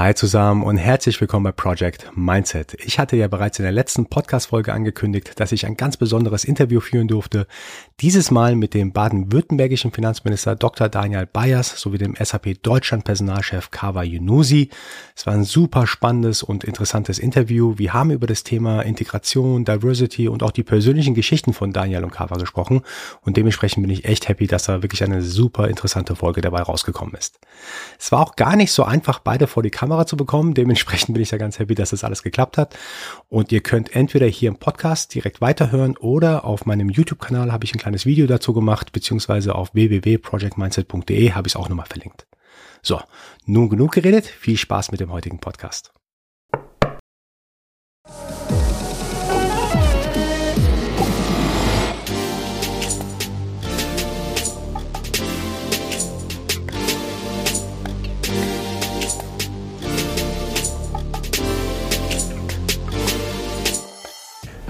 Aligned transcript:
Hi 0.00 0.14
zusammen 0.14 0.62
und 0.62 0.78
herzlich 0.78 1.20
willkommen 1.20 1.44
bei 1.44 1.52
Project 1.52 2.10
Mindset. 2.14 2.74
Ich 2.82 2.98
hatte 2.98 3.16
ja 3.16 3.28
bereits 3.28 3.58
in 3.58 3.64
der 3.64 3.72
letzten 3.72 4.06
Podcast-Folge 4.06 4.72
angekündigt, 4.72 5.38
dass 5.38 5.52
ich 5.52 5.66
ein 5.66 5.76
ganz 5.76 5.98
besonderes 5.98 6.44
Interview 6.44 6.80
führen 6.80 7.06
durfte. 7.06 7.46
Dieses 8.00 8.30
Mal 8.30 8.56
mit 8.56 8.72
dem 8.72 8.94
baden-württembergischen 8.94 9.92
Finanzminister 9.92 10.56
Dr. 10.56 10.88
Daniel 10.88 11.26
Bayers 11.26 11.78
sowie 11.78 11.98
dem 11.98 12.16
SAP 12.18 12.62
Deutschland 12.62 13.04
Personalchef 13.04 13.70
Kawa 13.70 14.02
Yunusi. 14.02 14.70
Es 15.14 15.26
war 15.26 15.34
ein 15.34 15.44
super 15.44 15.86
spannendes 15.86 16.42
und 16.42 16.64
interessantes 16.64 17.18
Interview. 17.18 17.74
Wir 17.76 17.92
haben 17.92 18.10
über 18.10 18.26
das 18.26 18.42
Thema 18.42 18.80
Integration, 18.80 19.66
Diversity 19.66 20.28
und 20.28 20.42
auch 20.42 20.52
die 20.52 20.62
persönlichen 20.62 21.14
Geschichten 21.14 21.52
von 21.52 21.74
Daniel 21.74 22.04
und 22.04 22.12
Kawa 22.12 22.38
gesprochen 22.38 22.80
und 23.20 23.36
dementsprechend 23.36 23.82
bin 23.82 23.90
ich 23.90 24.06
echt 24.06 24.30
happy, 24.30 24.46
dass 24.46 24.64
da 24.64 24.82
wirklich 24.82 25.04
eine 25.04 25.20
super 25.20 25.68
interessante 25.68 26.16
Folge 26.16 26.40
dabei 26.40 26.62
rausgekommen 26.62 27.14
ist. 27.16 27.38
Es 27.98 28.10
war 28.12 28.20
auch 28.20 28.36
gar 28.36 28.56
nicht 28.56 28.72
so 28.72 28.84
einfach, 28.84 29.18
beide 29.18 29.46
vor 29.46 29.62
die 29.62 29.68
Kamera 29.68 29.89
zu 30.06 30.16
bekommen. 30.16 30.54
Dementsprechend 30.54 31.12
bin 31.14 31.22
ich 31.22 31.30
da 31.30 31.36
ganz 31.36 31.58
happy, 31.58 31.74
dass 31.74 31.90
das 31.90 32.04
alles 32.04 32.22
geklappt 32.22 32.58
hat. 32.58 32.76
Und 33.28 33.52
ihr 33.52 33.60
könnt 33.60 33.94
entweder 33.94 34.26
hier 34.26 34.48
im 34.48 34.56
Podcast 34.56 35.14
direkt 35.14 35.40
weiterhören 35.40 35.96
oder 35.96 36.44
auf 36.44 36.66
meinem 36.66 36.88
YouTube-Kanal 36.88 37.52
habe 37.52 37.64
ich 37.64 37.74
ein 37.74 37.78
kleines 37.78 38.06
Video 38.06 38.26
dazu 38.26 38.52
gemacht, 38.52 38.92
beziehungsweise 38.92 39.54
auf 39.54 39.74
www.projectmindset.de 39.74 41.32
habe 41.32 41.48
ich 41.48 41.54
es 41.54 41.56
auch 41.56 41.68
nochmal 41.68 41.86
verlinkt. 41.86 42.26
So, 42.82 43.00
nun 43.44 43.68
genug 43.68 43.92
geredet. 43.92 44.26
Viel 44.26 44.56
Spaß 44.56 44.90
mit 44.90 45.00
dem 45.00 45.12
heutigen 45.12 45.38
Podcast. 45.38 45.92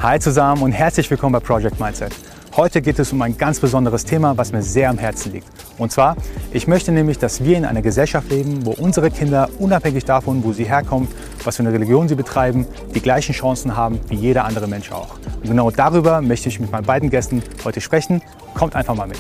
Hi 0.02 0.18
zusammen 0.18 0.62
und 0.62 0.72
herzlich 0.72 1.10
willkommen 1.10 1.34
bei 1.34 1.40
Project 1.40 1.78
Mindset. 1.78 2.14
Heute 2.56 2.80
geht 2.80 2.98
es 2.98 3.12
um 3.12 3.20
ein 3.20 3.36
ganz 3.36 3.60
besonderes 3.60 4.02
Thema, 4.02 4.34
was 4.38 4.50
mir 4.50 4.62
sehr 4.62 4.88
am 4.88 4.96
Herzen 4.96 5.30
liegt. 5.32 5.46
Und 5.76 5.92
zwar, 5.92 6.16
ich 6.52 6.66
möchte 6.66 6.90
nämlich, 6.90 7.18
dass 7.18 7.44
wir 7.44 7.58
in 7.58 7.66
einer 7.66 7.82
Gesellschaft 7.82 8.30
leben, 8.30 8.64
wo 8.64 8.70
unsere 8.70 9.10
Kinder 9.10 9.50
unabhängig 9.58 10.06
davon, 10.06 10.42
wo 10.42 10.54
sie 10.54 10.64
herkommen, 10.64 11.06
was 11.44 11.56
für 11.56 11.64
eine 11.64 11.74
Religion 11.74 12.08
sie 12.08 12.14
betreiben, 12.14 12.66
die 12.94 13.02
gleichen 13.02 13.34
Chancen 13.34 13.76
haben 13.76 14.00
wie 14.08 14.14
jeder 14.14 14.46
andere 14.46 14.68
Mensch 14.68 14.90
auch. 14.90 15.16
Und 15.42 15.48
genau 15.48 15.70
darüber 15.70 16.22
möchte 16.22 16.48
ich 16.48 16.58
mit 16.60 16.72
meinen 16.72 16.86
beiden 16.86 17.10
Gästen 17.10 17.42
heute 17.62 17.82
sprechen. 17.82 18.22
Kommt 18.54 18.74
einfach 18.76 18.94
mal 18.94 19.06
mit. 19.06 19.18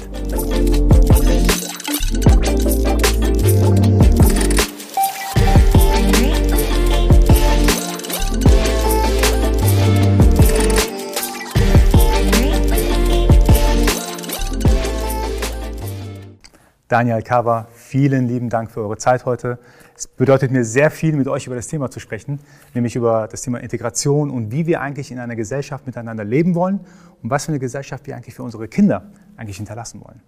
Daniel 16.90 17.22
Kava, 17.22 17.68
vielen 17.72 18.26
lieben 18.26 18.48
Dank 18.48 18.72
für 18.72 18.80
eure 18.80 18.96
Zeit 18.96 19.24
heute. 19.24 19.60
Es 19.96 20.08
bedeutet 20.08 20.50
mir 20.50 20.64
sehr 20.64 20.90
viel, 20.90 21.14
mit 21.14 21.28
euch 21.28 21.46
über 21.46 21.54
das 21.54 21.68
Thema 21.68 21.88
zu 21.88 22.00
sprechen, 22.00 22.40
nämlich 22.74 22.96
über 22.96 23.28
das 23.30 23.42
Thema 23.42 23.58
Integration 23.58 24.28
und 24.28 24.50
wie 24.50 24.66
wir 24.66 24.80
eigentlich 24.80 25.12
in 25.12 25.20
einer 25.20 25.36
Gesellschaft 25.36 25.86
miteinander 25.86 26.24
leben 26.24 26.56
wollen 26.56 26.80
und 27.22 27.30
was 27.30 27.44
für 27.44 27.52
eine 27.52 27.60
Gesellschaft 27.60 28.08
wir 28.08 28.16
eigentlich 28.16 28.34
für 28.34 28.42
unsere 28.42 28.66
Kinder 28.66 29.12
eigentlich 29.36 29.58
hinterlassen 29.58 30.00
wollen. 30.00 30.20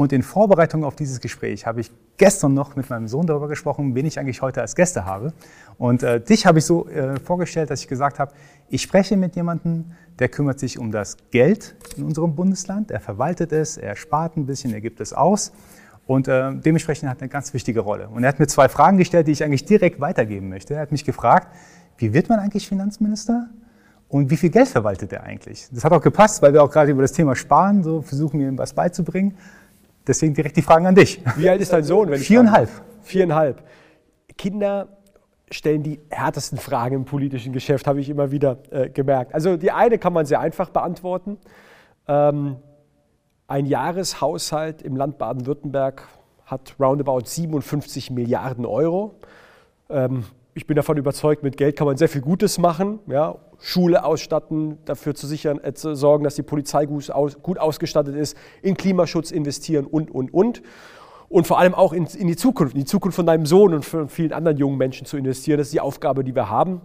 Und 0.00 0.14
in 0.14 0.22
Vorbereitung 0.22 0.82
auf 0.82 0.96
dieses 0.96 1.20
Gespräch 1.20 1.66
habe 1.66 1.82
ich 1.82 1.90
gestern 2.16 2.54
noch 2.54 2.74
mit 2.74 2.88
meinem 2.88 3.06
Sohn 3.06 3.26
darüber 3.26 3.48
gesprochen, 3.48 3.94
wen 3.94 4.06
ich 4.06 4.18
eigentlich 4.18 4.40
heute 4.40 4.62
als 4.62 4.74
Gäste 4.74 5.04
habe. 5.04 5.34
Und 5.76 6.02
äh, 6.02 6.22
dich 6.22 6.46
habe 6.46 6.58
ich 6.58 6.64
so 6.64 6.88
äh, 6.88 7.20
vorgestellt, 7.20 7.68
dass 7.68 7.82
ich 7.82 7.86
gesagt 7.86 8.18
habe, 8.18 8.32
ich 8.70 8.80
spreche 8.80 9.18
mit 9.18 9.36
jemandem, 9.36 9.92
der 10.18 10.30
kümmert 10.30 10.58
sich 10.58 10.78
um 10.78 10.90
das 10.90 11.18
Geld 11.30 11.74
in 11.98 12.04
unserem 12.04 12.34
Bundesland. 12.34 12.90
Er 12.90 13.00
verwaltet 13.00 13.52
es, 13.52 13.76
er 13.76 13.94
spart 13.94 14.38
ein 14.38 14.46
bisschen, 14.46 14.72
er 14.72 14.80
gibt 14.80 15.02
es 15.02 15.12
aus. 15.12 15.52
Und 16.06 16.28
äh, 16.28 16.50
dementsprechend 16.54 17.10
hat 17.10 17.18
er 17.18 17.24
eine 17.24 17.28
ganz 17.28 17.52
wichtige 17.52 17.80
Rolle. 17.80 18.08
Und 18.08 18.22
er 18.22 18.30
hat 18.30 18.38
mir 18.38 18.46
zwei 18.46 18.70
Fragen 18.70 18.96
gestellt, 18.96 19.26
die 19.26 19.32
ich 19.32 19.44
eigentlich 19.44 19.66
direkt 19.66 20.00
weitergeben 20.00 20.48
möchte. 20.48 20.76
Er 20.76 20.80
hat 20.80 20.92
mich 20.92 21.04
gefragt, 21.04 21.48
wie 21.98 22.14
wird 22.14 22.30
man 22.30 22.38
eigentlich 22.38 22.66
Finanzminister? 22.66 23.50
Und 24.08 24.30
wie 24.30 24.38
viel 24.38 24.50
Geld 24.50 24.66
verwaltet 24.66 25.12
er 25.12 25.24
eigentlich? 25.24 25.68
Das 25.70 25.84
hat 25.84 25.92
auch 25.92 26.00
gepasst, 26.00 26.40
weil 26.40 26.54
wir 26.54 26.64
auch 26.64 26.70
gerade 26.70 26.90
über 26.90 27.02
das 27.02 27.12
Thema 27.12 27.36
Sparen 27.36 27.84
so 27.84 28.00
versuchen, 28.00 28.40
ihm 28.40 28.56
was 28.56 28.72
beizubringen. 28.72 29.36
Deswegen 30.06 30.34
direkt 30.34 30.56
die 30.56 30.62
Fragen 30.62 30.86
an 30.86 30.94
dich. 30.94 31.20
Wie 31.36 31.48
alt 31.48 31.60
ist 31.60 31.72
dein 31.72 31.84
Sohn? 31.84 32.10
Wenn 32.10 32.20
Viereinhalb. 32.20 32.68
Viereinhalb. 33.02 33.62
Kinder 34.36 34.88
stellen 35.50 35.82
die 35.82 36.00
härtesten 36.10 36.58
Fragen 36.58 36.94
im 36.94 37.04
politischen 37.04 37.52
Geschäft, 37.52 37.86
habe 37.86 38.00
ich 38.00 38.08
immer 38.08 38.30
wieder 38.30 38.58
äh, 38.70 38.88
gemerkt. 38.88 39.34
Also 39.34 39.56
die 39.56 39.72
eine 39.72 39.98
kann 39.98 40.12
man 40.12 40.26
sehr 40.26 40.40
einfach 40.40 40.70
beantworten. 40.70 41.38
Ähm, 42.06 42.56
ein 43.48 43.66
Jahreshaushalt 43.66 44.80
im 44.82 44.96
Land 44.96 45.18
Baden-Württemberg 45.18 46.06
hat 46.46 46.74
roundabout 46.78 47.22
57 47.24 48.10
Milliarden 48.10 48.64
Euro. 48.64 49.16
Ähm, 49.88 50.24
ich 50.54 50.66
bin 50.66 50.76
davon 50.76 50.96
überzeugt, 50.96 51.42
mit 51.42 51.56
Geld 51.56 51.76
kann 51.76 51.86
man 51.86 51.96
sehr 51.96 52.08
viel 52.08 52.20
Gutes 52.20 52.58
machen. 52.58 53.00
Ja, 53.06 53.36
Schule 53.60 54.04
ausstatten, 54.04 54.78
dafür 54.84 55.14
zu 55.14 55.26
sichern, 55.26 55.60
äh, 55.62 55.72
zu 55.74 55.94
sorgen, 55.94 56.24
dass 56.24 56.34
die 56.34 56.42
Polizei 56.42 56.86
gut, 56.86 57.10
aus, 57.10 57.40
gut 57.42 57.58
ausgestattet 57.58 58.16
ist, 58.16 58.36
in 58.62 58.76
Klimaschutz 58.76 59.30
investieren 59.30 59.86
und, 59.86 60.10
und, 60.10 60.32
und 60.34 60.62
und 61.30 61.46
vor 61.46 61.60
allem 61.60 61.74
auch 61.74 61.92
in, 61.92 62.06
in, 62.06 62.26
die 62.26 62.34
Zukunft, 62.34 62.74
in 62.74 62.80
die 62.80 62.86
Zukunft 62.86 63.14
von 63.14 63.24
deinem 63.24 63.46
Sohn 63.46 63.72
und 63.72 63.84
von 63.84 64.08
vielen 64.08 64.32
anderen 64.32 64.58
jungen 64.58 64.76
Menschen 64.76 65.06
zu 65.06 65.16
investieren. 65.16 65.58
Das 65.58 65.68
ist 65.68 65.72
die 65.72 65.80
Aufgabe, 65.80 66.24
die 66.24 66.34
wir 66.34 66.50
haben. 66.50 66.80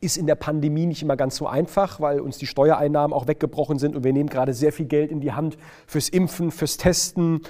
Ist 0.00 0.16
in 0.16 0.26
der 0.26 0.34
Pandemie 0.34 0.86
nicht 0.86 1.02
immer 1.02 1.14
ganz 1.14 1.36
so 1.36 1.46
einfach, 1.46 2.00
weil 2.00 2.20
uns 2.20 2.38
die 2.38 2.46
Steuereinnahmen 2.46 3.14
auch 3.14 3.28
weggebrochen 3.28 3.78
sind 3.78 3.94
und 3.94 4.02
wir 4.02 4.14
nehmen 4.14 4.30
gerade 4.30 4.54
sehr 4.54 4.72
viel 4.72 4.86
Geld 4.86 5.10
in 5.10 5.20
die 5.20 5.32
Hand 5.32 5.58
fürs 5.86 6.08
Impfen, 6.08 6.50
fürs 6.50 6.78
Testen, 6.78 7.42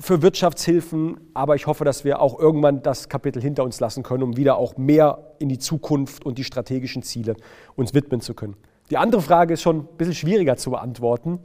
für 0.00 0.22
Wirtschaftshilfen. 0.22 1.18
Aber 1.34 1.54
ich 1.54 1.66
hoffe, 1.66 1.84
dass 1.84 2.04
wir 2.04 2.20
auch 2.20 2.38
irgendwann 2.38 2.82
das 2.82 3.08
Kapitel 3.08 3.40
hinter 3.40 3.64
uns 3.64 3.80
lassen 3.80 4.02
können, 4.02 4.22
um 4.22 4.36
wieder 4.36 4.56
auch 4.56 4.76
mehr 4.76 5.34
in 5.38 5.48
die 5.48 5.58
Zukunft 5.58 6.26
und 6.26 6.38
die 6.38 6.44
strategischen 6.44 7.02
Ziele 7.02 7.36
uns 7.74 7.94
widmen 7.94 8.20
zu 8.20 8.34
können. 8.34 8.56
Die 8.90 8.96
andere 8.96 9.20
Frage 9.20 9.54
ist 9.54 9.62
schon 9.62 9.78
ein 9.78 9.96
bisschen 9.96 10.14
schwieriger 10.14 10.56
zu 10.56 10.70
beantworten 10.70 11.40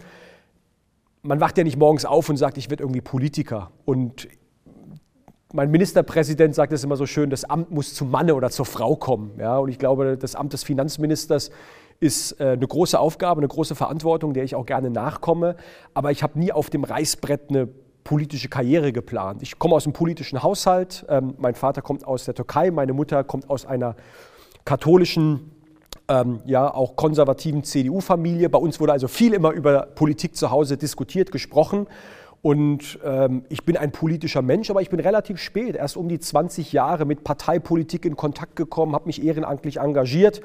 man 1.24 1.40
wacht 1.40 1.58
ja 1.58 1.64
nicht 1.64 1.78
morgens 1.78 2.06
auf 2.06 2.30
und 2.30 2.38
sagt, 2.38 2.58
ich 2.58 2.70
werde 2.70 2.84
irgendwie 2.84 3.02
Politiker. 3.02 3.72
Und 3.86 4.28
mein 5.54 5.70
Ministerpräsident 5.70 6.56
sagt 6.56 6.74
es 6.74 6.84
immer 6.84 6.96
so 6.96 7.06
schön, 7.06 7.30
das 7.30 7.44
Amt 7.44 7.72
muss 7.72 7.94
zum 7.94 8.10
Manne 8.10 8.36
oder 8.36 8.50
zur 8.50 8.66
Frau 8.66 8.96
kommen. 8.96 9.32
Ja, 9.38 9.58
und 9.58 9.70
ich 9.70 9.78
glaube, 9.78 10.18
das 10.18 10.36
Amt 10.36 10.54
des 10.54 10.64
Finanzministers 10.64 11.52
ist 12.00 12.40
äh, 12.40 12.52
eine 12.52 12.68
große 12.68 13.00
Aufgabe, 13.00 13.42
eine 13.42 13.48
große 13.48 13.76
Verantwortung, 13.76 14.34
der 14.34 14.44
ich 14.44 14.56
auch 14.56 14.66
gerne 14.66 14.90
nachkomme. 14.90 15.56
Aber 15.94 16.12
ich 16.12 16.24
habe 16.24 16.40
nie 16.40 16.52
auf 16.52 16.70
dem 16.70 16.84
Reißbrett 16.84 17.50
eine 17.50 17.68
politische 18.04 18.50
Karriere 18.50 18.92
geplant. 18.92 19.42
Ich 19.42 19.60
komme 19.60 19.76
aus 19.76 19.86
einem 19.86 19.94
politischen 19.94 20.42
Haushalt. 20.44 21.06
Ähm, 21.10 21.36
mein 21.38 21.56
Vater 21.56 21.82
kommt 21.82 22.06
aus 22.06 22.26
der 22.26 22.34
Türkei, 22.34 22.72
meine 22.72 22.94
Mutter 22.94 23.24
kommt 23.24 23.50
aus 23.50 23.66
einer 23.66 23.96
katholischen 24.66 25.52
ähm, 26.08 26.42
ja, 26.46 26.74
auch 26.74 26.96
konservativen 26.96 27.64
CDU-Familie. 27.64 28.50
Bei 28.50 28.60
uns 28.60 28.80
wurde 28.80 28.92
also 28.92 29.08
viel 29.08 29.34
immer 29.34 29.52
über 29.52 29.84
Politik 29.84 30.36
zu 30.36 30.52
Hause 30.52 30.78
diskutiert, 30.78 31.32
gesprochen. 31.32 31.88
Und 32.42 33.00
ähm, 33.04 33.44
ich 33.50 33.66
bin 33.66 33.78
ein 33.78 33.92
politischer 33.92 34.42
Mensch, 34.42 34.70
aber 34.72 34.82
ich 34.82 34.90
bin 34.90 35.00
relativ 35.00 35.38
spät, 35.38 35.76
erst 35.76 35.96
um 35.96 36.10
die 36.10 36.20
20 36.20 36.74
Jahre 36.74 37.06
mit 37.06 37.24
Parteipolitik 37.24 38.04
in 38.04 38.16
Kontakt 38.16 38.56
gekommen, 38.56 38.96
habe 38.96 39.06
mich 39.06 39.24
ehrenamtlich 39.24 39.78
engagiert 39.78 40.42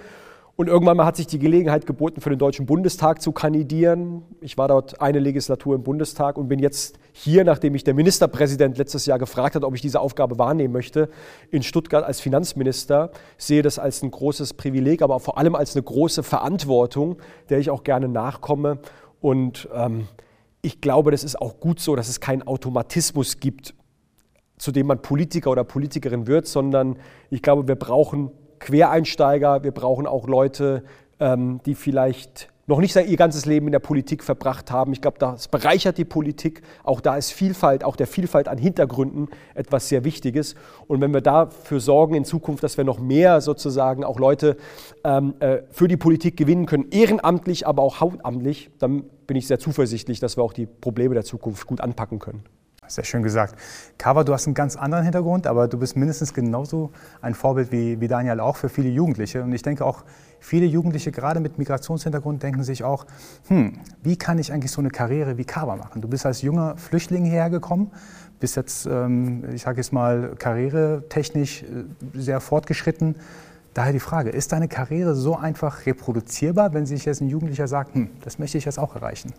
und 0.56 0.68
irgendwann 0.68 0.96
mal 0.96 1.04
hat 1.04 1.16
sich 1.16 1.26
die 1.26 1.38
Gelegenheit 1.38 1.86
geboten, 1.86 2.22
für 2.22 2.30
den 2.30 2.38
Deutschen 2.38 2.64
Bundestag 2.64 3.20
zu 3.20 3.32
kandidieren. 3.32 4.22
Ich 4.40 4.56
war 4.56 4.68
dort 4.68 5.02
eine 5.02 5.18
Legislatur 5.18 5.74
im 5.74 5.82
Bundestag 5.82 6.38
und 6.38 6.48
bin 6.48 6.58
jetzt 6.58 6.98
hier, 7.12 7.44
nachdem 7.44 7.74
mich 7.74 7.84
der 7.84 7.92
Ministerpräsident 7.92 8.78
letztes 8.78 9.04
Jahr 9.04 9.18
gefragt 9.18 9.54
hat, 9.54 9.64
ob 9.64 9.74
ich 9.74 9.82
diese 9.82 10.00
Aufgabe 10.00 10.38
wahrnehmen 10.38 10.72
möchte, 10.72 11.10
in 11.50 11.62
Stuttgart 11.62 12.04
als 12.04 12.20
Finanzminister. 12.20 13.10
Ich 13.36 13.44
sehe 13.44 13.60
das 13.60 13.78
als 13.78 14.02
ein 14.02 14.10
großes 14.10 14.54
Privileg, 14.54 15.02
aber 15.02 15.20
vor 15.20 15.36
allem 15.36 15.54
als 15.54 15.76
eine 15.76 15.82
große 15.82 16.22
Verantwortung, 16.22 17.18
der 17.50 17.58
ich 17.58 17.68
auch 17.68 17.84
gerne 17.84 18.08
nachkomme. 18.08 18.78
Und 19.20 19.68
ähm, 19.74 20.08
ich 20.62 20.80
glaube, 20.80 21.10
das 21.10 21.22
ist 21.22 21.38
auch 21.38 21.60
gut 21.60 21.80
so, 21.80 21.96
dass 21.96 22.08
es 22.08 22.18
keinen 22.20 22.42
Automatismus 22.42 23.40
gibt, 23.40 23.74
zu 24.56 24.72
dem 24.72 24.86
man 24.86 25.02
Politiker 25.02 25.50
oder 25.50 25.64
Politikerin 25.64 26.26
wird, 26.26 26.46
sondern 26.46 26.96
ich 27.28 27.42
glaube, 27.42 27.68
wir 27.68 27.74
brauchen 27.74 28.30
Quereinsteiger, 28.66 29.62
wir 29.62 29.70
brauchen 29.70 30.08
auch 30.08 30.26
Leute, 30.26 30.82
ähm, 31.20 31.60
die 31.66 31.76
vielleicht 31.76 32.48
noch 32.66 32.80
nicht 32.80 32.96
ihr 32.96 33.16
ganzes 33.16 33.46
Leben 33.46 33.66
in 33.66 33.72
der 33.72 33.78
Politik 33.78 34.24
verbracht 34.24 34.72
haben. 34.72 34.92
Ich 34.92 35.00
glaube, 35.00 35.18
das 35.20 35.46
bereichert 35.46 35.98
die 35.98 36.04
Politik. 36.04 36.62
Auch 36.82 37.00
da 37.00 37.16
ist 37.16 37.30
Vielfalt, 37.30 37.84
auch 37.84 37.94
der 37.94 38.08
Vielfalt 38.08 38.48
an 38.48 38.58
Hintergründen 38.58 39.28
etwas 39.54 39.88
sehr 39.88 40.02
Wichtiges. 40.02 40.56
Und 40.88 41.00
wenn 41.00 41.14
wir 41.14 41.20
dafür 41.20 41.78
sorgen 41.78 42.16
in 42.16 42.24
Zukunft, 42.24 42.64
dass 42.64 42.76
wir 42.76 42.82
noch 42.82 42.98
mehr 42.98 43.40
sozusagen 43.40 44.02
auch 44.02 44.18
Leute 44.18 44.56
ähm, 45.04 45.34
äh, 45.38 45.58
für 45.70 45.86
die 45.86 45.96
Politik 45.96 46.36
gewinnen 46.36 46.66
können, 46.66 46.86
ehrenamtlich, 46.90 47.68
aber 47.68 47.84
auch 47.84 48.00
hauptamtlich, 48.00 48.70
dann 48.80 49.04
bin 49.28 49.36
ich 49.36 49.46
sehr 49.46 49.60
zuversichtlich, 49.60 50.18
dass 50.18 50.36
wir 50.36 50.42
auch 50.42 50.52
die 50.52 50.66
Probleme 50.66 51.14
der 51.14 51.24
Zukunft 51.24 51.68
gut 51.68 51.80
anpacken 51.80 52.18
können. 52.18 52.42
Sehr 52.88 53.04
schön 53.04 53.22
gesagt. 53.22 53.56
Kava, 53.98 54.22
du 54.22 54.32
hast 54.32 54.46
einen 54.46 54.54
ganz 54.54 54.76
anderen 54.76 55.04
Hintergrund, 55.04 55.46
aber 55.46 55.66
du 55.66 55.78
bist 55.78 55.96
mindestens 55.96 56.32
genauso 56.32 56.90
ein 57.20 57.34
Vorbild 57.34 57.72
wie, 57.72 58.00
wie 58.00 58.08
Daniel 58.08 58.40
auch 58.40 58.56
für 58.56 58.68
viele 58.68 58.88
Jugendliche. 58.88 59.42
Und 59.42 59.52
ich 59.52 59.62
denke 59.62 59.84
auch, 59.84 60.04
viele 60.38 60.66
Jugendliche, 60.66 61.10
gerade 61.10 61.40
mit 61.40 61.58
Migrationshintergrund, 61.58 62.42
denken 62.42 62.62
sich 62.62 62.84
auch, 62.84 63.06
hm, 63.48 63.80
wie 64.02 64.16
kann 64.16 64.38
ich 64.38 64.52
eigentlich 64.52 64.70
so 64.70 64.80
eine 64.80 64.90
Karriere 64.90 65.36
wie 65.36 65.44
Kava 65.44 65.76
machen? 65.76 66.00
Du 66.00 66.08
bist 66.08 66.24
als 66.26 66.42
junger 66.42 66.76
Flüchtling 66.76 67.24
hergekommen, 67.24 67.90
bist 68.38 68.56
jetzt, 68.56 68.86
ähm, 68.86 69.44
ich 69.52 69.62
sage 69.62 69.78
jetzt 69.78 69.92
mal, 69.92 70.34
karrieretechnisch 70.38 71.62
äh, 71.62 71.66
sehr 72.14 72.40
fortgeschritten. 72.40 73.16
Daher 73.74 73.92
die 73.92 74.00
Frage, 74.00 74.30
ist 74.30 74.52
deine 74.52 74.68
Karriere 74.68 75.14
so 75.14 75.36
einfach 75.36 75.86
reproduzierbar, 75.86 76.72
wenn 76.72 76.86
sich 76.86 77.04
jetzt 77.04 77.20
ein 77.20 77.28
Jugendlicher 77.28 77.66
sagt, 77.66 77.94
hm, 77.94 78.10
das 78.22 78.38
möchte 78.38 78.58
ich 78.58 78.64
jetzt 78.64 78.78
auch 78.78 78.94
erreichen? 78.94 79.32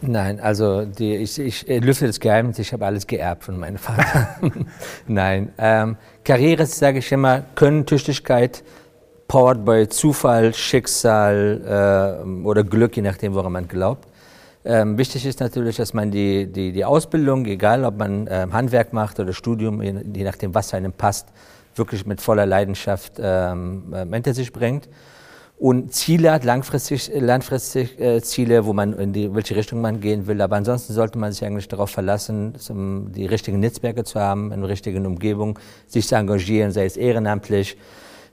Nein, 0.00 0.40
also 0.40 0.84
die, 0.84 1.16
ich, 1.16 1.38
ich 1.38 1.66
lüfte 1.66 2.06
das 2.06 2.20
Geheimnis, 2.20 2.58
ich 2.58 2.72
habe 2.72 2.86
alles 2.86 3.06
geerbt 3.06 3.44
von 3.44 3.58
meinem 3.58 3.78
Vater. 3.78 4.40
Nein, 5.06 5.52
ähm, 5.58 5.96
Karriere, 6.24 6.66
sage 6.66 6.98
ich 6.98 7.12
immer, 7.12 7.42
Können, 7.54 7.86
Tüchtigkeit, 7.86 8.62
powered 9.28 9.64
by 9.64 9.88
Zufall, 9.88 10.54
Schicksal 10.54 12.22
äh, 12.24 12.46
oder 12.46 12.64
Glück, 12.64 12.96
je 12.96 13.02
nachdem, 13.02 13.34
woran 13.34 13.52
man 13.52 13.68
glaubt. 13.68 14.06
Ähm, 14.64 14.98
wichtig 14.98 15.24
ist 15.26 15.40
natürlich, 15.40 15.76
dass 15.76 15.94
man 15.94 16.10
die, 16.10 16.46
die, 16.46 16.72
die 16.72 16.84
Ausbildung, 16.84 17.46
egal 17.46 17.84
ob 17.84 17.98
man 17.98 18.28
ähm, 18.30 18.52
Handwerk 18.52 18.92
macht 18.92 19.20
oder 19.20 19.32
Studium, 19.32 19.80
je, 19.82 19.94
je, 20.12 20.24
nachdem, 20.24 20.54
was 20.54 20.74
einem 20.74 20.92
passt, 20.92 21.28
wirklich 21.76 22.06
mit 22.06 22.20
voller 22.20 22.46
Leidenschaft 22.46 23.14
ähm, 23.20 23.92
äh, 23.92 24.06
hinter 24.12 24.34
sich 24.34 24.52
bringt 24.52 24.88
und 25.58 25.94
Ziele 25.94 26.32
hat, 26.32 26.44
langfristig, 26.44 27.10
langfristig 27.14 27.98
äh, 27.98 28.20
Ziele, 28.20 28.66
wo 28.66 28.74
man 28.74 28.92
in 28.92 29.14
die, 29.14 29.34
welche 29.34 29.56
Richtung 29.56 29.80
man 29.80 30.00
gehen 30.00 30.26
will. 30.26 30.42
Aber 30.42 30.56
ansonsten 30.56 30.92
sollte 30.92 31.18
man 31.18 31.32
sich 31.32 31.44
eigentlich 31.44 31.68
darauf 31.68 31.88
verlassen, 31.90 32.54
zum, 32.58 33.10
die 33.12 33.24
richtigen 33.24 33.58
Netzwerke 33.60 34.04
zu 34.04 34.20
haben, 34.20 34.52
in 34.52 34.60
der 34.60 34.68
richtigen 34.68 35.06
Umgebung, 35.06 35.58
sich 35.86 36.06
zu 36.06 36.14
engagieren, 36.14 36.72
sei 36.72 36.84
es 36.84 36.98
ehrenamtlich, 36.98 37.78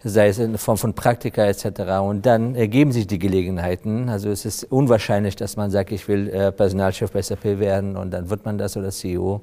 sei 0.04 0.28
es 0.28 0.38
in 0.38 0.58
Form 0.58 0.78
von 0.78 0.94
Praktika 0.96 1.46
etc. 1.46 2.02
Und 2.02 2.26
dann 2.26 2.56
ergeben 2.56 2.92
sich 2.92 3.08
die 3.08 3.20
Gelegenheiten. 3.20 4.10
Also 4.10 4.30
es 4.30 4.44
ist 4.44 4.66
unwahrscheinlich, 4.66 5.38
dass 5.38 5.56
man 5.56 5.72
sagt, 5.72 5.94
ich 5.94 6.06
will 6.10 6.28
äh, 6.28 6.52
Personalchef 6.52 7.12
bei 7.12 7.22
SAP 7.22 7.46
werden 7.58 7.96
und 7.96 8.12
dann 8.12 8.30
wird 8.30 8.44
man 8.44 8.58
das 8.58 8.76
oder 8.76 8.90
CEO. 8.90 9.40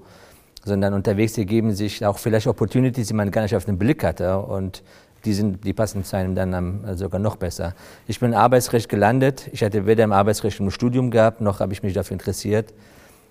Sondern 0.62 0.92
unterwegs 0.92 1.38
ergeben 1.38 1.72
sich 1.72 2.04
auch 2.04 2.18
vielleicht 2.18 2.46
Opportunities, 2.46 3.08
die 3.08 3.14
man 3.14 3.30
gar 3.30 3.40
nicht 3.40 3.56
auf 3.56 3.64
den 3.64 3.78
Blick 3.78 4.04
hatte. 4.04 4.38
Und 4.38 4.82
die, 5.24 5.32
sind, 5.32 5.64
die 5.64 5.72
passen 5.72 6.04
zu 6.04 6.16
einem 6.16 6.34
dann 6.34 6.84
äh, 6.84 6.96
sogar 6.96 7.20
noch 7.20 7.36
besser. 7.36 7.74
Ich 8.06 8.20
bin 8.20 8.32
im 8.32 8.38
Arbeitsrecht 8.38 8.88
gelandet. 8.88 9.48
Ich 9.52 9.62
hatte 9.62 9.86
weder 9.86 10.04
im 10.04 10.12
Arbeitsrecht 10.12 10.60
im 10.60 10.70
Studium 10.70 11.10
gehabt, 11.10 11.40
noch 11.40 11.60
habe 11.60 11.72
ich 11.72 11.82
mich 11.82 11.94
dafür 11.94 12.14
interessiert. 12.14 12.72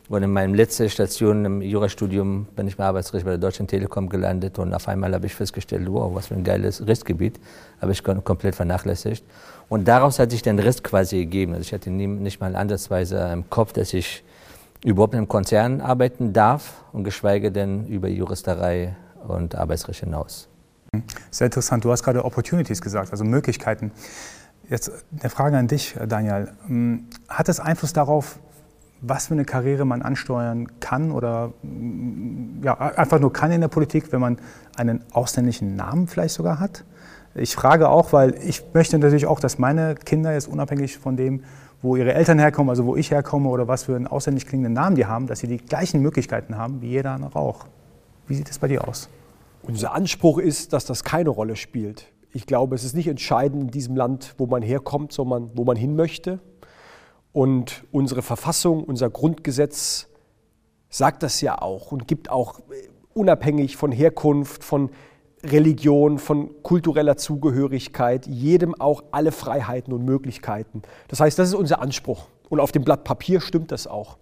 Und 0.10 0.24
in 0.24 0.32
meinem 0.32 0.56
letzten 0.56 0.90
Station 0.90 1.46
im 1.46 1.62
Jurastudium 1.62 2.48
bin 2.56 2.68
ich 2.68 2.80
im 2.80 2.84
Arbeitsrecht 2.84 3.26
bei 3.26 3.32
der 3.32 3.38
Deutschen 3.38 3.68
Telekom 3.68 4.10
gelandet 4.10 4.58
und 4.58 4.74
auf 4.74 4.88
einmal 4.88 5.14
habe 5.14 5.28
ich 5.28 5.36
festgestellt, 5.36 5.86
wow, 5.88 6.14
was 6.16 6.28
für 6.28 6.34
ein 6.34 6.44
geiles 6.44 6.86
Rechtsgebiet, 6.86 7.40
habe 7.80 7.92
ich 7.92 8.04
komplett 8.04 8.56
vernachlässigt. 8.56 9.24
Und 9.70 9.88
daraus 9.88 10.18
hat 10.18 10.32
sich 10.32 10.42
der 10.42 10.58
Rest 10.58 10.84
quasi 10.84 11.18
gegeben. 11.18 11.54
Also 11.54 11.62
ich 11.62 11.74
hatte 11.74 11.92
nie, 11.92 12.08
nicht 12.08 12.42
mal 12.42 12.56
ansatzweise 12.56 13.20
im 13.32 13.52
Kopf, 13.52 13.72
dass 13.72 13.94
ich 13.94 14.24
überhaupt 14.84 15.14
in 15.14 15.20
einem 15.20 15.28
Konzern 15.28 15.80
arbeiten 15.80 16.34
darf 16.34 16.84
und 16.92 17.04
geschweige 17.04 17.52
denn 17.52 17.86
über 17.86 18.08
Juristerei 18.08 18.96
und 19.28 19.54
Arbeitsrecht 19.54 20.00
hinaus. 20.00 20.49
Sehr 21.32 21.46
interessant. 21.46 21.86
Du 21.86 21.92
hast 21.92 22.04
gerade 22.04 22.26
Opportunities 22.26 22.82
gesagt, 22.82 23.12
also 23.12 23.24
Möglichkeiten. 23.24 23.92
Jetzt 24.70 24.92
eine 25.20 25.30
Frage 25.30 25.58
an 25.58 25.68
dich, 25.68 25.96
Daniel. 26.08 26.52
Hm, 26.68 27.06
hat 27.28 27.50
es 27.50 27.60
Einfluss 27.60 27.94
darauf, 27.94 28.40
was 29.02 29.28
für 29.28 29.34
eine 29.34 29.46
Karriere 29.46 29.86
man 29.86 30.02
ansteuern 30.02 30.68
kann 30.80 31.12
oder 31.12 31.54
hm, 31.62 32.62
ja, 32.64 32.78
einfach 32.78 33.20
nur 33.20 33.32
kann 33.32 33.52
in 33.52 33.62
der 33.62 33.68
Politik, 33.68 34.12
wenn 34.12 34.22
man 34.22 34.38
einen 34.76 35.04
ausländischen 35.12 35.76
Namen 35.76 36.08
vielleicht 36.08 36.36
sogar 36.36 36.60
hat? 36.60 36.84
Ich 37.36 37.56
frage 37.56 37.90
auch, 37.90 38.12
weil 38.12 38.36
ich 38.44 38.64
möchte 38.74 38.98
natürlich 38.98 39.28
auch, 39.28 39.40
dass 39.40 39.60
meine 39.60 39.96
Kinder 39.96 40.34
jetzt 40.34 40.48
unabhängig 40.48 40.98
von 40.98 41.16
dem, 41.16 41.44
wo 41.82 41.96
ihre 41.96 42.14
Eltern 42.14 42.40
herkommen, 42.40 42.70
also 42.70 42.86
wo 42.86 42.96
ich 42.96 43.12
herkomme 43.12 43.50
oder 43.50 43.68
was 43.68 43.84
für 43.84 43.96
einen 43.96 44.08
ausländisch 44.08 44.46
klingenden 44.46 44.74
Namen 44.74 44.96
die 44.96 45.06
haben, 45.06 45.28
dass 45.28 45.40
sie 45.40 45.48
die 45.48 45.58
gleichen 45.58 46.02
Möglichkeiten 46.02 46.58
haben 46.58 46.82
wie 46.82 46.90
jeder 46.90 47.12
andere 47.12 47.38
auch. 47.38 47.66
Wie 48.28 48.36
sieht 48.36 48.50
es 48.50 48.60
bei 48.60 48.68
dir 48.68 48.88
aus? 48.88 49.10
Unser 49.70 49.94
Anspruch 49.94 50.40
ist, 50.40 50.74
dass 50.74 50.86
das 50.86 51.04
keine 51.04 51.30
Rolle 51.30 51.56
spielt. 51.56 52.12
Ich 52.32 52.48
glaube, 52.48 52.74
es 52.74 52.84
ist 52.84 52.96
nicht 52.96 53.08
entscheidend 53.08 53.62
in 53.62 53.68
diesem 53.70 53.96
Land, 53.96 54.34
wo 54.40 54.48
man 54.48 54.64
herkommt, 54.64 55.14
sondern 55.14 55.52
wo 55.54 55.64
man 55.64 55.78
hin 55.78 55.96
möchte. 55.96 56.40
Und 57.34 57.86
unsere 57.92 58.24
Verfassung, 58.24 58.84
unser 58.84 59.12
Grundgesetz 59.12 60.08
sagt 60.90 61.22
das 61.22 61.42
ja 61.42 61.62
auch 61.62 61.92
und 61.92 62.08
gibt 62.08 62.32
auch 62.32 62.62
unabhängig 63.14 63.78
von 63.78 63.92
Herkunft, 63.92 64.64
von 64.64 64.90
Religion, 65.44 66.18
von 66.18 66.64
kultureller 66.64 67.16
Zugehörigkeit 67.16 68.26
jedem 68.26 68.74
auch 68.74 69.04
alle 69.12 69.32
Freiheiten 69.32 69.94
und 69.94 70.04
Möglichkeiten. 70.04 70.82
Das 71.10 71.20
heißt, 71.20 71.38
das 71.38 71.50
ist 71.50 71.54
unser 71.54 71.80
Anspruch. 71.80 72.26
Und 72.50 72.60
auf 72.60 72.72
dem 72.72 72.84
Blatt 72.84 73.04
Papier 73.04 73.40
stimmt 73.40 73.72
das 73.72 73.86
auch. 73.86 74.18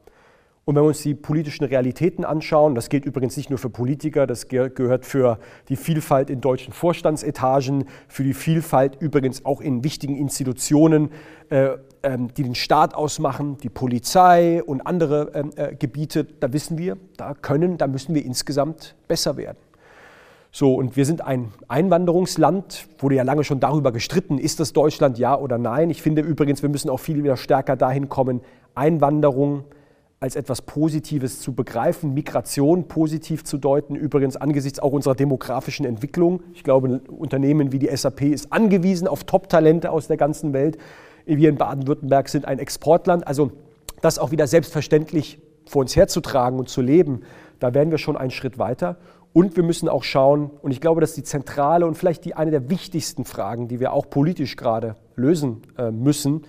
Und 0.67 0.75
wenn 0.75 0.83
wir 0.83 0.89
uns 0.89 1.01
die 1.01 1.15
politischen 1.15 1.63
Realitäten 1.63 2.25
anschauen, 2.25 2.75
das 2.75 2.89
gilt 2.89 3.05
übrigens 3.05 3.37
nicht 3.37 3.49
nur 3.49 3.57
für 3.57 3.69
Politiker, 3.69 4.27
das 4.27 4.49
gehört 4.49 5.05
für 5.05 5.39
die 5.69 5.77
Vielfalt 5.77 6.29
in 6.29 6.41
deutschen 6.41 6.73
Vorstandsetagen, 6.73 7.85
für 8.09 8.25
die 8.25 8.33
Vielfalt 8.33 8.97
übrigens 8.99 9.45
auch 9.45 9.61
in 9.61 9.85
wichtigen 9.85 10.17
Institutionen, 10.17 11.11
äh, 11.47 11.67
äh, 12.01 12.17
die 12.35 12.43
den 12.43 12.53
Staat 12.53 12.95
ausmachen, 12.95 13.55
die 13.63 13.69
Polizei 13.69 14.61
und 14.61 14.85
andere 14.85 15.31
ähm, 15.35 15.51
äh, 15.55 15.73
Gebiete, 15.73 16.25
da 16.25 16.51
wissen 16.51 16.77
wir, 16.77 16.97
da 17.15 17.33
können, 17.33 17.77
da 17.77 17.87
müssen 17.87 18.13
wir 18.13 18.25
insgesamt 18.25 18.97
besser 19.07 19.37
werden. 19.37 19.59
So, 20.51 20.75
und 20.75 20.97
wir 20.97 21.05
sind 21.05 21.21
ein 21.21 21.53
Einwanderungsland, 21.69 22.89
wurde 22.99 23.15
ja 23.15 23.23
lange 23.23 23.45
schon 23.45 23.61
darüber 23.61 23.93
gestritten, 23.93 24.37
ist 24.37 24.59
das 24.59 24.73
Deutschland 24.73 25.17
ja 25.17 25.37
oder 25.39 25.57
nein. 25.57 25.89
Ich 25.89 26.01
finde 26.01 26.23
übrigens, 26.23 26.61
wir 26.61 26.67
müssen 26.67 26.89
auch 26.89 26.99
viel 26.99 27.23
wieder 27.23 27.37
stärker 27.37 27.77
dahin 27.77 28.09
kommen, 28.09 28.41
Einwanderung, 28.75 29.63
als 30.19 30.35
etwas 30.35 30.63
Positives 30.63 31.39
zu 31.39 31.53
begreifen, 31.53 32.13
Migration 32.13 32.87
positiv 32.87 33.43
zu 33.43 33.57
deuten, 33.57 33.95
übrigens 33.95 34.35
angesichts 34.35 34.79
auch 34.79 34.91
unserer 34.91 35.13
demografischen 35.13 35.85
Entwicklung. 35.85 36.41
Ich 36.53 36.63
glaube, 36.63 37.01
Unternehmen 37.07 37.71
wie 37.71 37.79
die 37.79 37.95
SAP 37.95 38.21
ist 38.23 38.51
angewiesen 38.51 39.07
auf 39.07 39.25
Top-Talente 39.25 39.91
aus 39.91 40.07
der 40.07 40.17
ganzen 40.17 40.53
Welt. 40.53 40.77
Wir 41.25 41.49
in 41.49 41.57
Baden-Württemberg 41.57 42.29
sind 42.29 42.45
ein 42.45 42.57
Exportland. 42.57 43.27
Also 43.27 43.51
das 44.01 44.17
auch 44.17 44.31
wieder 44.31 44.47
selbstverständlich 44.47 45.39
vor 45.67 45.81
uns 45.81 45.95
herzutragen 45.95 46.57
und 46.57 46.69
zu 46.69 46.81
leben, 46.81 47.21
da 47.59 47.73
werden 47.73 47.91
wir 47.91 47.97
schon 47.97 48.17
einen 48.17 48.31
Schritt 48.31 48.57
weiter. 48.57 48.97
Und 49.33 49.55
wir 49.55 49.63
müssen 49.63 49.87
auch 49.87 50.03
schauen, 50.03 50.49
und 50.61 50.71
ich 50.71 50.81
glaube, 50.81 51.01
das 51.01 51.11
ist 51.11 51.17
die 51.17 51.23
zentrale 51.23 51.85
und 51.85 51.95
vielleicht 51.95 52.25
die 52.25 52.33
eine 52.33 52.49
der 52.49 52.71
wichtigsten 52.71 53.23
Fragen, 53.23 53.67
die 53.67 53.79
wir 53.79 53.93
auch 53.93 54.09
politisch 54.09 54.55
gerade 54.55 54.95
lösen 55.15 55.61
äh, 55.77 55.91
müssen, 55.91 56.43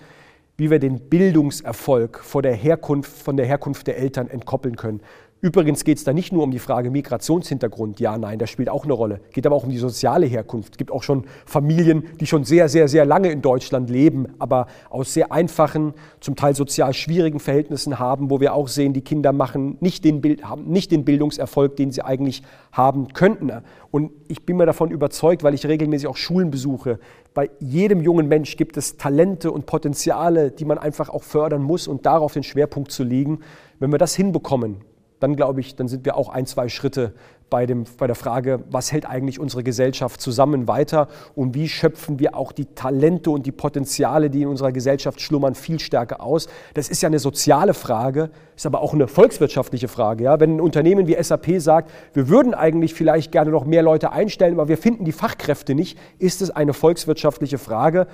wie 0.59 0.69
wir 0.69 0.79
den 0.79 0.99
Bildungserfolg 0.99 2.19
von 2.19 2.43
der 2.43 2.53
Herkunft, 2.53 3.11
von 3.11 3.37
der 3.37 3.45
Herkunft 3.45 3.87
der 3.87 3.97
Eltern 3.97 4.29
entkoppeln 4.29 4.75
können. 4.75 5.01
Übrigens 5.41 5.85
geht 5.85 5.97
es 5.97 6.03
da 6.03 6.11
nicht 6.11 6.33
nur 6.33 6.43
um 6.43 6.51
die 6.51 6.59
Frage 6.59 6.91
Migrationshintergrund, 6.91 8.01
ja, 8.01 8.17
nein, 8.17 8.39
das 8.39 8.49
spielt 8.49 8.67
auch 8.67 8.83
eine 8.83 8.91
Rolle. 8.91 9.21
Geht 9.31 9.45
aber 9.45 9.55
auch 9.55 9.63
um 9.63 9.69
die 9.69 9.77
soziale 9.77 10.25
Herkunft. 10.25 10.73
Es 10.73 10.77
gibt 10.77 10.91
auch 10.91 11.01
schon 11.01 11.23
Familien, 11.45 12.03
die 12.19 12.27
schon 12.27 12.43
sehr, 12.43 12.67
sehr, 12.67 12.89
sehr 12.89 13.05
lange 13.05 13.31
in 13.31 13.41
Deutschland 13.41 13.89
leben, 13.89 14.27
aber 14.37 14.67
aus 14.89 15.13
sehr 15.13 15.31
einfachen, 15.31 15.93
zum 16.19 16.35
Teil 16.35 16.55
sozial 16.55 16.93
schwierigen 16.93 17.39
Verhältnissen 17.39 17.99
haben, 17.99 18.29
wo 18.29 18.41
wir 18.41 18.53
auch 18.53 18.67
sehen, 18.67 18.91
die 18.91 19.01
Kinder 19.01 19.31
machen 19.31 19.77
nicht 19.79 20.03
den, 20.03 20.19
Bild, 20.19 20.43
haben 20.43 20.65
nicht 20.65 20.91
den 20.91 21.05
Bildungserfolg, 21.05 21.77
den 21.77 21.91
sie 21.91 22.01
eigentlich 22.01 22.43
haben 22.73 23.13
könnten. 23.13 23.49
Und 23.91 24.11
ich 24.27 24.45
bin 24.45 24.57
mir 24.57 24.65
davon 24.65 24.91
überzeugt, 24.91 25.43
weil 25.43 25.53
ich 25.53 25.65
regelmäßig 25.65 26.07
auch 26.07 26.17
Schulen 26.17 26.51
besuche, 26.51 26.99
bei 27.33 27.49
jedem 27.59 28.01
jungen 28.01 28.27
Mensch 28.27 28.57
gibt 28.57 28.75
es 28.75 28.97
Talente 28.97 29.51
und 29.51 29.65
Potenziale, 29.65 30.51
die 30.51 30.65
man 30.65 30.77
einfach 30.77 31.07
auch 31.07 31.23
fördern 31.23 31.63
muss 31.63 31.87
und 31.87 32.05
darauf 32.05 32.33
den 32.33 32.43
Schwerpunkt 32.43 32.91
zu 32.91 33.03
legen. 33.03 33.39
Wenn 33.79 33.91
wir 33.91 33.97
das 33.97 34.15
hinbekommen, 34.15 34.81
dann 35.19 35.35
glaube 35.35 35.59
ich, 35.59 35.75
dann 35.75 35.87
sind 35.87 36.05
wir 36.05 36.15
auch 36.15 36.29
ein, 36.29 36.45
zwei 36.45 36.69
Schritte 36.69 37.13
bei, 37.49 37.65
dem, 37.65 37.85
bei 37.97 38.07
der 38.07 38.15
Frage, 38.15 38.63
was 38.69 38.91
hält 38.91 39.09
eigentlich 39.09 39.39
unsere 39.39 39.63
Gesellschaft 39.63 40.21
zusammen 40.21 40.67
weiter 40.67 41.07
und 41.35 41.55
wie 41.55 41.67
schöpfen 41.67 42.19
wir 42.19 42.35
auch 42.35 42.51
die 42.51 42.65
Talente 42.65 43.31
und 43.31 43.45
die 43.45 43.51
Potenziale, 43.51 44.29
die 44.29 44.43
in 44.43 44.47
unserer 44.47 44.71
Gesellschaft 44.71 45.19
schlummern, 45.21 45.55
viel 45.55 45.79
stärker 45.79 46.21
aus. 46.21 46.47
Das 46.73 46.89
ist 46.89 47.01
ja 47.01 47.07
eine 47.07 47.19
soziale 47.19 47.73
Frage, 47.73 48.29
ist 48.55 48.65
aber 48.65 48.81
auch 48.81 48.93
eine 48.93 49.07
volkswirtschaftliche 49.07 49.87
Frage. 49.87 50.25
Ja? 50.25 50.39
Wenn 50.39 50.57
ein 50.57 50.61
Unternehmen 50.61 51.07
wie 51.07 51.21
SAP 51.21 51.59
sagt, 51.59 51.91
wir 52.13 52.29
würden 52.29 52.53
eigentlich 52.53 52.93
vielleicht 52.93 53.31
gerne 53.31 53.51
noch 53.51 53.65
mehr 53.65 53.83
Leute 53.83 54.11
einstellen, 54.11 54.53
aber 54.53 54.67
wir 54.67 54.77
finden 54.77 55.05
die 55.05 55.11
Fachkräfte 55.11 55.75
nicht, 55.75 55.97
ist 56.19 56.41
es 56.41 56.51
eine 56.51 56.73
volkswirtschaftliche 56.73 57.57
Frage. 57.57 58.07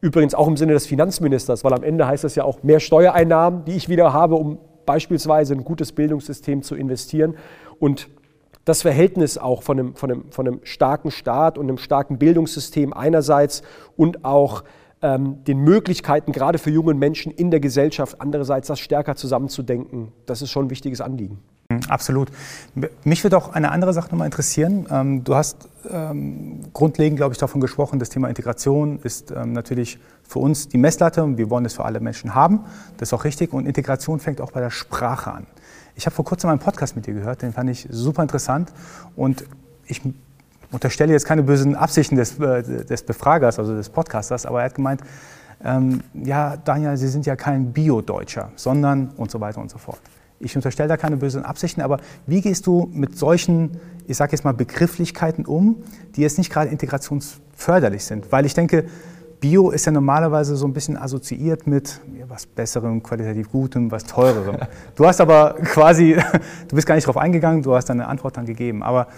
Übrigens 0.00 0.34
auch 0.34 0.48
im 0.48 0.56
Sinne 0.56 0.72
des 0.72 0.86
Finanzministers, 0.86 1.62
weil 1.62 1.72
am 1.72 1.84
Ende 1.84 2.06
heißt 2.06 2.24
das 2.24 2.34
ja 2.34 2.44
auch 2.44 2.62
mehr 2.64 2.80
Steuereinnahmen, 2.80 3.64
die 3.64 3.72
ich 3.72 3.88
wieder 3.88 4.12
habe, 4.12 4.34
um 4.34 4.58
beispielsweise 4.86 5.54
ein 5.54 5.64
gutes 5.64 5.92
Bildungssystem 5.92 6.62
zu 6.62 6.74
investieren. 6.74 7.36
Und 7.78 8.08
das 8.64 8.82
Verhältnis 8.82 9.38
auch 9.38 9.62
von 9.62 9.78
einem, 9.78 9.94
von, 9.96 10.10
einem, 10.10 10.30
von 10.30 10.46
einem 10.46 10.60
starken 10.62 11.10
Staat 11.10 11.58
und 11.58 11.68
einem 11.68 11.78
starken 11.78 12.18
Bildungssystem 12.18 12.92
einerseits 12.92 13.62
und 13.96 14.24
auch 14.24 14.62
ähm, 15.02 15.42
den 15.44 15.58
Möglichkeiten 15.58 16.32
gerade 16.32 16.58
für 16.58 16.70
junge 16.70 16.94
Menschen 16.94 17.32
in 17.32 17.50
der 17.50 17.60
Gesellschaft 17.60 18.20
andererseits 18.20 18.68
das 18.68 18.78
stärker 18.78 19.16
zusammenzudenken, 19.16 20.12
das 20.26 20.42
ist 20.42 20.50
schon 20.50 20.66
ein 20.66 20.70
wichtiges 20.70 21.00
Anliegen. 21.00 21.40
Absolut. 21.88 22.30
Mich 23.04 23.22
würde 23.22 23.36
auch 23.36 23.52
eine 23.52 23.70
andere 23.70 23.92
Sache 23.92 24.10
nochmal 24.10 24.26
interessieren. 24.26 24.86
Ähm, 24.90 25.24
du 25.24 25.34
hast 25.34 25.68
ähm, 25.90 26.60
grundlegend, 26.72 27.16
glaube 27.16 27.32
ich, 27.32 27.38
davon 27.38 27.60
gesprochen, 27.60 27.98
das 27.98 28.08
Thema 28.08 28.28
Integration 28.28 28.98
ist 29.02 29.30
ähm, 29.30 29.52
natürlich 29.52 29.98
für 30.22 30.38
uns 30.38 30.68
die 30.68 30.78
Messlatte 30.78 31.22
und 31.22 31.38
wir 31.38 31.50
wollen 31.50 31.64
es 31.64 31.74
für 31.74 31.84
alle 31.84 32.00
Menschen 32.00 32.34
haben. 32.34 32.60
Das 32.96 33.08
ist 33.08 33.12
auch 33.12 33.24
richtig. 33.24 33.52
Und 33.52 33.66
Integration 33.66 34.20
fängt 34.20 34.40
auch 34.40 34.52
bei 34.52 34.60
der 34.60 34.70
Sprache 34.70 35.32
an. 35.32 35.46
Ich 35.94 36.06
habe 36.06 36.14
vor 36.14 36.24
kurzem 36.24 36.50
einen 36.50 36.58
Podcast 36.58 36.96
mit 36.96 37.06
dir 37.06 37.14
gehört, 37.14 37.42
den 37.42 37.52
fand 37.52 37.68
ich 37.68 37.86
super 37.90 38.22
interessant. 38.22 38.72
Und 39.14 39.44
ich 39.86 40.00
unterstelle 40.70 41.12
jetzt 41.12 41.26
keine 41.26 41.42
bösen 41.42 41.76
Absichten 41.76 42.16
des, 42.16 42.38
äh, 42.38 42.84
des 42.84 43.02
Befragers, 43.02 43.58
also 43.58 43.74
des 43.74 43.90
Podcasters, 43.90 44.46
aber 44.46 44.60
er 44.60 44.66
hat 44.66 44.74
gemeint, 44.74 45.02
ähm, 45.64 46.02
ja, 46.14 46.56
Daniel, 46.56 46.96
Sie 46.96 47.08
sind 47.08 47.26
ja 47.26 47.36
kein 47.36 47.72
Bio-Deutscher, 47.72 48.50
sondern 48.56 49.10
und 49.16 49.30
so 49.30 49.40
weiter 49.40 49.60
und 49.60 49.70
so 49.70 49.78
fort. 49.78 50.00
Ich 50.42 50.56
unterstelle 50.56 50.88
da 50.88 50.96
keine 50.96 51.16
bösen 51.16 51.44
Absichten, 51.44 51.80
aber 51.80 51.98
wie 52.26 52.40
gehst 52.40 52.66
du 52.66 52.90
mit 52.92 53.16
solchen, 53.18 53.78
ich 54.06 54.16
sage 54.16 54.32
jetzt 54.32 54.44
mal, 54.44 54.52
Begrifflichkeiten 54.52 55.46
um, 55.46 55.76
die 56.16 56.22
jetzt 56.22 56.38
nicht 56.38 56.50
gerade 56.50 56.70
integrationsförderlich 56.70 58.04
sind? 58.04 58.30
Weil 58.32 58.46
ich 58.46 58.54
denke, 58.54 58.86
Bio 59.42 59.70
ist 59.70 59.86
ja 59.86 59.92
normalerweise 59.92 60.54
so 60.54 60.66
ein 60.66 60.72
bisschen 60.72 60.96
assoziiert 60.96 61.66
mit 61.66 62.00
ja, 62.16 62.26
was 62.28 62.46
Besserem, 62.46 63.02
qualitativ 63.02 63.50
Gutem, 63.50 63.90
was 63.90 64.04
Teurerem. 64.04 64.56
Du 64.94 65.04
hast 65.04 65.20
aber 65.20 65.54
quasi, 65.64 66.16
du 66.68 66.76
bist 66.76 66.86
gar 66.86 66.94
nicht 66.94 67.06
darauf 67.06 67.20
eingegangen, 67.20 67.62
du 67.62 67.74
hast 67.74 67.86
deine 67.86 68.06
Antwort 68.06 68.36
dann 68.36 68.46
gegeben. 68.46 68.84
Aber 68.84 69.08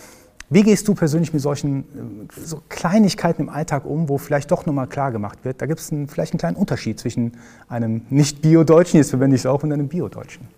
wie 0.49 0.63
gehst 0.63 0.89
du 0.89 0.95
persönlich 0.95 1.33
mit 1.33 1.43
solchen 1.43 1.81
äh, 1.81 2.41
so 2.43 2.63
Kleinigkeiten 2.71 3.43
im 3.43 3.49
Alltag 3.51 3.85
um, 3.85 4.09
wo 4.09 4.17
vielleicht 4.17 4.51
doch 4.51 4.65
nochmal 4.65 4.87
klar 4.87 5.13
gemacht 5.13 5.45
wird, 5.45 5.61
da 5.61 5.67
gibt 5.67 5.81
es 5.81 5.89
vielleicht 5.89 6.33
einen 6.33 6.39
kleinen 6.39 6.57
Unterschied 6.57 6.99
zwischen 6.99 7.33
einem 7.69 8.03
Nicht-Bio-Deutschen, 8.09 8.99
jetzt 8.99 9.11
verwende 9.11 9.37
ich 9.37 9.43
es 9.43 9.47
auch, 9.47 9.63
und 9.63 9.73
einem 9.73 9.89
Bio-Deutschen? 9.89 10.49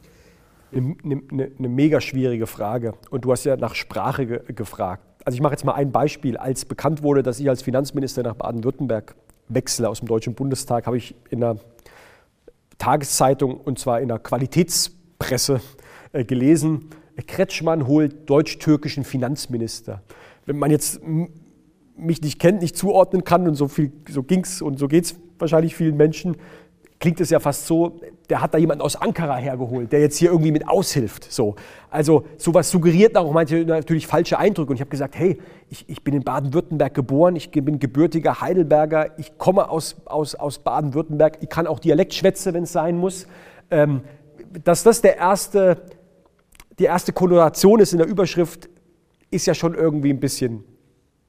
Eine, 0.76 1.22
eine, 1.30 1.50
eine, 1.58 1.68
mega 1.68 2.00
schwierige 2.00 2.46
Frage. 2.46 2.94
Und 3.10 3.24
du 3.24 3.32
hast 3.32 3.44
ja 3.44 3.56
nach 3.56 3.74
Sprache 3.74 4.26
ge 4.26 4.40
gefragt. 4.54 5.02
Also 5.24 5.36
ich 5.36 5.42
mache 5.42 5.52
jetzt 5.52 5.64
mal 5.64 5.74
ein 5.74 5.90
Beispiel. 5.90 6.36
Als 6.36 6.64
bekannt 6.64 7.02
wurde, 7.02 7.22
dass 7.22 7.40
ich 7.40 7.48
als 7.48 7.62
Finanzminister 7.62 8.22
nach 8.22 8.34
Baden-Württemberg 8.34 9.16
wechsle 9.48 9.88
aus 9.88 10.00
dem 10.00 10.08
Deutschen 10.08 10.34
Bundestag, 10.34 10.86
habe 10.86 10.96
ich 10.96 11.14
in 11.30 11.42
einer 11.42 11.58
Tageszeitung, 12.78 13.58
und 13.58 13.78
zwar 13.78 14.00
in 14.00 14.08
der 14.08 14.18
Qualitätspresse, 14.18 15.60
äh, 16.12 16.24
gelesen, 16.24 16.90
Kretschmann 17.26 17.86
holt 17.86 18.28
deutsch-türkischen 18.28 19.04
Finanzminister. 19.04 20.02
Wenn 20.44 20.58
man 20.58 20.70
jetzt 20.70 21.00
mich 21.96 22.20
nicht 22.20 22.38
kennt, 22.38 22.60
nicht 22.60 22.76
zuordnen 22.76 23.24
kann 23.24 23.48
und 23.48 23.54
so, 23.54 23.68
viel, 23.68 23.92
so 24.08 24.22
ging 24.22 24.40
es 24.40 24.60
und 24.60 24.78
so 24.78 24.86
geht 24.88 25.04
es 25.04 25.16
wahrscheinlich 25.38 25.74
vielen 25.74 25.96
Menschen, 25.96 26.36
klingt 26.98 27.20
es 27.20 27.30
ja 27.30 27.40
fast 27.40 27.66
so, 27.66 28.00
der 28.30 28.40
hat 28.40 28.54
da 28.54 28.58
jemanden 28.58 28.82
aus 28.82 28.96
Ankara 28.96 29.36
hergeholt, 29.36 29.92
der 29.92 30.00
jetzt 30.00 30.16
hier 30.16 30.30
irgendwie 30.30 30.50
mit 30.50 30.66
aushilft. 30.68 31.30
So. 31.30 31.56
Also 31.90 32.24
sowas 32.38 32.70
suggeriert 32.70 33.16
auch 33.16 33.32
manche 33.32 33.64
natürlich 33.64 34.06
falsche 34.06 34.38
Eindrücke. 34.38 34.70
Und 34.70 34.76
ich 34.76 34.80
habe 34.80 34.90
gesagt, 34.90 35.16
hey, 35.16 35.38
ich, 35.68 35.88
ich 35.88 36.02
bin 36.02 36.14
in 36.14 36.22
Baden-Württemberg 36.22 36.94
geboren, 36.94 37.36
ich 37.36 37.50
bin 37.50 37.78
gebürtiger 37.78 38.40
Heidelberger, 38.40 39.18
ich 39.18 39.36
komme 39.38 39.68
aus, 39.68 39.96
aus, 40.06 40.34
aus 40.34 40.58
Baden-Württemberg, 40.58 41.38
ich 41.40 41.48
kann 41.48 41.66
auch 41.66 41.78
Dialekt 41.78 42.14
schwätzen, 42.14 42.54
wenn 42.54 42.64
es 42.64 42.72
sein 42.72 42.96
muss. 42.96 43.26
Ähm, 43.70 44.02
dass 44.64 44.82
das 44.82 45.02
der 45.02 45.16
erste, 45.16 45.82
die 46.78 46.84
erste 46.84 47.12
Konnotation 47.12 47.80
ist 47.80 47.92
in 47.92 47.98
der 47.98 48.06
Überschrift, 48.06 48.68
ist 49.30 49.46
ja 49.46 49.54
schon 49.54 49.74
irgendwie 49.74 50.10
ein 50.10 50.20
bisschen 50.20 50.64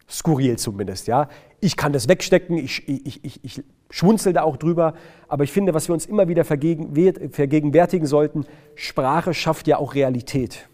skurril 0.10 0.58
zumindest. 0.58 1.08
Ja? 1.08 1.30
Ich 1.60 1.76
kann 1.76 1.94
das 1.94 2.08
wegstecken, 2.08 2.58
ich, 2.58 2.88
ich, 2.88 3.24
ich, 3.24 3.44
ich 3.44 3.64
schmunzel 3.90 4.34
da 4.34 4.44
auch 4.44 4.58
drüber, 4.58 4.94
aber 5.28 5.44
ich 5.44 5.52
finde, 5.52 5.74
was 5.74 5.90
wir 5.90 5.94
uns 5.94 6.06
immer 6.06 6.28
wieder 6.28 6.44
vergegenwärtigen 6.46 8.06
sollten, 8.06 8.46
Sprache 8.76 9.34
schafft 9.34 9.68
ja 9.68 9.78
auch 9.78 9.96
Realität. 9.96 10.68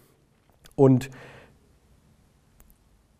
Und 0.76 1.10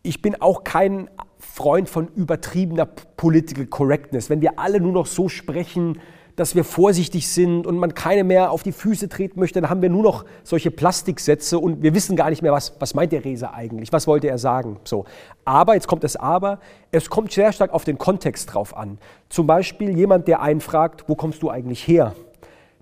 ich 0.03 0.21
bin 0.21 0.39
auch 0.41 0.63
kein 0.63 1.09
Freund 1.39 1.89
von 1.89 2.07
übertriebener 2.15 2.85
Political 2.85 3.65
Correctness. 3.65 4.29
Wenn 4.29 4.41
wir 4.41 4.59
alle 4.59 4.79
nur 4.79 4.91
noch 4.91 5.05
so 5.05 5.29
sprechen, 5.29 5.99
dass 6.35 6.53
wir 6.53 6.63
vorsichtig 6.63 7.29
sind 7.29 7.65
und 7.65 7.77
man 7.77 7.93
keine 7.93 8.23
mehr 8.23 8.51
auf 8.51 8.61
die 8.61 8.73
Füße 8.73 9.07
treten 9.07 9.39
möchte, 9.39 9.61
dann 9.61 9.69
haben 9.69 9.81
wir 9.81 9.89
nur 9.89 10.03
noch 10.03 10.25
solche 10.43 10.69
Plastiksätze 10.69 11.57
und 11.57 11.81
wir 11.81 11.93
wissen 11.93 12.15
gar 12.15 12.29
nicht 12.29 12.41
mehr, 12.41 12.51
was, 12.51 12.73
was 12.79 12.93
meint 12.93 13.11
der 13.13 13.23
Reser 13.23 13.53
eigentlich, 13.53 13.93
was 13.93 14.05
wollte 14.05 14.27
er 14.27 14.37
sagen. 14.37 14.79
So. 14.83 15.05
Aber, 15.45 15.75
jetzt 15.75 15.87
kommt 15.87 16.03
das 16.03 16.15
Aber, 16.17 16.59
es 16.91 17.09
kommt 17.09 17.31
sehr 17.31 17.53
stark 17.53 17.73
auf 17.73 17.85
den 17.85 17.97
Kontext 17.97 18.53
drauf 18.53 18.75
an. 18.75 18.97
Zum 19.29 19.47
Beispiel 19.47 19.95
jemand, 19.95 20.27
der 20.27 20.41
einen 20.41 20.59
fragt, 20.59 21.07
wo 21.07 21.15
kommst 21.15 21.41
du 21.41 21.49
eigentlich 21.49 21.87
her? 21.87 22.13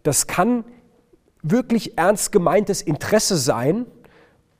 Das 0.01 0.25
kann 0.25 0.65
wirklich 1.43 1.97
ernst 1.97 2.31
gemeintes 2.31 2.81
Interesse 2.81 3.37
sein, 3.37 3.85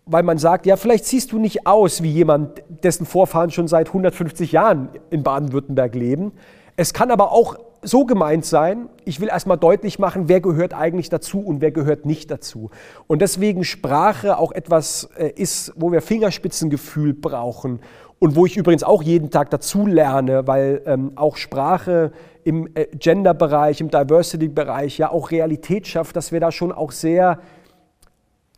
weil 0.06 0.24
man 0.24 0.38
sagt, 0.38 0.66
ja, 0.66 0.76
vielleicht 0.76 1.06
siehst 1.06 1.32
du 1.32 1.40
nicht 1.40 1.66
aus 1.66 2.04
wie 2.04 2.12
jemand, 2.12 2.62
dessen 2.68 3.06
Vorfahren 3.06 3.52
schon 3.52 3.68
seit 3.68 3.88
150 3.88 4.52
Jahren 4.52 4.90
in 5.10 5.24
Baden-Württemberg 5.24 5.96
leben. 5.96 6.34
Es 6.76 6.94
kann 6.94 7.10
aber 7.10 7.32
auch 7.32 7.58
so 7.84 8.06
gemeint 8.06 8.46
sein, 8.46 8.90
ich 9.06 9.20
will 9.20 9.28
erstmal 9.28 9.58
deutlich 9.58 10.00
machen, 10.00 10.28
wer 10.28 10.42
gehört 10.42 10.74
eigentlich 10.74 11.10
dazu 11.10 11.40
und 11.40 11.62
wer 11.62 11.72
gehört 11.72 12.06
nicht 12.06 12.32
dazu. 12.32 12.70
Und 13.08 13.22
deswegen 13.22 13.64
Sprache 13.64 14.38
auch 14.38 14.52
etwas 14.52 15.10
äh, 15.18 15.30
ist, 15.36 15.74
wo 15.76 15.92
wir 15.92 16.02
Fingerspitzengefühl 16.02 17.14
brauchen 17.14 17.80
und 18.20 18.36
wo 18.36 18.46
ich 18.46 18.58
übrigens 18.58 18.84
auch 18.84 19.04
jeden 19.04 19.32
Tag 19.32 19.50
dazu 19.50 19.86
lerne, 19.86 20.48
weil 20.48 20.82
ähm, 20.86 21.12
auch 21.16 21.36
Sprache 21.36 22.12
im 22.44 22.70
äh, 22.74 22.88
Gender-Bereich, 22.96 23.82
im 23.82 23.90
Diversity-Bereich 23.90 24.98
ja 24.98 25.12
auch 25.12 25.32
Realität 25.32 25.88
schafft, 25.88 26.16
dass 26.16 26.32
wir 26.32 26.40
da 26.40 26.52
schon 26.52 26.72
auch 26.72 26.92
sehr 26.92 27.40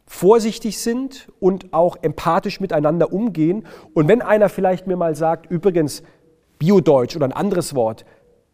vorsichtig 0.08 0.80
sind 0.80 1.30
und 1.40 1.74
auch 1.74 1.98
empathisch 2.02 2.60
miteinander 2.60 3.12
umgehen. 3.12 3.66
Und 3.94 4.08
wenn 4.08 4.22
einer 4.22 4.50
vielleicht 4.50 4.88
mir 4.88 4.98
mal 4.98 5.16
sagt, 5.16 5.50
übrigens, 5.50 6.04
Biodeutsch 6.60 7.16
oder 7.16 7.26
ein 7.26 7.34
anderes 7.34 7.76
Wort, 7.76 8.06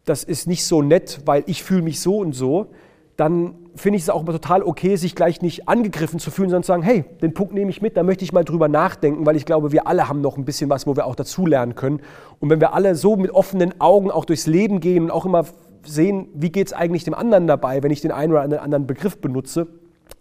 das 0.04 0.24
ist 0.24 0.46
nicht 0.46 0.64
so 0.64 0.82
nett, 0.82 1.20
weil 1.24 1.44
ich 1.46 1.62
fühle 1.62 1.82
mich 1.82 2.00
so 2.00 2.18
und 2.18 2.32
so, 2.32 2.68
dann 3.16 3.54
finde 3.74 3.96
ich 3.96 4.02
es 4.02 4.10
auch 4.10 4.22
immer 4.22 4.32
total 4.32 4.62
okay, 4.62 4.96
sich 4.96 5.14
gleich 5.14 5.42
nicht 5.42 5.68
angegriffen 5.68 6.18
zu 6.18 6.30
fühlen, 6.30 6.50
sondern 6.50 6.62
zu 6.64 6.68
sagen, 6.68 6.82
hey, 6.82 7.04
den 7.22 7.34
Punkt 7.34 7.54
nehme 7.54 7.70
ich 7.70 7.80
mit, 7.80 7.96
da 7.96 8.02
möchte 8.02 8.24
ich 8.24 8.32
mal 8.32 8.44
drüber 8.44 8.68
nachdenken, 8.68 9.24
weil 9.26 9.36
ich 9.36 9.46
glaube, 9.46 9.72
wir 9.72 9.86
alle 9.86 10.08
haben 10.08 10.20
noch 10.20 10.36
ein 10.36 10.44
bisschen 10.44 10.68
was, 10.70 10.86
wo 10.86 10.96
wir 10.96 11.06
auch 11.06 11.14
dazulernen 11.14 11.74
können. 11.74 12.00
Und 12.40 12.50
wenn 12.50 12.60
wir 12.60 12.74
alle 12.74 12.94
so 12.94 13.16
mit 13.16 13.30
offenen 13.30 13.80
Augen 13.80 14.10
auch 14.10 14.24
durchs 14.24 14.46
Leben 14.46 14.80
gehen 14.80 15.04
und 15.04 15.10
auch 15.10 15.24
immer 15.24 15.44
sehen, 15.84 16.28
wie 16.34 16.50
geht 16.50 16.68
es 16.68 16.72
eigentlich 16.72 17.04
dem 17.04 17.14
anderen 17.14 17.46
dabei, 17.46 17.82
wenn 17.82 17.90
ich 17.90 18.00
den 18.00 18.12
einen 18.12 18.32
oder 18.32 18.62
anderen 18.62 18.86
Begriff 18.86 19.18
benutze, 19.18 19.68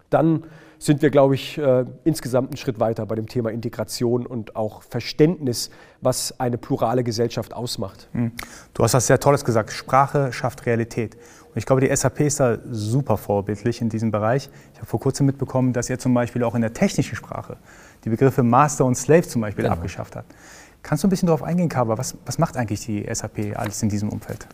dann 0.09 0.43
sind 0.81 1.03
wir, 1.03 1.11
glaube 1.11 1.35
ich, 1.35 1.59
äh, 1.59 1.85
insgesamt 2.05 2.49
einen 2.49 2.57
Schritt 2.57 2.79
weiter 2.79 3.05
bei 3.05 3.13
dem 3.13 3.27
Thema 3.27 3.51
Integration 3.51 4.25
und 4.25 4.55
auch 4.55 4.81
Verständnis, 4.81 5.69
was 6.01 6.39
eine 6.39 6.57
plurale 6.57 7.03
Gesellschaft 7.03 7.53
ausmacht. 7.53 8.09
Hm. 8.13 8.31
Du 8.73 8.83
hast 8.83 8.95
was 8.95 9.05
sehr 9.05 9.19
Tolles 9.19 9.45
gesagt. 9.45 9.71
Sprache 9.71 10.33
schafft 10.33 10.65
Realität. 10.65 11.15
Und 11.49 11.57
ich 11.57 11.67
glaube, 11.67 11.81
die 11.81 11.95
SAP 11.95 12.21
ist 12.21 12.39
da 12.39 12.57
super 12.71 13.17
vorbildlich 13.17 13.79
in 13.79 13.89
diesem 13.89 14.09
Bereich. 14.09 14.49
Ich 14.73 14.79
habe 14.79 14.87
vor 14.87 14.99
kurzem 14.99 15.27
mitbekommen, 15.27 15.71
dass 15.71 15.87
ihr 15.87 15.99
zum 15.99 16.15
Beispiel 16.15 16.43
auch 16.43 16.55
in 16.55 16.61
der 16.61 16.73
technischen 16.73 17.15
Sprache 17.15 17.57
die 18.03 18.09
Begriffe 18.09 18.41
Master 18.41 18.85
und 18.85 18.95
Slave 18.95 19.27
zum 19.27 19.41
Beispiel 19.41 19.63
genau. 19.63 19.75
abgeschafft 19.75 20.15
habt. 20.15 20.33
Kannst 20.81 21.03
du 21.03 21.07
ein 21.07 21.11
bisschen 21.11 21.27
darauf 21.27 21.43
eingehen, 21.43 21.69
Kaba? 21.69 21.99
Was, 21.99 22.17
was 22.25 22.39
macht 22.39 22.57
eigentlich 22.57 22.83
die 22.85 23.07
SAP 23.13 23.55
alles 23.55 23.83
in 23.83 23.89
diesem 23.89 24.09
Umfeld? 24.09 24.47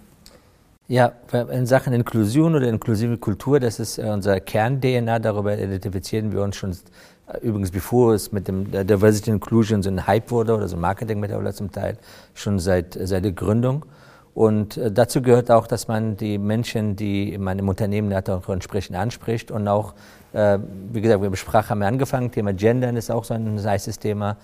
Ja, 0.89 1.11
in 1.51 1.65
Sachen 1.65 1.91
Inklusion 1.91 2.55
oder 2.55 2.69
inklusive 2.69 3.17
Kultur, 3.17 3.59
das 3.59 3.77
ist 3.77 3.97
äh, 3.97 4.03
unser 4.03 4.39
Kern-DNA, 4.39 5.19
darüber 5.19 5.57
identifizieren 5.57 6.31
wir 6.31 6.41
uns 6.41 6.55
schon, 6.55 6.71
äh, 6.71 7.39
übrigens 7.41 7.71
bevor 7.71 8.13
es 8.13 8.31
mit 8.31 8.47
dem 8.47 8.71
Diversity 8.71 9.31
Inclusion 9.31 9.83
so 9.83 9.89
ein 9.89 10.07
Hype 10.07 10.31
wurde 10.31 10.55
oder 10.55 10.69
so 10.69 10.77
ein 10.77 10.81
Marketing 10.81 11.19
mittlerweile 11.19 11.53
zum 11.53 11.73
Teil, 11.73 11.97
schon 12.33 12.57
seit, 12.59 12.97
seit 13.01 13.25
der 13.25 13.33
Gründung. 13.33 13.85
Und 14.33 14.77
äh, 14.77 14.89
dazu 14.89 15.21
gehört 15.21 15.51
auch, 15.51 15.67
dass 15.67 15.89
man 15.89 16.15
die 16.15 16.37
Menschen, 16.37 16.95
die 16.95 17.37
man 17.37 17.59
im 17.59 17.67
Unternehmen 17.67 18.15
hat, 18.15 18.29
auch 18.29 18.47
entsprechend 18.47 18.95
anspricht 18.95 19.51
und 19.51 19.67
auch, 19.67 19.93
wie 20.33 21.01
gesagt, 21.01 21.23
wir 21.23 21.35
Sprache 21.35 21.69
haben 21.69 21.79
wir 21.79 21.87
angefangen, 21.87 22.29
Thema 22.29 22.53
Gendern 22.53 22.95
ist 22.95 23.09
auch 23.09 23.23
so 23.23 23.33
ein 23.33 23.59
heißes 23.63 23.97
Thema, 23.97 24.37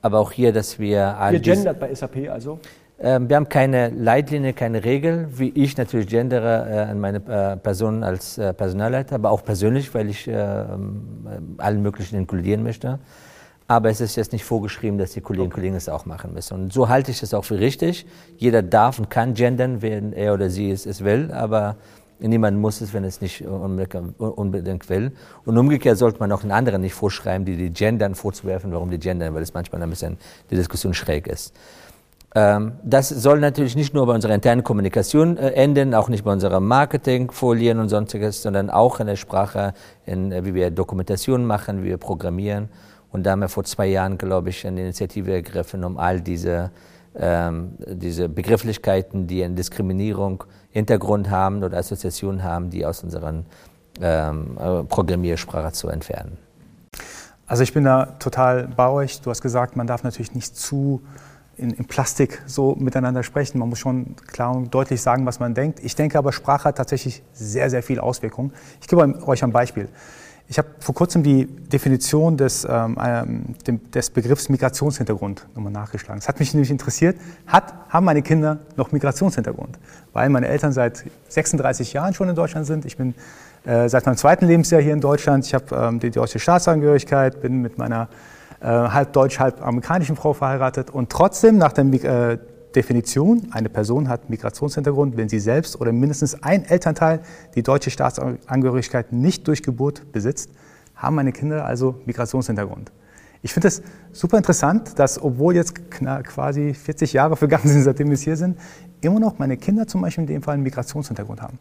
aber 0.00 0.20
auch 0.20 0.32
hier, 0.32 0.52
dass 0.52 0.78
wir... 0.78 1.18
Ihr 1.30 1.40
gendert 1.40 1.78
bei 1.80 1.94
SAP 1.94 2.30
also? 2.30 2.60
Ähm, 3.00 3.28
wir 3.28 3.36
haben 3.36 3.48
keine 3.48 3.88
Leitlinie, 3.90 4.52
keine 4.52 4.84
Regel, 4.84 5.28
wie 5.30 5.48
ich 5.50 5.76
natürlich 5.76 6.06
gendere 6.06 6.68
äh, 6.70 6.90
an 6.90 7.00
meine 7.00 7.18
äh, 7.18 7.56
Person 7.56 8.04
als 8.04 8.38
äh, 8.38 8.54
Personalleiter, 8.54 9.16
aber 9.16 9.30
auch 9.30 9.44
persönlich, 9.44 9.92
weil 9.94 10.08
ich 10.08 10.28
ähm, 10.28 11.56
allen 11.58 11.82
möglichen 11.82 12.16
inkludieren 12.16 12.62
möchte. 12.62 13.00
Aber 13.66 13.88
es 13.88 14.00
ist 14.00 14.16
jetzt 14.16 14.32
nicht 14.32 14.44
vorgeschrieben, 14.44 14.98
dass 14.98 15.12
die 15.12 15.22
Kolleginnen 15.22 15.46
und 15.46 15.54
Kollegen 15.54 15.74
es 15.74 15.88
auch 15.88 16.04
machen 16.04 16.34
müssen. 16.34 16.54
Und 16.54 16.72
so 16.72 16.88
halte 16.88 17.10
ich 17.10 17.22
es 17.22 17.32
auch 17.32 17.44
für 17.44 17.58
richtig. 17.58 18.06
Jeder 18.36 18.62
darf 18.62 18.98
und 18.98 19.08
kann 19.08 19.34
gendern, 19.34 19.80
wenn 19.80 20.12
er 20.12 20.34
oder 20.34 20.50
sie 20.50 20.70
es, 20.70 20.84
es 20.84 21.02
will, 21.02 21.32
aber 21.32 21.76
niemand 22.18 22.58
muss 22.58 22.82
es, 22.82 22.92
wenn 22.92 23.04
es 23.04 23.22
nicht 23.22 23.44
unbedingt 23.46 24.88
will. 24.90 25.12
Und 25.46 25.56
umgekehrt 25.56 25.96
sollte 25.96 26.20
man 26.20 26.30
auch 26.32 26.42
den 26.42 26.52
anderen 26.52 26.82
nicht 26.82 26.92
vorschreiben, 26.92 27.46
die 27.46 27.56
die 27.56 27.70
gendern, 27.70 28.14
vorzuwerfen, 28.14 28.70
warum 28.70 28.90
die 28.90 28.98
gendern, 28.98 29.34
weil 29.34 29.42
es 29.42 29.54
manchmal 29.54 29.82
ein 29.82 29.90
bisschen 29.90 30.18
die 30.50 30.56
Diskussion 30.56 30.92
schräg 30.92 31.26
ist. 31.26 31.54
Ähm, 32.36 32.72
das 32.82 33.08
soll 33.08 33.38
natürlich 33.38 33.76
nicht 33.76 33.94
nur 33.94 34.06
bei 34.06 34.14
unserer 34.14 34.34
internen 34.34 34.64
Kommunikation 34.64 35.36
äh, 35.36 35.50
enden, 35.50 35.94
auch 35.94 36.08
nicht 36.08 36.24
bei 36.24 36.32
unseren 36.32 36.64
Marketingfolien 36.64 37.78
und 37.78 37.88
sonstiges, 37.88 38.42
sondern 38.42 38.70
auch 38.70 38.98
in 38.98 39.06
der 39.06 39.16
Sprache, 39.16 39.72
in, 40.04 40.32
äh, 40.32 40.44
wie 40.44 40.52
wir 40.52 40.70
Dokumentation 40.72 41.44
machen, 41.44 41.82
wie 41.82 41.88
wir 41.88 41.98
programmieren. 41.98 42.68
Und 43.12 43.24
da 43.24 43.30
haben 43.30 43.40
wir 43.40 43.48
vor 43.48 43.62
zwei 43.62 43.86
Jahren, 43.86 44.18
glaube 44.18 44.50
ich, 44.50 44.66
eine 44.66 44.80
Initiative 44.80 45.32
ergriffen, 45.32 45.84
um 45.84 45.96
all 45.96 46.20
diese, 46.20 46.72
ähm, 47.16 47.74
diese 47.86 48.28
Begrifflichkeiten, 48.28 49.28
die 49.28 49.44
eine 49.44 49.54
Diskriminierung 49.54 50.42
Hintergrund 50.70 51.30
haben 51.30 51.62
oder 51.62 51.78
Assoziationen 51.78 52.42
haben, 52.42 52.70
die 52.70 52.84
aus 52.84 53.04
unserer 53.04 53.44
ähm, 54.00 54.58
äh, 54.58 54.82
Programmiersprache 54.82 55.70
zu 55.70 55.88
entfernen. 55.88 56.36
Also 57.46 57.62
ich 57.62 57.72
bin 57.72 57.84
da 57.84 58.06
total 58.18 58.66
bei 58.66 58.88
euch. 58.88 59.20
Du 59.20 59.30
hast 59.30 59.42
gesagt, 59.42 59.76
man 59.76 59.86
darf 59.86 60.02
natürlich 60.02 60.34
nicht 60.34 60.56
zu 60.56 61.02
in, 61.56 61.70
in, 61.70 61.84
Plastik 61.86 62.42
so 62.46 62.74
miteinander 62.76 63.22
sprechen. 63.22 63.58
Man 63.58 63.68
muss 63.68 63.78
schon 63.78 64.16
klar 64.26 64.54
und 64.54 64.72
deutlich 64.72 65.00
sagen, 65.00 65.26
was 65.26 65.40
man 65.40 65.54
denkt. 65.54 65.80
Ich 65.82 65.94
denke 65.94 66.18
aber, 66.18 66.32
Sprache 66.32 66.64
hat 66.64 66.76
tatsächlich 66.76 67.22
sehr, 67.32 67.70
sehr 67.70 67.82
viel 67.82 68.00
Auswirkungen. 68.00 68.52
Ich 68.80 68.88
gebe 68.88 69.26
euch 69.26 69.42
ein 69.44 69.52
Beispiel. 69.52 69.88
Ich 70.46 70.58
habe 70.58 70.68
vor 70.78 70.94
kurzem 70.94 71.22
die 71.22 71.46
Definition 71.46 72.36
des, 72.36 72.66
ähm, 72.68 72.98
ähm 73.00 73.44
des 73.92 74.10
Begriffs 74.10 74.48
Migrationshintergrund 74.50 75.46
nochmal 75.54 75.72
nachgeschlagen. 75.72 76.20
Das 76.20 76.28
hat 76.28 76.38
mich 76.38 76.52
nämlich 76.52 76.70
interessiert. 76.70 77.16
Hat, 77.46 77.72
haben 77.88 78.04
meine 78.04 78.20
Kinder 78.20 78.58
noch 78.76 78.92
Migrationshintergrund? 78.92 79.78
Weil 80.12 80.28
meine 80.28 80.48
Eltern 80.48 80.72
seit 80.72 81.04
36 81.28 81.94
Jahren 81.94 82.12
schon 82.12 82.28
in 82.28 82.34
Deutschland 82.34 82.66
sind. 82.66 82.84
Ich 82.84 82.98
bin 82.98 83.14
äh, 83.64 83.88
seit 83.88 84.04
meinem 84.04 84.18
zweiten 84.18 84.46
Lebensjahr 84.46 84.82
hier 84.82 84.92
in 84.92 85.00
Deutschland. 85.00 85.46
Ich 85.46 85.54
habe 85.54 85.74
ähm, 85.74 85.98
die 85.98 86.10
deutsche 86.10 86.38
Staatsangehörigkeit, 86.38 87.40
bin 87.40 87.62
mit 87.62 87.78
meiner 87.78 88.08
halb 88.60 89.12
deutsch, 89.12 89.38
halb 89.38 89.62
amerikanischen 89.62 90.16
Frau 90.16 90.32
verheiratet 90.32 90.90
und 90.90 91.10
trotzdem 91.10 91.58
nach 91.58 91.72
der 91.72 91.84
äh, 91.84 92.38
Definition, 92.74 93.48
eine 93.52 93.68
Person 93.68 94.08
hat 94.08 94.30
Migrationshintergrund, 94.30 95.16
wenn 95.16 95.28
sie 95.28 95.38
selbst 95.38 95.80
oder 95.80 95.92
mindestens 95.92 96.42
ein 96.42 96.64
Elternteil 96.64 97.20
die 97.54 97.62
deutsche 97.62 97.90
Staatsangehörigkeit 97.90 99.12
nicht 99.12 99.46
durch 99.46 99.62
Geburt 99.62 100.10
besitzt, 100.12 100.50
haben 100.94 101.16
meine 101.16 101.32
Kinder 101.32 101.64
also 101.64 102.00
Migrationshintergrund. 102.04 102.90
Ich 103.42 103.52
finde 103.52 103.68
es 103.68 103.82
super 104.12 104.38
interessant, 104.38 104.98
dass 104.98 105.22
obwohl 105.22 105.54
jetzt 105.54 105.74
quasi 105.90 106.72
40 106.72 107.12
Jahre 107.12 107.36
vergangen 107.36 107.68
sind, 107.68 107.82
seitdem 107.82 108.10
wir 108.10 108.16
hier 108.16 108.36
sind, 108.36 108.58
immer 109.02 109.20
noch 109.20 109.38
meine 109.38 109.56
Kinder 109.56 109.86
zum 109.86 110.00
Beispiel 110.00 110.22
in 110.22 110.28
dem 110.28 110.42
Fall 110.42 110.54
einen 110.54 110.62
Migrationshintergrund 110.62 111.42
haben. 111.42 111.58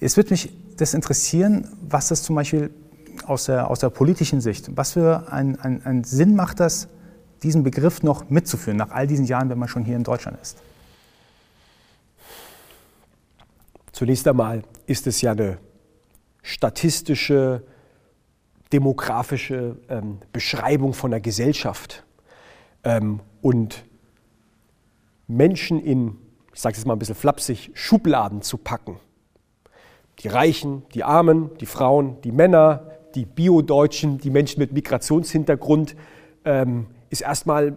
Es 0.00 0.16
würde 0.16 0.30
mich 0.30 0.52
das 0.76 0.94
interessieren, 0.94 1.66
was 1.88 2.08
das 2.08 2.22
zum 2.22 2.36
Beispiel 2.36 2.70
aus 3.26 3.46
der, 3.46 3.70
aus 3.70 3.80
der 3.80 3.90
politischen 3.90 4.40
Sicht, 4.40 4.76
was 4.76 4.92
für 4.92 5.32
einen 5.32 5.58
ein 5.58 6.04
Sinn 6.04 6.36
macht 6.36 6.60
das, 6.60 6.88
diesen 7.42 7.62
Begriff 7.62 8.02
noch 8.02 8.30
mitzuführen, 8.30 8.76
nach 8.76 8.90
all 8.90 9.06
diesen 9.06 9.24
Jahren, 9.24 9.48
wenn 9.48 9.58
man 9.58 9.68
schon 9.68 9.84
hier 9.84 9.96
in 9.96 10.04
Deutschland 10.04 10.38
ist? 10.40 10.58
Zunächst 13.92 14.28
einmal 14.28 14.62
ist 14.86 15.06
es 15.06 15.20
ja 15.20 15.32
eine 15.32 15.58
statistische, 16.42 17.64
demografische 18.72 19.76
ähm, 19.88 20.18
Beschreibung 20.32 20.94
von 20.94 21.10
der 21.10 21.20
Gesellschaft. 21.20 22.04
Ähm, 22.84 23.20
und 23.42 23.84
Menschen 25.26 25.80
in, 25.80 26.16
ich 26.54 26.60
sage 26.60 26.76
es 26.76 26.84
mal 26.84 26.94
ein 26.94 26.98
bisschen 26.98 27.14
flapsig, 27.14 27.70
Schubladen 27.74 28.42
zu 28.42 28.56
packen. 28.56 28.98
Die 30.20 30.28
Reichen, 30.28 30.84
die 30.94 31.04
Armen, 31.04 31.50
die 31.58 31.66
Frauen, 31.66 32.20
die 32.22 32.32
Männer, 32.32 32.97
die 33.14 33.24
Bio-Deutschen, 33.24 34.18
die 34.18 34.30
Menschen 34.30 34.60
mit 34.60 34.72
Migrationshintergrund, 34.72 35.96
ähm, 36.44 36.86
ist 37.10 37.22
erstmal 37.22 37.76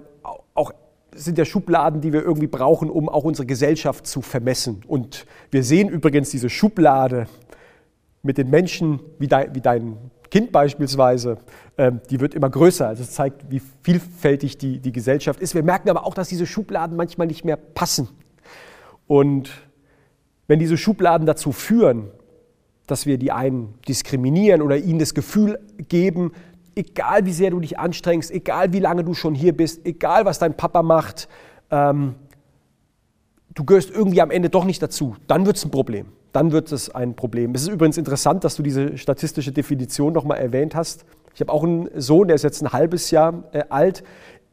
auch 0.54 0.74
sind 1.14 1.38
ja 1.38 1.46
Schubladen, 1.46 2.02
die 2.02 2.14
wir 2.14 2.24
irgendwie 2.24 2.48
brauchen, 2.48 2.90
um 2.90 3.10
auch 3.10 3.24
unsere 3.24 3.46
Gesellschaft 3.46 4.08
zu 4.08 4.22
vermessen. 4.22 4.82
Und 4.88 5.26
wir 5.50 5.64
sehen 5.64 5.90
übrigens 5.90 6.30
diese 6.30 6.50
Schublade 6.50 7.28
mit 8.24 8.38
den 8.38 8.50
Menschen, 8.50 9.00
wie, 9.20 9.28
dein, 9.28 9.54
wie 9.54 9.62
dein 9.62 9.98
Kind 10.30 10.54
beispielsweise, 10.54 11.38
ähm, 11.78 12.00
die 12.10 12.22
wird 12.22 12.34
immer 12.34 12.50
größer. 12.50 12.88
Also 12.88 13.04
es 13.04 13.12
zeigt, 13.12 13.52
wie 13.52 13.62
vielfältig 13.82 14.58
die, 14.58 14.80
die 14.80 14.92
Gesellschaft 14.94 15.42
ist. 15.42 15.54
Wir 15.54 15.64
merken 15.64 15.90
aber 15.90 16.06
auch, 16.06 16.14
dass 16.14 16.30
diese 16.30 16.46
Schubladen 16.46 16.96
manchmal 16.96 17.28
nicht 17.28 17.44
mehr 17.44 17.58
passen. 17.58 18.08
Und 19.08 19.52
wenn 20.48 20.60
diese 20.60 20.78
Schubladen 20.78 21.28
dazu 21.28 21.52
führen, 21.52 22.12
dass 22.92 23.06
wir 23.06 23.18
die 23.18 23.32
einen 23.32 23.74
diskriminieren 23.88 24.62
oder 24.62 24.76
ihnen 24.78 25.00
das 25.00 25.14
Gefühl 25.14 25.60
geben, 25.88 26.34
egal 26.76 27.26
wie 27.26 27.32
sehr 27.32 27.50
du 27.52 27.62
dich 27.62 27.80
anstrengst, 27.80 28.32
egal 28.32 28.74
wie 28.74 28.80
lange 28.80 29.06
du 29.06 29.14
schon 29.14 29.34
hier 29.34 29.56
bist, 29.56 29.86
egal 29.86 30.26
was 30.26 30.40
dein 30.40 30.56
Papa 30.58 30.84
macht, 30.84 31.30
ähm, 31.70 32.16
du 33.54 33.64
gehörst 33.64 33.92
irgendwie 33.92 34.22
am 34.22 34.30
Ende 34.30 34.50
doch 34.50 34.66
nicht 34.66 34.82
dazu, 34.84 35.16
dann 35.28 35.46
wird 35.46 35.56
es 35.56 35.66
ein 35.66 35.72
Problem. 35.72 36.08
Dann 36.34 36.52
wird 36.52 36.72
es 36.72 36.94
ein 36.94 37.16
Problem. 37.16 37.56
Es 37.56 37.64
ist 37.64 37.70
übrigens 37.70 37.98
interessant, 37.98 38.44
dass 38.44 38.56
du 38.56 38.64
diese 38.64 38.98
statistische 38.98 39.52
Definition 39.52 40.14
nochmal 40.14 40.40
erwähnt 40.40 40.76
hast. 40.76 41.06
Ich 41.34 41.40
habe 41.40 41.52
auch 41.52 41.64
einen 41.64 41.90
Sohn, 41.96 42.28
der 42.28 42.36
ist 42.36 42.44
jetzt 42.44 42.62
ein 42.62 42.74
halbes 42.74 43.12
Jahr 43.12 43.46
äh, 43.54 43.64
alt. 43.70 44.04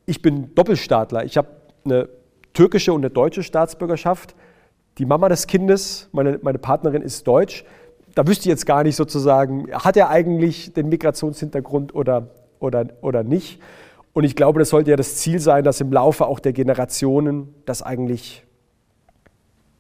Ich 0.07 0.23
bin 0.23 0.55
Doppelstaatler. 0.55 1.25
Ich 1.25 1.37
habe 1.37 1.49
eine 1.85 2.09
türkische 2.53 2.93
und 2.93 3.01
eine 3.01 3.11
deutsche 3.11 3.43
Staatsbürgerschaft. 3.43 4.37
Die 4.99 5.07
Mama 5.07 5.29
des 5.29 5.47
Kindes, 5.47 6.09
meine, 6.13 6.39
meine 6.43 6.59
Partnerin 6.59 7.03
ist 7.03 7.27
deutsch 7.27 7.65
da 8.19 8.27
wüsste 8.27 8.43
ich 8.43 8.47
jetzt 8.47 8.67
gar 8.67 8.83
nicht 8.83 8.97
sozusagen, 8.97 9.73
hat 9.73 9.97
er 9.97 10.11
eigentlich 10.11 10.73
den 10.73 10.89
Migrationshintergrund 10.89 11.95
oder, 11.95 12.31
oder, 12.59 12.87
oder 13.01 13.23
nicht. 13.23 13.61
Und 14.13 14.25
ich 14.25 14.35
glaube, 14.35 14.59
das 14.59 14.71
sollte 14.71 14.91
ja 14.91 14.97
das 14.97 15.19
Ziel 15.19 15.39
sein, 15.39 15.63
dass 15.63 15.81
im 15.81 15.93
Laufe 15.93 16.27
auch 16.27 16.41
der 16.41 16.53
Generationen 16.53 17.55
das 17.65 17.81
eigentlich 17.81 18.45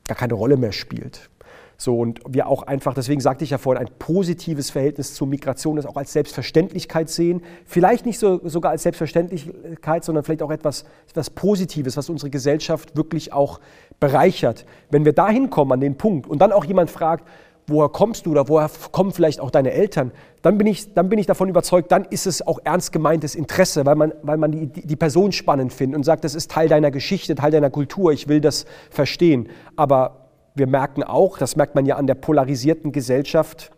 gar 0.07 0.17
keine 0.17 0.35
Rolle 0.35 0.57
mehr 0.57 0.71
spielt. 0.71 1.31
So, 1.77 1.99
und 1.99 2.21
wir 2.29 2.47
auch 2.47 2.63
einfach, 2.63 2.95
deswegen 2.95 3.21
sagte 3.21 3.43
ich 3.43 3.51
ja 3.51 3.59
vorhin, 3.59 3.85
ein 3.85 3.93
positives 3.99 4.71
Verhältnis 4.71 5.15
zur 5.15 5.27
Migration, 5.27 5.75
das 5.75 5.87
auch 5.87 5.97
als 5.97 6.13
Selbstverständlichkeit 6.13 7.09
sehen. 7.09 7.43
Vielleicht 7.65 8.07
nicht 8.07 8.21
so, 8.21 8.41
sogar 8.45 8.71
als 8.71 8.85
Selbstverständlichkeit, 8.85 10.05
sondern 10.05 10.23
vielleicht 10.23 10.43
auch 10.43 10.51
etwas, 10.53 10.85
etwas 11.09 11.31
Positives, 11.31 11.97
was 11.97 12.09
unsere 12.09 12.31
Gesellschaft 12.31 12.97
wirklich 12.97 13.33
auch 13.33 13.59
bereichert. 13.99 14.65
Wenn 14.91 15.05
wir 15.05 15.13
dahin 15.13 15.51
kommen 15.51 15.73
an 15.73 15.81
den 15.81 15.97
Punkt 15.97 16.29
und 16.29 16.41
dann 16.41 16.53
auch 16.53 16.65
jemand 16.65 16.91
fragt, 16.91 17.29
woher 17.69 17.89
kommst 17.89 18.27
du 18.27 18.33
oder 18.33 18.49
woher 18.49 18.71
kommen 18.93 19.13
vielleicht 19.13 19.41
auch 19.41 19.51
deine 19.51 19.73
Eltern, 19.73 20.13
dann 20.43 20.59
bin 20.59 20.67
ich, 20.67 20.95
dann 20.95 21.09
bin 21.09 21.19
ich 21.19 21.27
davon 21.27 21.49
überzeugt, 21.49 21.93
dann 21.93 22.05
ist 22.05 22.27
es 22.27 22.47
auch 22.47 22.59
ernst 22.65 22.93
gemeintes 22.93 23.35
Interesse, 23.35 23.87
weil 23.87 23.95
man, 23.95 24.13
weil 24.23 24.39
man 24.39 24.53
die, 24.53 24.67
die 24.67 24.97
Person 24.97 25.33
spannend 25.33 25.73
findet 25.73 25.97
und 25.97 26.05
sagt, 26.05 26.25
das 26.25 26.35
ist 26.35 26.51
Teil 26.51 26.69
deiner 26.69 26.91
Geschichte, 26.91 27.35
Teil 27.35 27.51
deiner 27.51 27.71
Kultur, 27.71 28.13
ich 28.13 28.29
will 28.29 28.41
das 28.41 28.67
verstehen. 28.91 29.49
Aber 29.77 30.29
wir 30.55 30.67
merken 30.67 31.03
auch, 31.03 31.39
das 31.39 31.57
merkt 31.57 31.75
man 31.75 31.87
ja 31.87 31.97
an 31.97 32.07
der 32.07 32.15
polarisierten 32.15 32.93
Gesellschaft, 32.93 33.71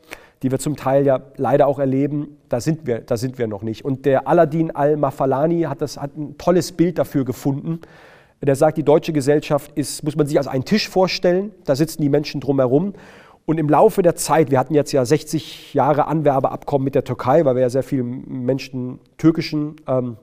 die 0.43 0.51
wir 0.51 0.59
zum 0.59 0.77
Teil 0.77 1.05
ja 1.05 1.21
leider 1.37 1.67
auch 1.67 1.79
erleben, 1.79 2.39
da 2.49 2.61
sind 2.61 2.87
wir, 2.87 3.01
da 3.01 3.17
sind 3.17 3.39
wir 3.39 3.47
noch 3.47 3.63
nicht. 3.63 3.85
Und 3.85 4.07
der 4.07 4.27
Aladdin 4.27 4.71
al-Mafalani 4.71 5.63
hat, 5.63 5.83
hat 5.83 6.17
ein 6.17 6.39
tolles 6.39 6.73
Bild 6.73 6.99
dafür 6.99 7.25
gefunden. 7.25 7.81
Der 8.43 8.57
sagt, 8.57 8.79
die 8.79 8.83
deutsche 8.83 9.13
Gesellschaft 9.13 9.71
ist, 9.75 10.03
muss 10.03 10.17
man 10.17 10.27
sich 10.27 10.39
als 10.39 10.49
einen 10.49 10.65
Tisch 10.65 10.89
vorstellen, 10.89 11.53
da 11.67 11.77
sitzen 11.77 12.01
die 12.01 12.09
Menschen 12.09 12.41
drumherum 12.41 12.95
und 13.51 13.59
im 13.59 13.69
Laufe 13.69 14.03
der 14.03 14.15
Zeit, 14.15 14.53
wir 14.53 14.61
hatten 14.61 14.75
jetzt 14.75 14.93
ja 14.93 15.05
60 15.05 15.75
Jahre 15.75 16.07
Anwerbeabkommen 16.07 16.85
mit 16.85 16.95
der 16.95 17.03
Türkei, 17.03 17.45
weil 17.45 17.57
wir 17.57 17.63
ja 17.63 17.69
sehr 17.69 17.83
viele 17.83 18.05
Menschen 18.05 19.01
türkischen 19.19 19.75
ähm, 19.89 20.19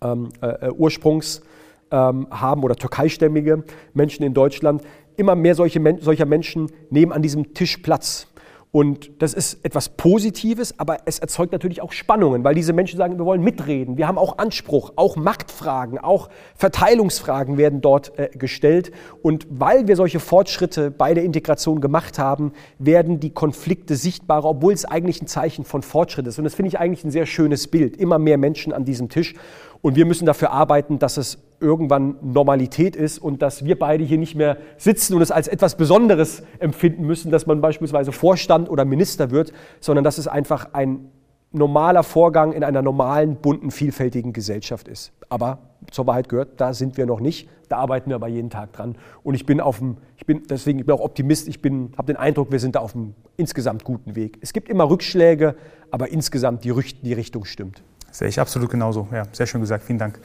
ähm, 0.00 0.28
äh, 0.40 0.68
äh, 0.68 0.70
Ursprungs 0.70 1.42
ähm, 1.90 2.28
haben 2.30 2.62
oder 2.62 2.76
türkeistämmige 2.76 3.64
Menschen 3.92 4.22
in 4.22 4.34
Deutschland. 4.34 4.82
Immer 5.16 5.34
mehr 5.34 5.56
solche, 5.56 5.80
solcher 5.98 6.26
Menschen 6.26 6.70
nehmen 6.90 7.10
an 7.10 7.22
diesem 7.22 7.54
Tisch 7.54 7.78
Platz. 7.78 8.28
Und 8.72 9.10
das 9.20 9.34
ist 9.34 9.64
etwas 9.64 9.88
Positives, 9.88 10.78
aber 10.78 10.98
es 11.04 11.18
erzeugt 11.18 11.50
natürlich 11.50 11.82
auch 11.82 11.90
Spannungen, 11.90 12.44
weil 12.44 12.54
diese 12.54 12.72
Menschen 12.72 12.98
sagen, 12.98 13.18
wir 13.18 13.24
wollen 13.24 13.42
mitreden, 13.42 13.96
wir 13.96 14.06
haben 14.06 14.16
auch 14.16 14.38
Anspruch, 14.38 14.92
auch 14.94 15.16
Machtfragen, 15.16 15.98
auch 15.98 16.28
Verteilungsfragen 16.54 17.56
werden 17.56 17.80
dort 17.80 18.16
äh, 18.16 18.28
gestellt. 18.32 18.92
Und 19.22 19.48
weil 19.50 19.88
wir 19.88 19.96
solche 19.96 20.20
Fortschritte 20.20 20.92
bei 20.92 21.14
der 21.14 21.24
Integration 21.24 21.80
gemacht 21.80 22.20
haben, 22.20 22.52
werden 22.78 23.18
die 23.18 23.30
Konflikte 23.30 23.96
sichtbarer, 23.96 24.44
obwohl 24.44 24.72
es 24.72 24.84
eigentlich 24.84 25.20
ein 25.20 25.26
Zeichen 25.26 25.64
von 25.64 25.82
Fortschritt 25.82 26.28
ist. 26.28 26.38
Und 26.38 26.44
das 26.44 26.54
finde 26.54 26.68
ich 26.68 26.78
eigentlich 26.78 27.02
ein 27.04 27.10
sehr 27.10 27.26
schönes 27.26 27.66
Bild. 27.66 27.96
Immer 27.96 28.20
mehr 28.20 28.38
Menschen 28.38 28.72
an 28.72 28.84
diesem 28.84 29.08
Tisch. 29.08 29.34
Und 29.82 29.96
wir 29.96 30.06
müssen 30.06 30.26
dafür 30.26 30.52
arbeiten, 30.52 31.00
dass 31.00 31.16
es 31.16 31.38
irgendwann 31.60 32.16
Normalität 32.22 32.96
ist 32.96 33.18
und 33.18 33.42
dass 33.42 33.64
wir 33.64 33.78
beide 33.78 34.02
hier 34.04 34.18
nicht 34.18 34.34
mehr 34.34 34.56
sitzen 34.78 35.14
und 35.14 35.22
es 35.22 35.30
als 35.30 35.48
etwas 35.48 35.76
Besonderes 35.76 36.42
empfinden 36.58 37.06
müssen, 37.06 37.30
dass 37.30 37.46
man 37.46 37.60
beispielsweise 37.60 38.12
Vorstand 38.12 38.70
oder 38.70 38.84
Minister 38.84 39.30
wird, 39.30 39.52
sondern 39.80 40.04
dass 40.04 40.18
es 40.18 40.26
einfach 40.26 40.72
ein 40.72 41.10
normaler 41.52 42.02
Vorgang 42.02 42.52
in 42.52 42.64
einer 42.64 42.82
normalen, 42.82 43.36
bunten, 43.36 43.70
vielfältigen 43.70 44.32
Gesellschaft 44.32 44.88
ist. 44.88 45.12
Aber 45.28 45.58
zur 45.90 46.06
Wahrheit 46.06 46.28
gehört, 46.28 46.60
da 46.60 46.74
sind 46.74 46.96
wir 46.96 47.06
noch 47.06 47.20
nicht. 47.20 47.48
Da 47.68 47.78
arbeiten 47.78 48.10
wir 48.10 48.16
aber 48.16 48.28
jeden 48.28 48.50
Tag 48.50 48.72
dran. 48.72 48.96
Und 49.22 49.34
ich 49.34 49.46
bin 49.46 49.60
auf 49.60 49.78
dem, 49.78 49.96
ich 50.16 50.26
bin 50.26 50.42
deswegen 50.48 50.78
ich 50.78 50.86
bin 50.86 50.94
auch 50.94 51.00
Optimist. 51.00 51.48
Ich 51.48 51.56
habe 51.56 52.06
den 52.06 52.16
Eindruck, 52.16 52.50
wir 52.50 52.58
sind 52.58 52.76
da 52.76 52.80
auf 52.80 52.94
einem 52.94 53.14
insgesamt 53.36 53.84
guten 53.84 54.16
Weg. 54.16 54.38
Es 54.40 54.52
gibt 54.52 54.68
immer 54.68 54.88
Rückschläge, 54.88 55.56
aber 55.90 56.10
insgesamt 56.10 56.64
die, 56.64 56.72
die 57.02 57.12
Richtung 57.12 57.44
stimmt. 57.44 57.82
Sehe 58.10 58.28
ich 58.28 58.40
absolut 58.40 58.70
genauso. 58.70 59.08
Ja, 59.12 59.24
sehr 59.32 59.46
schön 59.46 59.60
gesagt. 59.60 59.84
Vielen 59.84 59.98
Dank. 59.98 60.20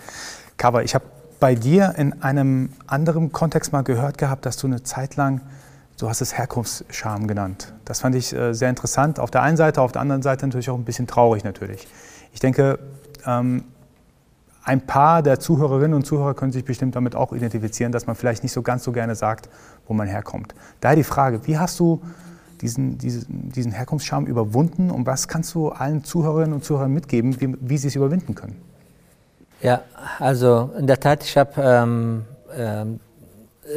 Kava, 0.58 0.82
ich 0.82 0.96
habe 0.96 1.06
bei 1.40 1.56
dir 1.56 1.96
in 1.98 2.22
einem 2.22 2.70
anderen 2.88 3.32
Kontext 3.32 3.74
mal 3.74 3.84
gehört 3.84 4.18
gehabt, 4.18 4.46
dass 4.46 4.58
du 4.58 4.68
eine 4.68 4.84
Zeit 4.84 5.16
lang, 5.16 5.42
du 6.00 6.10
hast 6.10 6.22
es 6.22 6.38
Herkunftsscham 6.38 7.28
genannt. 7.28 7.74
Das 7.86 8.02
fand 8.02 8.16
ich 8.16 8.34
äh, 8.34 8.54
sehr 8.54 8.70
interessant. 8.70 9.20
Auf 9.20 9.32
der 9.32 9.42
einen 9.42 9.58
Seite, 9.58 9.82
auf 9.82 9.92
der 9.92 10.02
anderen 10.02 10.22
Seite 10.22 10.46
natürlich 10.46 10.70
auch 10.70 10.78
ein 10.78 10.86
bisschen 10.86 11.08
traurig 11.08 11.44
natürlich. 11.44 11.88
Ich 12.34 12.40
denke, 12.40 12.80
ähm, 13.26 13.66
ein 14.64 14.82
paar 14.82 15.22
der 15.22 15.40
Zuhörerinnen 15.40 15.94
und 15.94 16.06
Zuhörer 16.06 16.34
können 16.34 16.52
sich 16.52 16.66
bestimmt 16.66 16.96
damit 16.96 17.16
auch 17.16 17.34
identifizieren, 17.34 17.92
dass 17.92 18.08
man 18.08 18.16
vielleicht 18.16 18.42
nicht 18.42 18.52
so 18.52 18.64
ganz 18.64 18.84
so 18.84 18.92
gerne 18.92 19.14
sagt, 19.14 19.48
wo 19.88 19.94
man 19.94 20.08
herkommt. 20.08 20.56
Daher 20.82 20.96
die 20.96 21.04
Frage, 21.04 21.46
wie 21.46 21.58
hast 21.58 21.80
du 21.80 22.02
diesen, 22.62 22.98
diesen, 22.98 23.52
diesen 23.52 23.72
Herkunftsscham 23.72 24.26
überwunden 24.26 24.90
und 24.90 25.06
was 25.06 25.28
kannst 25.28 25.54
du 25.54 25.70
allen 25.70 26.04
Zuhörerinnen 26.04 26.54
und 26.54 26.64
Zuhörern 26.64 26.92
mitgeben, 26.92 27.40
wie, 27.40 27.56
wie 27.62 27.78
sie 27.78 27.90
es 27.90 27.96
überwinden 27.96 28.34
können? 28.34 28.56
Ja, 29.66 29.82
also 30.20 30.70
in 30.78 30.86
der 30.86 31.00
Tat, 31.00 31.24
ich 31.24 31.36
habe 31.38 31.54
ähm, 31.58 32.26
ähm, 32.56 33.00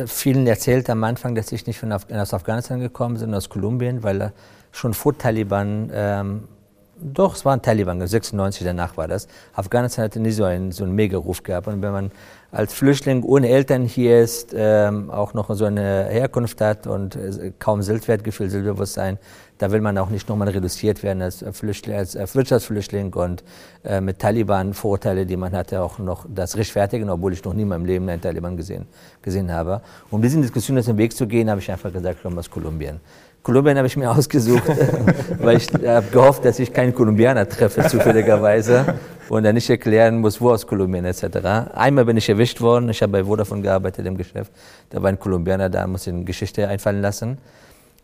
vielen 0.05 0.47
erzählt 0.47 0.91
am 0.91 1.03
Anfang, 1.03 1.35
dass 1.35 1.51
ich 1.51 1.67
nicht 1.67 1.79
von 1.79 1.93
Af 1.93 2.05
aus 2.11 2.35
Afghanistan 2.35 2.79
gekommen 2.79 3.19
bin, 3.19 3.35
aus 3.35 3.49
Kolumbien, 3.49 4.03
weil 4.03 4.35
schon 4.71 4.93
vor 4.93 5.17
Taliban, 5.17 5.91
ähm, 5.95 6.45
doch, 7.01 7.37
es 7.37 7.47
waren 7.47 7.63
Taliban, 7.63 8.07
96 8.07 8.67
danach 8.67 8.99
war 8.99 9.09
das. 9.09 9.29
Afghanistan 9.55 10.05
hatte 10.05 10.21
nie 10.21 10.31
so 10.31 10.45
einen, 10.45 10.73
so 10.73 10.85
einen 10.85 10.93
Mega-Ruf 10.93 11.43
gehabt. 11.43 11.69
Und 11.69 11.81
wenn 11.81 11.93
man 11.93 12.11
als 12.51 12.73
Flüchtling 12.73 13.23
ohne 13.25 13.49
Eltern 13.49 13.85
hier 13.85 14.21
ist, 14.21 14.55
ähm, 14.57 15.11
auch 15.11 15.35
noch 15.35 15.55
so 15.55 15.67
eine 15.67 16.07
Herkunft 16.11 16.61
hat 16.61 16.87
und 16.87 17.15
äh, 17.15 17.53
kaum 17.59 17.83
Selbstwertgefühl, 17.83 18.49
Selbstbewusstsein, 18.49 19.19
da 19.59 19.71
will 19.71 19.81
man 19.81 19.99
auch 19.99 20.09
nicht 20.09 20.29
nochmal 20.29 20.49
reduziert 20.49 21.03
werden 21.03 21.21
als, 21.21 21.45
Flüchtling, 21.53 21.97
als 21.97 22.35
Wirtschaftsflüchtling 22.35 23.13
und 23.13 23.45
äh, 23.85 24.01
mit 24.01 24.19
Taliban-Vorurteile, 24.19 25.27
die 25.27 25.37
man 25.37 25.53
hatte, 25.53 25.83
auch 25.83 25.99
noch 25.99 26.25
das 26.33 26.57
rechtfertigen, 26.57 27.11
obwohl 27.11 27.33
ich 27.33 27.45
noch 27.45 27.55
nie 27.55 27.63
in 27.63 27.69
meinem 27.69 27.85
Leben 27.85 28.09
einen 28.09 28.23
Taliban 28.23 28.57
gesehen, 28.57 28.87
gesehen 29.21 29.53
habe. 29.53 29.83
Um 30.11 30.23
diesen 30.23 30.41
Diskussionen 30.41 30.79
aus 30.79 30.87
dem 30.87 30.97
Weg 30.97 31.15
zu 31.15 31.27
gehen, 31.27 31.51
habe 31.51 31.61
ich 31.61 31.71
einfach 31.71 31.93
gesagt, 31.93 32.17
ich 32.17 32.23
komme 32.23 32.39
aus 32.39 32.51
Kolumbien. 32.51 33.01
Kolumbien 33.43 33.77
habe 33.77 33.87
ich 33.87 33.97
mir 33.97 34.11
ausgesucht, 34.17 34.65
weil 35.39 35.57
ich 35.57 35.69
habe 35.73 36.07
gehofft, 36.11 36.45
dass 36.45 36.59
ich 36.59 36.73
keinen 36.73 36.95
Kolumbianer 36.95 37.49
treffe, 37.49 37.87
zufälligerweise, 37.87 38.95
und 39.29 39.43
dann 39.43 39.55
nicht 39.55 39.69
erklären 39.69 40.19
muss, 40.21 40.41
wo 40.41 40.51
aus 40.51 40.67
Kolumbien 40.67 41.05
etc. 41.05 41.73
Einmal 41.75 42.05
bin 42.05 42.17
ich 42.17 42.29
erwischt 42.29 42.61
worden, 42.61 42.89
ich 42.89 43.03
habe 43.03 43.13
bei 43.13 43.25
Vodafone 43.25 43.63
gearbeitet 43.63 44.07
im 44.07 44.17
Geschäft, 44.17 44.53
da 44.91 45.03
war 45.03 45.11
ein 45.11 45.19
Kolumbianer 45.19 45.69
da, 45.69 45.87
muss 45.87 46.07
ich 46.07 46.13
eine 46.13 46.25
Geschichte 46.25 46.67
einfallen 46.69 47.03
lassen. 47.03 47.39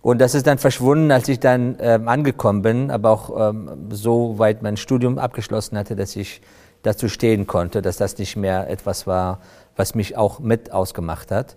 Und 0.03 0.21
das 0.21 0.35
ist 0.35 0.47
dann 0.47 0.59
verschwunden, 0.59 1.11
als 1.11 1.29
ich 1.29 1.41
dann 1.41 1.77
ähm, 1.81 2.09
angekommen 2.09 2.61
bin, 2.61 2.91
aber 2.91 3.11
auch 3.11 3.51
ähm, 3.51 3.89
so 3.89 4.39
weit 4.39 4.63
mein 4.63 4.77
Studium 4.77 5.19
abgeschlossen 5.19 5.79
hatte, 5.79 5.97
dass 5.97 6.15
ich 6.15 6.43
dazu 6.83 7.09
stehen 7.09 7.47
konnte, 7.47 7.81
dass 7.81 7.97
das 7.97 8.19
nicht 8.19 8.37
mehr 8.37 8.69
etwas 8.69 9.07
war, 9.07 9.41
was 9.77 9.95
mich 9.95 10.19
auch 10.19 10.41
mit 10.41 10.73
ausgemacht 10.73 11.31
hat. 11.31 11.57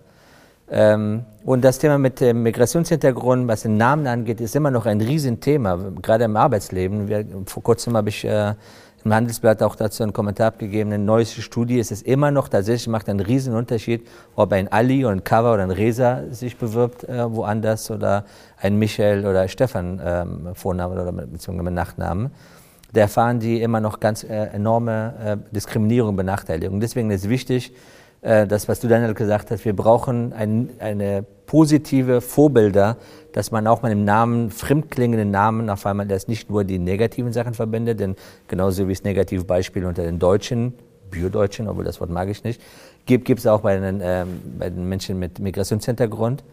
Ähm, 0.70 1.24
und 1.44 1.64
das 1.64 1.78
Thema 1.78 1.98
mit 1.98 2.20
dem 2.20 2.42
Migrationshintergrund, 2.42 3.48
was 3.48 3.62
den 3.62 3.76
Namen 3.76 4.06
angeht, 4.06 4.40
ist 4.40 4.54
immer 4.54 4.70
noch 4.70 4.86
ein 4.86 5.00
Riesenthema, 5.00 5.78
gerade 6.02 6.24
im 6.24 6.36
Arbeitsleben. 6.36 7.08
Wir, 7.08 7.24
vor 7.46 7.62
kurzem 7.62 7.96
habe 7.96 8.10
ich 8.10 8.24
äh, 8.24 8.54
im 9.04 9.14
Handelsblatt 9.14 9.62
auch 9.62 9.76
dazu 9.76 10.02
einen 10.02 10.12
Kommentar 10.12 10.48
abgegeben. 10.48 10.92
Eine 10.92 11.02
neueste 11.02 11.40
Studie 11.40 11.78
ist 11.78 11.92
es 11.92 12.02
immer 12.02 12.30
noch 12.30 12.48
tatsächlich, 12.48 12.88
macht 12.88 13.08
einen 13.08 13.20
riesen 13.20 13.54
Unterschied, 13.54 14.06
ob 14.36 14.52
ein 14.52 14.70
Ali 14.70 15.04
oder 15.04 15.14
ein 15.14 15.24
Cover 15.24 15.54
oder 15.54 15.62
ein 15.62 15.70
Reza 15.70 16.24
sich 16.30 16.56
bewirbt 16.56 17.04
äh, 17.04 17.34
woanders 17.34 17.90
oder 17.90 18.24
ein 18.60 18.76
Michael 18.78 19.24
oder 19.24 19.48
Stefan 19.48 20.00
ähm, 20.04 20.48
Vorname 20.54 20.94
oder 20.94 21.12
beziehungsweise 21.12 21.70
Nachnamen. 21.70 22.30
Da 22.92 23.02
erfahren 23.02 23.38
die 23.38 23.60
immer 23.60 23.80
noch 23.80 24.00
ganz 24.00 24.24
äh, 24.24 24.46
enorme 24.46 25.14
äh, 25.24 25.54
Diskriminierung, 25.54 26.16
Benachteiligung. 26.16 26.80
Deswegen 26.80 27.10
ist 27.10 27.24
es 27.24 27.28
wichtig, 27.28 27.72
das, 28.28 28.68
was 28.68 28.80
du 28.80 28.88
Daniel 28.88 29.14
gesagt 29.14 29.50
hast, 29.50 29.64
wir 29.64 29.74
brauchen 29.74 30.34
ein, 30.34 30.68
eine 30.80 31.24
positive 31.46 32.20
Vorbilder, 32.20 32.98
dass 33.32 33.50
man 33.50 33.66
auch 33.66 33.82
mit 33.82 33.90
einem 33.90 34.04
Namen, 34.04 34.50
fremdklingenden 34.50 35.30
Namen, 35.30 35.70
auf 35.70 35.86
einmal 35.86 36.06
das 36.06 36.28
nicht 36.28 36.50
nur 36.50 36.64
die 36.64 36.78
negativen 36.78 37.32
Sachen 37.32 37.54
verbindet, 37.54 38.00
denn 38.00 38.16
genauso 38.46 38.86
wie 38.86 38.92
es 38.92 39.02
negative 39.02 39.44
Beispiele 39.44 39.88
unter 39.88 40.02
den 40.02 40.18
Deutschen, 40.18 40.74
Biodeutschen, 41.10 41.68
obwohl 41.68 41.84
das 41.84 42.00
Wort 42.00 42.10
mag 42.10 42.28
ich 42.28 42.44
nicht, 42.44 42.60
gibt, 43.06 43.24
gibt 43.24 43.40
es 43.40 43.46
auch 43.46 43.62
bei 43.62 43.78
den, 43.78 44.00
ähm, 44.02 44.40
bei 44.58 44.68
den 44.68 44.86
Menschen 44.86 45.18
mit 45.18 45.38
Migrationshintergrund, 45.38 46.44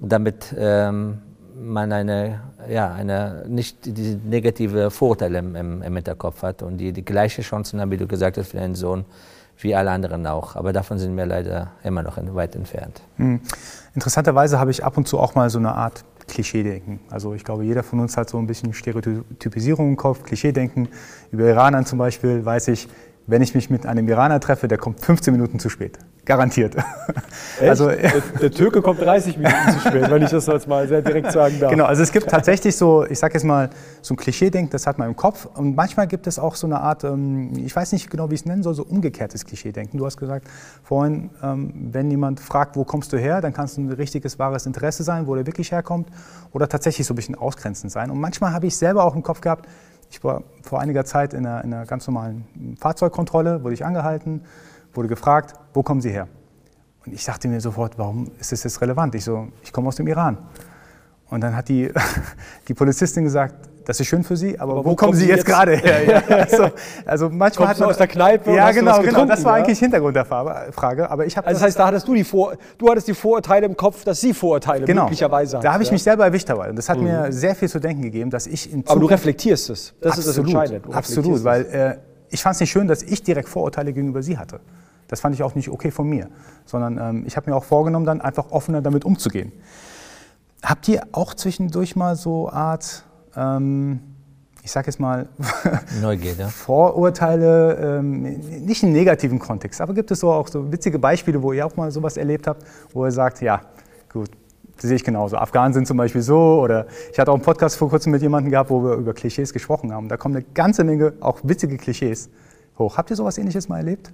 damit 0.00 0.54
ähm, 0.58 1.18
man 1.54 1.92
eine, 1.92 2.40
ja, 2.70 2.90
eine, 2.90 3.44
nicht 3.46 3.84
diese 3.84 4.16
negative 4.16 4.90
Vorurteile 4.90 5.40
im, 5.40 5.54
im, 5.56 5.82
im 5.82 5.94
Hinterkopf 5.94 6.42
hat 6.42 6.62
und 6.62 6.78
die 6.78 6.92
die 6.92 7.04
gleiche 7.04 7.42
Chancen 7.42 7.80
haben, 7.82 7.90
wie 7.90 7.98
du 7.98 8.06
gesagt 8.06 8.38
hast, 8.38 8.48
für 8.52 8.56
deinen 8.56 8.74
Sohn, 8.74 9.04
wie 9.62 9.74
alle 9.74 9.90
anderen 9.90 10.26
auch. 10.26 10.56
Aber 10.56 10.72
davon 10.72 10.98
sind 10.98 11.16
wir 11.16 11.26
leider 11.26 11.72
immer 11.82 12.02
noch 12.02 12.18
weit 12.34 12.54
entfernt. 12.56 13.02
Mhm. 13.16 13.40
Interessanterweise 13.94 14.58
habe 14.58 14.70
ich 14.70 14.84
ab 14.84 14.96
und 14.96 15.06
zu 15.06 15.18
auch 15.18 15.34
mal 15.34 15.50
so 15.50 15.58
eine 15.58 15.74
Art 15.74 16.04
Klischee-Denken. 16.28 17.00
Also 17.10 17.34
ich 17.34 17.44
glaube, 17.44 17.64
jeder 17.64 17.82
von 17.82 18.00
uns 18.00 18.16
hat 18.16 18.30
so 18.30 18.38
ein 18.38 18.46
bisschen 18.46 18.72
Stereotypisierung 18.72 19.90
im 19.90 19.96
Kopf, 19.96 20.22
Klischee-Denken. 20.22 20.88
Über 21.30 21.44
Iranern 21.44 21.84
zum 21.84 21.98
Beispiel 21.98 22.44
weiß 22.44 22.68
ich, 22.68 22.88
wenn 23.26 23.42
ich 23.42 23.54
mich 23.54 23.70
mit 23.70 23.86
einem 23.86 24.08
Iraner 24.08 24.40
treffe, 24.40 24.68
der 24.68 24.78
kommt 24.78 25.00
15 25.00 25.32
Minuten 25.32 25.58
zu 25.58 25.68
spät. 25.68 25.98
Garantiert. 26.24 26.76
Echt? 26.76 27.68
Also, 27.68 27.88
der, 27.88 28.20
der, 28.40 28.50
Türke 28.50 28.80
kommt 28.80 29.00
30 29.00 29.38
Minuten 29.38 29.72
zu 29.72 29.80
spät, 29.80 30.08
wenn 30.08 30.22
ich 30.22 30.30
das 30.30 30.46
jetzt 30.46 30.68
mal 30.68 30.86
sehr 30.86 31.02
direkt 31.02 31.32
sagen 31.32 31.58
darf. 31.58 31.70
Genau, 31.70 31.84
also 31.84 32.02
es 32.02 32.12
gibt 32.12 32.28
tatsächlich 32.28 32.76
so, 32.76 33.04
ich 33.04 33.18
sage 33.18 33.34
jetzt 33.34 33.42
mal, 33.42 33.70
so 34.02 34.14
ein 34.14 34.16
Klischee-Denken, 34.16 34.70
das 34.70 34.86
hat 34.86 34.98
man 34.98 35.08
im 35.08 35.16
Kopf. 35.16 35.46
Und 35.54 35.74
manchmal 35.74 36.06
gibt 36.06 36.28
es 36.28 36.38
auch 36.38 36.54
so 36.54 36.66
eine 36.66 36.80
Art, 36.80 37.02
ähm, 37.02 37.52
ich 37.56 37.74
weiß 37.74 37.92
nicht 37.92 38.08
genau, 38.08 38.30
wie 38.30 38.34
ich 38.34 38.40
es 38.40 38.46
nennen 38.46 38.62
soll, 38.62 38.74
so 38.74 38.84
umgekehrtes 38.84 39.44
Klischee-Denken. 39.44 39.98
Du 39.98 40.06
hast 40.06 40.16
gesagt 40.16 40.46
vorhin, 40.84 41.30
ähm, 41.42 41.88
wenn 41.92 42.10
jemand 42.10 42.38
fragt, 42.38 42.76
wo 42.76 42.84
kommst 42.84 43.12
du 43.12 43.18
her, 43.18 43.40
dann 43.40 43.52
kann 43.52 43.64
es 43.64 43.76
ein 43.76 43.90
richtiges, 43.90 44.38
wahres 44.38 44.66
Interesse 44.66 45.02
sein, 45.02 45.26
wo 45.26 45.34
der 45.34 45.46
wirklich 45.46 45.72
herkommt. 45.72 46.08
Oder 46.52 46.68
tatsächlich 46.68 47.06
so 47.06 47.14
ein 47.14 47.16
bisschen 47.16 47.34
ausgrenzend 47.34 47.90
sein. 47.90 48.10
Und 48.10 48.20
manchmal 48.20 48.52
habe 48.52 48.66
ich 48.66 48.76
selber 48.76 49.04
auch 49.04 49.16
im 49.16 49.22
Kopf 49.22 49.40
gehabt, 49.40 49.68
ich 50.12 50.22
war 50.22 50.42
vor 50.62 50.78
einiger 50.78 51.06
Zeit 51.06 51.32
in 51.32 51.46
einer, 51.46 51.64
in 51.64 51.72
einer 51.72 51.86
ganz 51.86 52.06
normalen 52.06 52.76
Fahrzeugkontrolle, 52.78 53.64
wurde 53.64 53.72
ich 53.72 53.84
angehalten, 53.84 54.42
wurde 54.92 55.08
gefragt, 55.08 55.54
wo 55.72 55.82
kommen 55.82 56.02
Sie 56.02 56.10
her? 56.10 56.28
Und 57.06 57.14
ich 57.14 57.24
dachte 57.24 57.48
mir 57.48 57.62
sofort, 57.62 57.98
warum 57.98 58.30
ist 58.38 58.52
das 58.52 58.62
jetzt 58.62 58.82
relevant? 58.82 59.14
Ich 59.14 59.24
so, 59.24 59.48
ich 59.62 59.72
komme 59.72 59.88
aus 59.88 59.96
dem 59.96 60.06
Iran. 60.06 60.36
Und 61.30 61.40
dann 61.40 61.56
hat 61.56 61.70
die, 61.70 61.90
die 62.68 62.74
Polizistin 62.74 63.24
gesagt, 63.24 63.70
das 63.84 64.00
ist 64.00 64.06
schön 64.06 64.24
für 64.24 64.36
Sie, 64.36 64.58
aber, 64.58 64.72
aber 64.72 64.84
wo, 64.84 64.90
wo, 64.90 64.96
kommen 64.96 65.14
Sie 65.14 65.26
jetzt, 65.26 65.38
jetzt 65.38 65.46
gerade 65.46 65.76
her? 65.76 66.04
Ja, 66.04 66.36
also, 66.36 66.70
also 67.04 67.28
manchmal 67.30 67.66
Kommst 67.66 67.68
hat 67.68 67.80
man, 67.80 67.90
aus 67.90 67.96
der 67.96 68.06
Kneipe. 68.08 68.52
Ja, 68.52 68.70
genau, 68.70 69.00
genau. 69.00 69.24
Das 69.24 69.44
war 69.44 69.58
ja? 69.58 69.64
eigentlich 69.64 69.78
Hintergrund 69.78 70.16
der 70.16 70.24
Frage. 70.24 71.10
Aber 71.10 71.26
ich 71.26 71.36
also 71.36 71.46
das, 71.48 71.54
das 71.54 71.62
heißt, 71.62 71.78
da 71.78 71.86
hattest 71.86 72.06
du 72.06 72.14
die 72.14 72.24
Vor 72.24 72.54
du 72.78 72.90
hattest 72.90 73.08
die 73.08 73.14
Vorurteile 73.14 73.66
im 73.66 73.76
Kopf, 73.76 74.04
dass 74.04 74.20
Sie 74.20 74.34
Vorurteile 74.34 74.84
genau. 74.84 75.02
möglicherweise 75.02 75.56
haben. 75.56 75.64
Da 75.64 75.72
habe 75.72 75.82
ich 75.82 75.88
ja? 75.88 75.94
mich 75.94 76.02
selber 76.02 76.24
erwischt 76.24 76.48
dabei. 76.48 76.70
Und 76.70 76.76
das 76.76 76.88
hat 76.88 76.98
mhm. 76.98 77.04
mir 77.04 77.32
sehr 77.32 77.54
viel 77.54 77.68
zu 77.68 77.80
denken 77.80 78.02
gegeben, 78.02 78.30
dass 78.30 78.46
ich 78.46 78.72
in 78.72 78.84
Aber 78.86 79.00
du 79.00 79.06
reflektierst 79.06 79.70
es. 79.70 79.94
Das 80.00 80.12
absolut, 80.12 80.18
ist 80.18 80.26
das 80.26 80.38
Entscheidende. 80.38 80.94
Absolut, 80.94 81.44
weil 81.44 81.62
äh, 81.66 81.96
ich 82.30 82.42
fand 82.42 82.54
es 82.54 82.60
nicht 82.60 82.70
schön, 82.70 82.88
dass 82.88 83.02
ich 83.02 83.22
direkt 83.22 83.48
Vorurteile 83.48 83.92
gegenüber 83.92 84.22
Sie 84.22 84.38
hatte. 84.38 84.60
Das 85.08 85.20
fand 85.20 85.34
ich 85.34 85.42
auch 85.42 85.54
nicht 85.54 85.68
okay 85.68 85.90
von 85.90 86.08
mir, 86.08 86.30
sondern 86.64 86.98
ähm, 86.98 87.24
ich 87.26 87.36
habe 87.36 87.50
mir 87.50 87.56
auch 87.56 87.64
vorgenommen, 87.64 88.06
dann 88.06 88.22
einfach 88.22 88.50
offener 88.50 88.80
damit 88.80 89.04
umzugehen. 89.04 89.52
Habt 90.62 90.88
ihr 90.88 91.02
auch 91.12 91.34
zwischendurch 91.34 91.96
mal 91.96 92.16
so 92.16 92.48
Art, 92.48 93.04
ähm, 93.36 94.00
ich 94.64 94.70
sage 94.70 94.86
jetzt 94.86 95.00
mal, 95.00 95.28
Neugierde. 96.00 96.46
Vorurteile, 96.46 97.98
ähm, 97.98 98.22
nicht 98.64 98.82
im 98.82 98.92
negativen 98.92 99.38
Kontext, 99.38 99.80
aber 99.80 99.92
gibt 99.92 100.10
es 100.10 100.20
so 100.20 100.30
auch 100.30 100.46
so 100.46 100.70
witzige 100.70 100.98
Beispiele, 100.98 101.42
wo 101.42 101.52
ihr 101.52 101.66
auch 101.66 101.76
mal 101.76 101.90
sowas 101.90 102.16
erlebt 102.16 102.46
habt, 102.46 102.64
wo 102.92 103.04
ihr 103.04 103.10
sagt, 103.10 103.42
ja, 103.42 103.62
gut, 104.12 104.30
das 104.76 104.88
sehe 104.88 104.96
ich 104.96 105.04
genauso. 105.04 105.36
Afghanen 105.36 105.74
sind 105.74 105.86
zum 105.86 105.96
Beispiel 105.96 106.22
so 106.22 106.60
oder 106.60 106.86
ich 107.12 107.18
hatte 107.18 107.30
auch 107.30 107.36
einen 107.36 107.42
Podcast 107.42 107.76
vor 107.76 107.90
kurzem 107.90 108.12
mit 108.12 108.22
jemandem 108.22 108.50
gehabt, 108.50 108.70
wo 108.70 108.82
wir 108.84 108.94
über 108.94 109.14
Klischees 109.14 109.52
gesprochen 109.52 109.92
haben. 109.92 110.08
Da 110.08 110.16
kommen 110.16 110.36
eine 110.36 110.44
ganze 110.54 110.84
Menge 110.84 111.14
auch 111.20 111.40
witzige 111.42 111.76
Klischees 111.76 112.30
hoch. 112.78 112.96
Habt 112.96 113.10
ihr 113.10 113.16
sowas 113.16 113.38
ähnliches 113.38 113.68
mal 113.68 113.78
erlebt? 113.78 114.12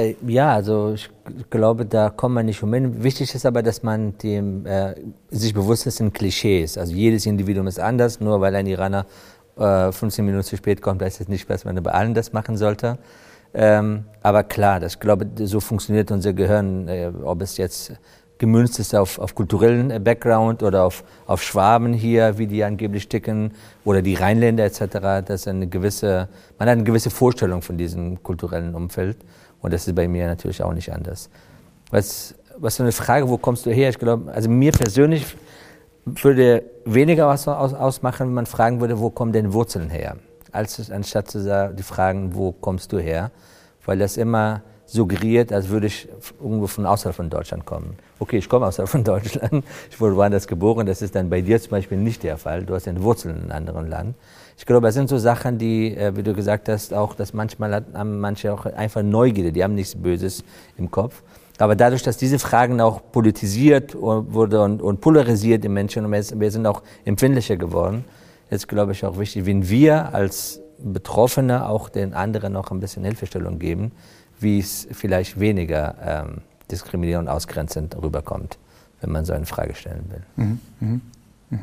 Äh, 0.00 0.16
ja, 0.26 0.54
also 0.54 0.94
ich 0.94 1.10
glaube, 1.50 1.84
da 1.86 2.10
kommt 2.10 2.34
man 2.34 2.46
nicht 2.46 2.62
umhin. 2.62 3.02
Wichtig 3.02 3.34
ist 3.34 3.46
aber, 3.46 3.62
dass 3.62 3.82
man 3.82 4.16
dem, 4.18 4.66
äh, 4.66 4.94
sich 5.30 5.52
bewusst 5.54 5.86
ist, 5.86 5.96
sind 5.96 6.14
Klischees. 6.14 6.78
Also 6.78 6.94
jedes 6.94 7.26
Individuum 7.26 7.66
ist 7.66 7.78
anders, 7.78 8.20
nur 8.20 8.40
weil 8.40 8.54
ein 8.54 8.66
Iraner 8.66 9.06
äh, 9.56 9.92
15 9.92 10.24
Minuten 10.24 10.44
zu 10.44 10.56
spät 10.56 10.80
kommt, 10.80 11.02
heißt 11.02 11.20
das 11.20 11.28
nicht, 11.28 11.48
dass 11.50 11.64
man 11.64 11.82
bei 11.82 11.92
allen 11.92 12.14
das 12.14 12.32
machen 12.32 12.56
sollte. 12.56 12.98
Ähm, 13.52 14.04
aber 14.22 14.44
klar, 14.44 14.80
das, 14.80 14.94
ich 14.94 15.00
glaube, 15.00 15.26
so 15.44 15.60
funktioniert 15.60 16.10
unser 16.12 16.32
Gehirn, 16.32 16.88
äh, 16.88 17.10
ob 17.24 17.42
es 17.42 17.56
jetzt 17.56 17.92
gemünzt 18.38 18.78
ist 18.78 18.94
auf, 18.94 19.18
auf 19.18 19.34
kulturellen 19.34 19.90
äh, 19.90 19.98
Background 19.98 20.62
oder 20.62 20.84
auf, 20.84 21.04
auf 21.26 21.42
Schwaben 21.42 21.92
hier, 21.92 22.38
wie 22.38 22.46
die 22.46 22.64
angeblich 22.64 23.08
ticken, 23.08 23.52
oder 23.84 24.02
die 24.02 24.14
Rheinländer 24.14 24.64
etc. 24.64 24.80
Das 25.26 25.40
ist 25.40 25.48
eine 25.48 25.66
gewisse, 25.66 26.28
man 26.58 26.68
hat 26.68 26.74
eine 26.74 26.84
gewisse 26.84 27.10
Vorstellung 27.10 27.60
von 27.60 27.76
diesem 27.76 28.22
kulturellen 28.22 28.74
Umfeld. 28.74 29.18
Und 29.62 29.72
das 29.72 29.86
ist 29.86 29.94
bei 29.94 30.08
mir 30.08 30.26
natürlich 30.26 30.62
auch 30.62 30.72
nicht 30.72 30.92
anders. 30.92 31.28
Was, 31.90 32.34
was 32.56 32.76
so 32.76 32.82
eine 32.82 32.92
Frage, 32.92 33.28
wo 33.28 33.36
kommst 33.36 33.66
du 33.66 33.70
her? 33.70 33.90
Ich 33.90 33.98
glaube, 33.98 34.32
also 34.32 34.48
mir 34.48 34.72
persönlich 34.72 35.36
würde 36.04 36.64
weniger 36.84 37.28
was 37.28 37.46
aus, 37.46 37.74
ausmachen, 37.74 38.28
wenn 38.28 38.34
man 38.34 38.46
fragen 38.46 38.80
würde, 38.80 38.98
wo 39.00 39.10
kommen 39.10 39.32
denn 39.32 39.52
Wurzeln 39.52 39.90
her? 39.90 40.16
Als 40.52 40.90
anstatt 40.90 41.30
zu 41.30 41.40
sagen, 41.40 41.76
die 41.76 41.82
fragen, 41.82 42.34
wo 42.34 42.52
kommst 42.52 42.92
du 42.92 42.98
her? 42.98 43.30
Weil 43.84 43.98
das 43.98 44.16
immer 44.16 44.62
suggeriert, 44.86 45.52
als 45.52 45.68
würde 45.68 45.86
ich 45.86 46.08
irgendwo 46.40 46.66
von 46.66 46.84
außerhalb 46.84 47.14
von 47.14 47.30
Deutschland 47.30 47.64
kommen. 47.64 47.96
Okay, 48.18 48.38
ich 48.38 48.48
komme 48.48 48.66
außerhalb 48.66 48.88
von 48.88 49.04
Deutschland, 49.04 49.64
ich 49.88 50.00
wurde 50.00 50.16
woanders 50.16 50.48
geboren, 50.48 50.86
das 50.86 51.00
ist 51.00 51.14
dann 51.14 51.30
bei 51.30 51.40
dir 51.40 51.60
zum 51.60 51.70
Beispiel 51.70 51.98
nicht 51.98 52.22
der 52.24 52.36
Fall. 52.38 52.64
Du 52.64 52.74
hast 52.74 52.86
ja 52.86 53.00
Wurzeln 53.00 53.36
in 53.36 53.42
einem 53.42 53.68
anderen 53.68 53.88
Land. 53.88 54.16
Ich 54.60 54.66
glaube, 54.66 54.86
das 54.86 54.94
sind 54.94 55.08
so 55.08 55.16
Sachen, 55.16 55.56
die, 55.56 55.96
äh, 55.96 56.14
wie 56.14 56.22
du 56.22 56.34
gesagt 56.34 56.68
hast, 56.68 56.92
auch, 56.92 57.14
dass 57.14 57.32
manchmal 57.32 57.82
haben 57.94 58.20
manche 58.20 58.52
auch 58.52 58.66
einfach 58.66 59.02
Neugierde, 59.02 59.52
die 59.52 59.64
haben 59.64 59.74
nichts 59.74 59.94
Böses 59.94 60.44
im 60.76 60.90
Kopf. 60.90 61.22
Aber 61.56 61.74
dadurch, 61.74 62.02
dass 62.02 62.18
diese 62.18 62.38
Fragen 62.38 62.78
auch 62.82 63.00
politisiert 63.10 63.96
wurde 63.98 64.62
und, 64.62 64.82
und 64.82 65.00
polarisiert 65.00 65.64
im 65.64 65.72
Menschen 65.72 66.04
und 66.04 66.12
wir 66.12 66.50
sind 66.50 66.66
auch 66.66 66.82
empfindlicher 67.06 67.56
geworden, 67.56 68.04
ist, 68.50 68.68
glaube 68.68 68.92
ich, 68.92 69.02
auch 69.06 69.18
wichtig, 69.18 69.46
wenn 69.46 69.66
wir 69.66 70.12
als 70.12 70.60
Betroffene 70.78 71.66
auch 71.66 71.88
den 71.88 72.12
anderen 72.12 72.52
noch 72.52 72.70
ein 72.70 72.80
bisschen 72.80 73.02
Hilfestellung 73.04 73.58
geben, 73.58 73.92
wie 74.40 74.58
es 74.58 74.86
vielleicht 74.92 75.40
weniger 75.40 75.94
ähm, 76.04 76.42
diskriminierend 76.70 77.30
und 77.30 77.34
ausgrenzend 77.34 77.96
rüberkommt, 77.96 78.58
wenn 79.00 79.10
man 79.10 79.24
so 79.24 79.32
eine 79.32 79.46
Frage 79.46 79.74
stellen 79.74 80.04
will. 80.10 80.22
Mhm, 80.36 80.60
mh, 80.80 81.00
mh. 81.48 81.58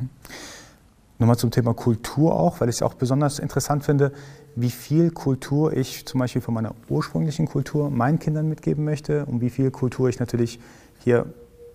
Nochmal 1.19 1.38
zum 1.38 1.49
Thema 1.49 1.73
Kultur 1.73 2.39
auch, 2.39 2.62
weil 2.62 2.69
ich 2.69 2.75
es 2.75 2.82
auch 2.82 2.93
besonders 2.93 3.39
interessant 3.39 3.84
finde, 3.84 4.12
wie 4.56 4.69
viel 4.69 5.12
Kultur 5.12 5.73
ich 5.73 6.06
zum 6.06 6.19
Beispiel 6.19 6.41
von 6.41 6.53
meiner 6.53 6.73
ursprünglichen 6.89 7.47
Kultur 7.47 7.89
meinen 7.89 8.19
Kindern 8.19 8.47
mitgeben 8.47 8.84
möchte 8.84 9.25
und 9.25 9.41
wie 9.41 9.49
viel 9.49 9.71
Kultur 9.71 10.10
ich 10.10 10.19
natürlich 10.19 10.60
hier, 11.03 11.25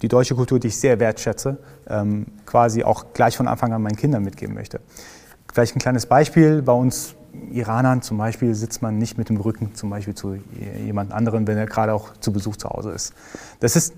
die 0.00 0.08
deutsche 0.08 0.34
Kultur, 0.34 0.58
die 0.58 0.68
ich 0.68 0.76
sehr 0.76 0.98
wertschätze, 0.98 1.58
ähm, 1.88 2.26
quasi 2.44 2.82
auch 2.82 3.12
gleich 3.14 3.36
von 3.36 3.46
Anfang 3.46 3.72
an 3.72 3.82
meinen 3.82 3.96
Kindern 3.96 4.24
mitgeben 4.24 4.54
möchte. 4.54 4.80
Vielleicht 5.52 5.76
ein 5.76 5.80
kleines 5.80 6.06
Beispiel, 6.06 6.62
bei 6.62 6.72
uns 6.72 7.14
Iranern 7.50 8.02
zum 8.02 8.18
Beispiel 8.18 8.54
sitzt 8.54 8.82
man 8.82 8.98
nicht 8.98 9.16
mit 9.18 9.28
dem 9.28 9.36
Rücken 9.38 9.74
zum 9.74 9.90
Beispiel 9.90 10.14
zu 10.14 10.36
jemand 10.84 11.12
anderem, 11.12 11.46
wenn 11.46 11.56
er 11.56 11.66
gerade 11.66 11.94
auch 11.94 12.12
zu 12.18 12.32
Besuch 12.32 12.56
zu 12.56 12.68
Hause 12.68 12.90
ist. 12.90 13.14
Das 13.60 13.76
ist 13.76 13.94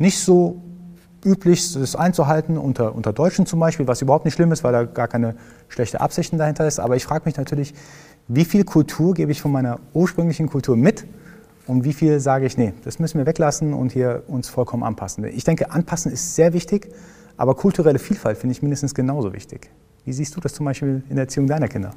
nicht 0.00 0.18
so 0.18 0.62
üblich, 1.26 1.74
das 1.74 1.96
einzuhalten 1.96 2.56
unter, 2.56 2.94
unter 2.94 3.12
Deutschen 3.12 3.44
zum 3.44 3.60
Beispiel, 3.60 3.86
was 3.86 4.00
überhaupt 4.00 4.24
nicht 4.24 4.34
schlimm 4.34 4.52
ist, 4.52 4.64
weil 4.64 4.72
da 4.72 4.84
gar 4.84 5.08
keine 5.08 5.34
schlechte 5.68 6.00
Absichten 6.00 6.38
dahinter 6.38 6.66
ist. 6.66 6.78
Aber 6.78 6.96
ich 6.96 7.04
frage 7.04 7.24
mich 7.26 7.36
natürlich, 7.36 7.74
wie 8.28 8.44
viel 8.44 8.64
Kultur 8.64 9.12
gebe 9.12 9.32
ich 9.32 9.42
von 9.42 9.52
meiner 9.52 9.80
ursprünglichen 9.92 10.48
Kultur 10.48 10.76
mit 10.76 11.04
und 11.66 11.84
wie 11.84 11.92
viel 11.92 12.20
sage 12.20 12.46
ich, 12.46 12.56
nee, 12.56 12.72
das 12.84 12.98
müssen 12.98 13.18
wir 13.18 13.26
weglassen 13.26 13.74
und 13.74 13.92
hier 13.92 14.22
uns 14.28 14.48
vollkommen 14.48 14.84
anpassen. 14.84 15.24
Ich 15.24 15.44
denke, 15.44 15.70
anpassen 15.70 16.12
ist 16.12 16.36
sehr 16.36 16.52
wichtig, 16.52 16.88
aber 17.36 17.54
kulturelle 17.54 17.98
Vielfalt 17.98 18.38
finde 18.38 18.52
ich 18.52 18.62
mindestens 18.62 18.94
genauso 18.94 19.32
wichtig. 19.32 19.70
Wie 20.04 20.12
siehst 20.12 20.36
du 20.36 20.40
das 20.40 20.54
zum 20.54 20.64
Beispiel 20.64 21.02
in 21.08 21.16
der 21.16 21.24
Erziehung 21.24 21.48
deiner 21.48 21.68
Kinder? 21.68 21.92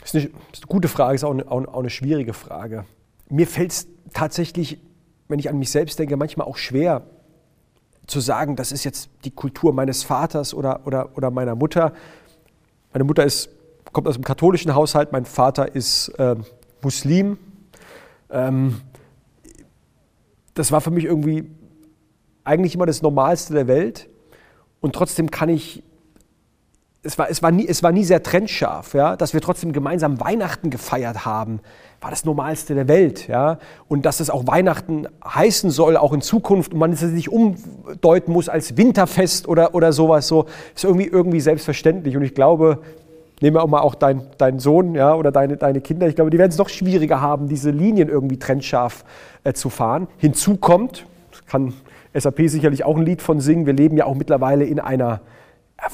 Das 0.00 0.12
ist 0.12 0.16
eine, 0.16 0.24
ist 0.52 0.62
eine 0.62 0.66
gute 0.66 0.88
Frage, 0.88 1.14
ist 1.14 1.24
auch 1.24 1.30
eine, 1.30 1.48
auch 1.48 1.78
eine 1.78 1.90
schwierige 1.90 2.32
Frage. 2.34 2.84
Mir 3.28 3.46
fällt 3.46 3.70
es 3.70 3.86
tatsächlich, 4.12 4.80
wenn 5.28 5.38
ich 5.38 5.48
an 5.48 5.58
mich 5.58 5.70
selbst 5.70 5.98
denke, 5.98 6.16
manchmal 6.16 6.48
auch 6.48 6.56
schwer 6.56 7.06
zu 8.06 8.20
sagen, 8.20 8.56
das 8.56 8.72
ist 8.72 8.84
jetzt 8.84 9.10
die 9.24 9.30
Kultur 9.30 9.72
meines 9.72 10.02
Vaters 10.02 10.54
oder, 10.54 10.86
oder, 10.86 11.16
oder 11.16 11.30
meiner 11.30 11.54
Mutter. 11.54 11.92
Meine 12.92 13.04
Mutter 13.04 13.24
ist, 13.24 13.48
kommt 13.92 14.08
aus 14.08 14.16
einem 14.16 14.24
katholischen 14.24 14.74
Haushalt, 14.74 15.12
mein 15.12 15.24
Vater 15.24 15.74
ist 15.74 16.08
äh, 16.18 16.36
Muslim. 16.82 17.38
Ähm, 18.30 18.80
das 20.54 20.72
war 20.72 20.80
für 20.80 20.90
mich 20.90 21.04
irgendwie 21.04 21.50
eigentlich 22.44 22.74
immer 22.74 22.86
das 22.86 23.02
Normalste 23.02 23.54
der 23.54 23.66
Welt. 23.66 24.08
Und 24.80 24.94
trotzdem 24.94 25.30
kann 25.30 25.48
ich 25.48 25.82
es 27.04 27.18
war, 27.18 27.28
es 27.28 27.42
war, 27.42 27.50
nie, 27.50 27.66
es 27.66 27.82
war 27.82 27.90
nie 27.90 28.04
sehr 28.04 28.22
trennscharf, 28.22 28.94
ja? 28.94 29.16
dass 29.16 29.34
wir 29.34 29.40
trotzdem 29.40 29.72
gemeinsam 29.72 30.20
Weihnachten 30.20 30.70
gefeiert 30.70 31.24
haben, 31.24 31.58
war 32.00 32.10
das 32.10 32.24
Normalste 32.24 32.76
der 32.76 32.86
Welt. 32.86 33.26
Ja? 33.26 33.58
Und 33.88 34.06
dass 34.06 34.20
es 34.20 34.30
auch 34.30 34.46
Weihnachten 34.46 35.08
heißen 35.24 35.70
soll, 35.70 35.96
auch 35.96 36.12
in 36.12 36.20
Zukunft, 36.20 36.72
und 36.72 36.78
man 36.78 36.92
es 36.92 37.02
nicht 37.02 37.28
umdeuten 37.28 38.32
muss 38.32 38.48
als 38.48 38.76
Winterfest 38.76 39.48
oder, 39.48 39.74
oder 39.74 39.92
sowas, 39.92 40.28
so, 40.28 40.46
ist 40.76 40.84
irgendwie, 40.84 41.06
irgendwie 41.06 41.40
selbstverständlich. 41.40 42.16
Und 42.16 42.22
ich 42.22 42.36
glaube, 42.36 42.78
nehmen 43.40 43.56
wir 43.56 43.64
auch 43.64 43.68
mal 43.68 43.80
auch 43.80 43.96
deinen 43.96 44.28
dein 44.38 44.60
Sohn 44.60 44.94
ja, 44.94 45.12
oder 45.14 45.32
deine, 45.32 45.56
deine 45.56 45.80
Kinder, 45.80 46.06
ich 46.06 46.14
glaube, 46.14 46.30
die 46.30 46.38
werden 46.38 46.52
es 46.52 46.58
noch 46.58 46.68
schwieriger 46.68 47.20
haben, 47.20 47.48
diese 47.48 47.70
Linien 47.70 48.08
irgendwie 48.08 48.38
trennscharf 48.38 49.04
äh, 49.42 49.52
zu 49.52 49.70
fahren. 49.70 50.06
Hinzu 50.18 50.56
kommt, 50.56 51.04
kann 51.48 51.74
SAP 52.14 52.42
sicherlich 52.48 52.84
auch 52.84 52.96
ein 52.96 53.02
Lied 53.02 53.22
von 53.22 53.40
singen, 53.40 53.66
wir 53.66 53.72
leben 53.72 53.96
ja 53.96 54.04
auch 54.04 54.14
mittlerweile 54.14 54.64
in 54.64 54.78
einer 54.78 55.14
in 55.14 55.20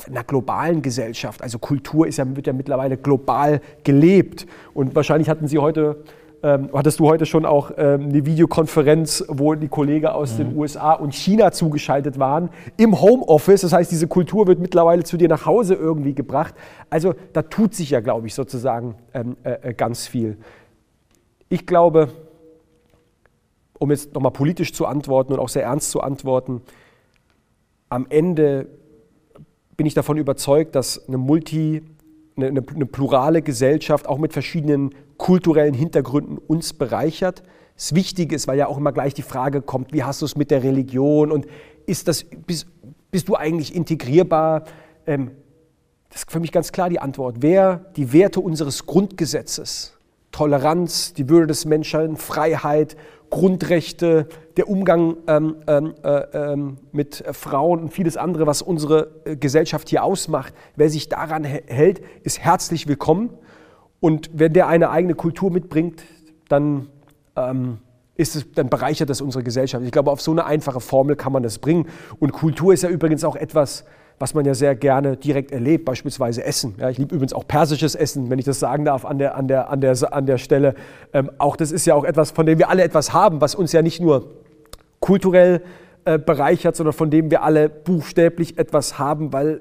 einer 0.07 0.25
globalen 0.25 0.83
Gesellschaft. 0.83 1.43
Also 1.43 1.59
Kultur 1.59 2.07
ist 2.07 2.19
ja, 2.19 2.37
wird 2.37 2.47
ja 2.47 2.53
mittlerweile 2.53 2.97
global 2.97 3.61
gelebt. 3.85 4.47
Und 4.75 4.95
wahrscheinlich 4.95 5.29
hatten 5.29 5.49
Sie 5.49 5.59
heute, 5.59 6.05
ähm, 6.43 6.69
hattest 6.73 7.01
du 7.01 7.07
heute 7.07 7.27
schon 7.27 7.45
auch 7.45 7.73
ähm, 7.77 8.09
eine 8.09 8.27
Videokonferenz, 8.27 9.25
wo 9.29 9.55
die 9.55 9.69
Kollegen 9.69 10.07
aus 10.07 10.35
mhm. 10.35 10.37
den 10.39 10.57
USA 10.57 10.93
und 10.93 11.15
China 11.15 11.53
zugeschaltet 11.53 12.19
waren, 12.19 12.51
im 12.77 13.01
Homeoffice. 13.01 13.63
Das 13.63 13.73
heißt, 13.73 13.91
diese 13.91 14.09
Kultur 14.09 14.47
wird 14.47 14.59
mittlerweile 14.59 15.05
zu 15.05 15.17
dir 15.17 15.29
nach 15.29 15.47
Hause 15.47 15.75
irgendwie 15.75 16.15
gebracht. 16.15 16.55
Also 16.91 17.15
da 17.33 17.43
tut 17.43 17.75
sich 17.75 17.91
ja, 17.91 18.01
glaube 18.01 18.27
ich, 18.27 18.35
sozusagen 18.35 18.95
ähm, 19.15 19.37
äh, 19.43 19.71
äh 19.71 19.75
ganz 19.75 20.07
viel. 20.07 20.37
Ich 21.49 21.67
glaube, 21.67 22.09
um 23.79 23.91
jetzt 23.91 24.15
nochmal 24.15 24.33
politisch 24.33 24.73
zu 24.73 24.87
antworten 24.87 25.33
und 25.33 25.39
auch 25.39 25.49
sehr 25.49 25.63
ernst 25.63 25.91
zu 25.91 26.01
antworten, 26.01 26.63
am 27.89 28.07
Ende 28.11 28.67
bin 29.79 29.87
ich 29.87 29.95
davon 29.95 30.19
überzeugt, 30.19 30.75
dass 30.75 31.07
eine 31.07 31.19
multi, 31.19 31.83
eine, 32.37 32.49
eine, 32.49 32.63
eine 32.75 32.85
plurale 32.85 33.43
Gesellschaft 33.43 34.09
auch 34.09 34.19
mit 34.19 34.33
verschiedenen 34.33 34.93
kulturellen 35.17 35.73
Hintergründen 35.73 36.37
uns 36.37 36.73
bereichert. 36.73 37.45
Das 37.77 37.95
Wichtige 37.95 38.35
ist, 38.35 38.49
weil 38.49 38.59
ja 38.59 38.67
auch 38.67 38.77
immer 38.77 38.91
gleich 38.91 39.15
die 39.15 39.23
Frage 39.23 39.63
kommt, 39.63 39.93
wie 39.93 40.03
hast 40.03 40.21
du 40.21 40.27
es 40.27 40.37
mit 40.37 40.51
der 40.51 40.65
Religion 40.65 41.31
und 41.31 41.47
ist 41.87 42.09
das, 42.09 42.25
bist, 42.25 42.67
bist 43.13 43.29
du 43.29 43.37
eigentlich 43.37 43.73
integrierbar? 43.73 44.65
Ähm, 45.07 45.31
das 46.11 46.23
ist 46.23 46.33
für 46.33 46.41
mich 46.41 46.51
ganz 46.51 46.73
klar 46.73 46.91
die 46.91 46.99
Antwort. 46.99 47.37
Wer 47.39 47.77
die 47.95 48.13
Werte 48.13 48.41
unseres 48.41 48.85
Grundgesetzes, 48.85 49.97
Toleranz, 50.33 51.15
die 51.15 51.29
Würde 51.29 51.47
des 51.47 51.67
Menschen, 51.67 52.17
Freiheit, 52.17 52.97
Grundrechte, 53.31 54.29
der 54.57 54.69
Umgang 54.69 55.17
ähm, 55.27 55.57
ähm, 55.67 55.95
äh, 56.03 56.53
ähm, 56.53 56.79
mit 56.93 57.25
Frauen 57.33 57.81
und 57.81 57.93
vieles 57.93 58.17
andere, 58.17 58.47
was 58.47 58.63
unsere 58.63 59.11
äh, 59.25 59.37
Gesellschaft 59.37 59.89
hier 59.89 60.03
ausmacht. 60.03 60.55
Wer 60.77 60.91
sich 60.91 61.09
daran 61.09 61.45
hält, 61.45 62.01
ist 62.23 62.41
herzlich 62.41 62.89
willkommen. 62.89 63.31
Und 64.01 64.31
wenn 64.33 64.53
der 64.53 64.69
eine 64.69 64.91
eigene 64.91 65.15
Kultur 65.15 65.51
mitbringt, 65.51 66.03
dann, 66.49 66.89
ähm, 67.37 67.79
ist 68.17 68.37
es, 68.37 68.51
dann 68.53 68.69
bereichert 68.69 69.11
das 69.11 69.21
unsere 69.21 69.45
Gesellschaft. 69.45 69.85
Ich 69.85 69.93
glaube, 69.93 70.11
auf 70.11 70.21
so 70.21 70.33
eine 70.33 70.45
einfache 70.45 70.81
Formel 70.81 71.15
kann 71.15 71.33
man 71.33 71.43
das 71.43 71.59
bringen. 71.59 71.87
Und 72.19 72.33
Kultur 72.33 72.73
ist 72.73 72.83
ja 72.83 72.89
übrigens 72.89 73.25
auch 73.25 73.37
etwas, 73.37 73.85
was 74.19 74.35
man 74.35 74.45
ja 74.45 74.55
sehr 74.55 74.75
gerne 74.75 75.17
direkt 75.17 75.53
erlebt, 75.53 75.85
beispielsweise 75.85 76.45
Essen. 76.45 76.75
Ja, 76.79 76.91
ich 76.91 76.99
liebe 76.99 77.15
übrigens 77.15 77.33
auch 77.33 77.47
persisches 77.47 77.95
Essen, 77.95 78.31
wenn 78.31 78.39
ich 78.39 78.45
das 78.45 78.59
sagen 78.59 78.85
darf 78.85 79.05
an 79.05 79.19
der, 79.19 79.37
an 79.37 79.49
der, 79.49 79.71
an 79.71 79.81
der, 79.81 79.97
an 80.13 80.27
der 80.27 80.39
Stelle. 80.39 80.75
Ähm, 81.13 81.31
auch 81.39 81.57
das 81.57 81.73
ist 81.73 81.87
ja 81.87 81.95
auch 81.95 82.05
etwas, 82.05 82.31
von 82.31 82.47
dem 82.47 82.59
wir 82.59 82.69
alle 82.69 82.83
etwas 82.83 83.13
haben, 83.13 83.41
was 83.41 83.55
uns 83.55 83.73
ja 83.73 83.83
nicht 83.83 84.01
nur 84.01 84.29
kulturell 85.01 85.63
äh, 86.05 86.19
bereichert, 86.19 86.75
sondern 86.77 86.93
von 86.93 87.11
dem 87.11 87.31
wir 87.31 87.43
alle 87.43 87.69
buchstäblich 87.69 88.59
etwas 88.59 88.99
haben, 88.99 89.33
weil 89.33 89.61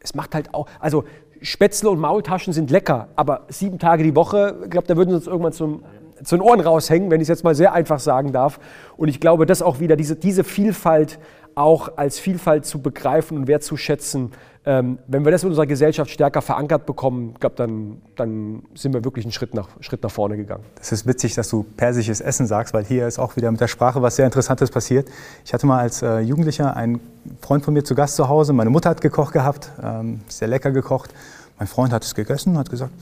es 0.00 0.14
macht 0.14 0.34
halt 0.34 0.52
auch, 0.54 0.66
also 0.80 1.04
Spätzle 1.40 1.90
und 1.90 1.98
Maultaschen 1.98 2.52
sind 2.52 2.70
lecker, 2.70 3.08
aber 3.16 3.42
sieben 3.48 3.78
Tage 3.78 4.04
die 4.04 4.14
Woche, 4.14 4.56
ich 4.64 4.70
glaube, 4.70 4.86
da 4.86 4.96
würden 4.96 5.10
sie 5.10 5.16
uns 5.16 5.26
irgendwann 5.26 5.52
zum, 5.52 5.82
zu 6.24 6.36
den 6.36 6.42
Ohren 6.42 6.60
raushängen, 6.60 7.10
wenn 7.10 7.20
ich 7.20 7.24
es 7.24 7.28
jetzt 7.28 7.44
mal 7.44 7.54
sehr 7.54 7.72
einfach 7.72 7.98
sagen 7.98 8.32
darf. 8.32 8.60
Und 8.96 9.08
ich 9.08 9.20
glaube, 9.20 9.44
dass 9.46 9.60
auch 9.60 9.80
wieder 9.80 9.96
diese, 9.96 10.16
diese 10.16 10.44
Vielfalt 10.44 11.18
auch 11.54 11.96
als 11.96 12.18
Vielfalt 12.18 12.66
zu 12.66 12.80
begreifen 12.80 13.36
und 13.36 13.46
wertzuschätzen. 13.46 14.32
Ähm, 14.64 14.98
wenn 15.08 15.24
wir 15.24 15.32
das 15.32 15.42
in 15.42 15.48
unserer 15.48 15.66
Gesellschaft 15.66 16.10
stärker 16.10 16.40
verankert 16.40 16.86
bekommen, 16.86 17.34
glaub, 17.40 17.56
dann, 17.56 18.00
dann 18.14 18.62
sind 18.74 18.94
wir 18.94 19.04
wirklich 19.04 19.24
einen 19.24 19.32
Schritt 19.32 19.54
nach, 19.54 19.68
Schritt 19.80 20.02
nach 20.04 20.10
vorne 20.10 20.36
gegangen. 20.36 20.62
Das 20.76 20.92
ist 20.92 21.04
witzig, 21.04 21.34
dass 21.34 21.48
du 21.48 21.64
persisches 21.76 22.20
Essen 22.20 22.46
sagst, 22.46 22.72
weil 22.72 22.84
hier 22.84 23.08
ist 23.08 23.18
auch 23.18 23.34
wieder 23.34 23.50
mit 23.50 23.60
der 23.60 23.66
Sprache 23.66 24.02
was 24.02 24.16
sehr 24.16 24.26
Interessantes 24.26 24.70
passiert. 24.70 25.08
Ich 25.44 25.52
hatte 25.52 25.66
mal 25.66 25.80
als 25.80 26.02
äh, 26.02 26.20
Jugendlicher 26.20 26.76
einen 26.76 27.00
Freund 27.40 27.64
von 27.64 27.74
mir 27.74 27.82
zu 27.82 27.96
Gast 27.96 28.14
zu 28.14 28.28
Hause. 28.28 28.52
Meine 28.52 28.70
Mutter 28.70 28.90
hat 28.90 29.00
gekocht 29.00 29.32
gehabt, 29.32 29.72
ähm, 29.82 30.20
sehr 30.28 30.46
lecker 30.46 30.70
gekocht. 30.70 31.12
Mein 31.58 31.66
Freund 31.66 31.92
hat 31.92 32.04
es 32.04 32.14
gegessen 32.14 32.50
und 32.50 32.58
hat 32.58 32.70
gesagt, 32.70 32.92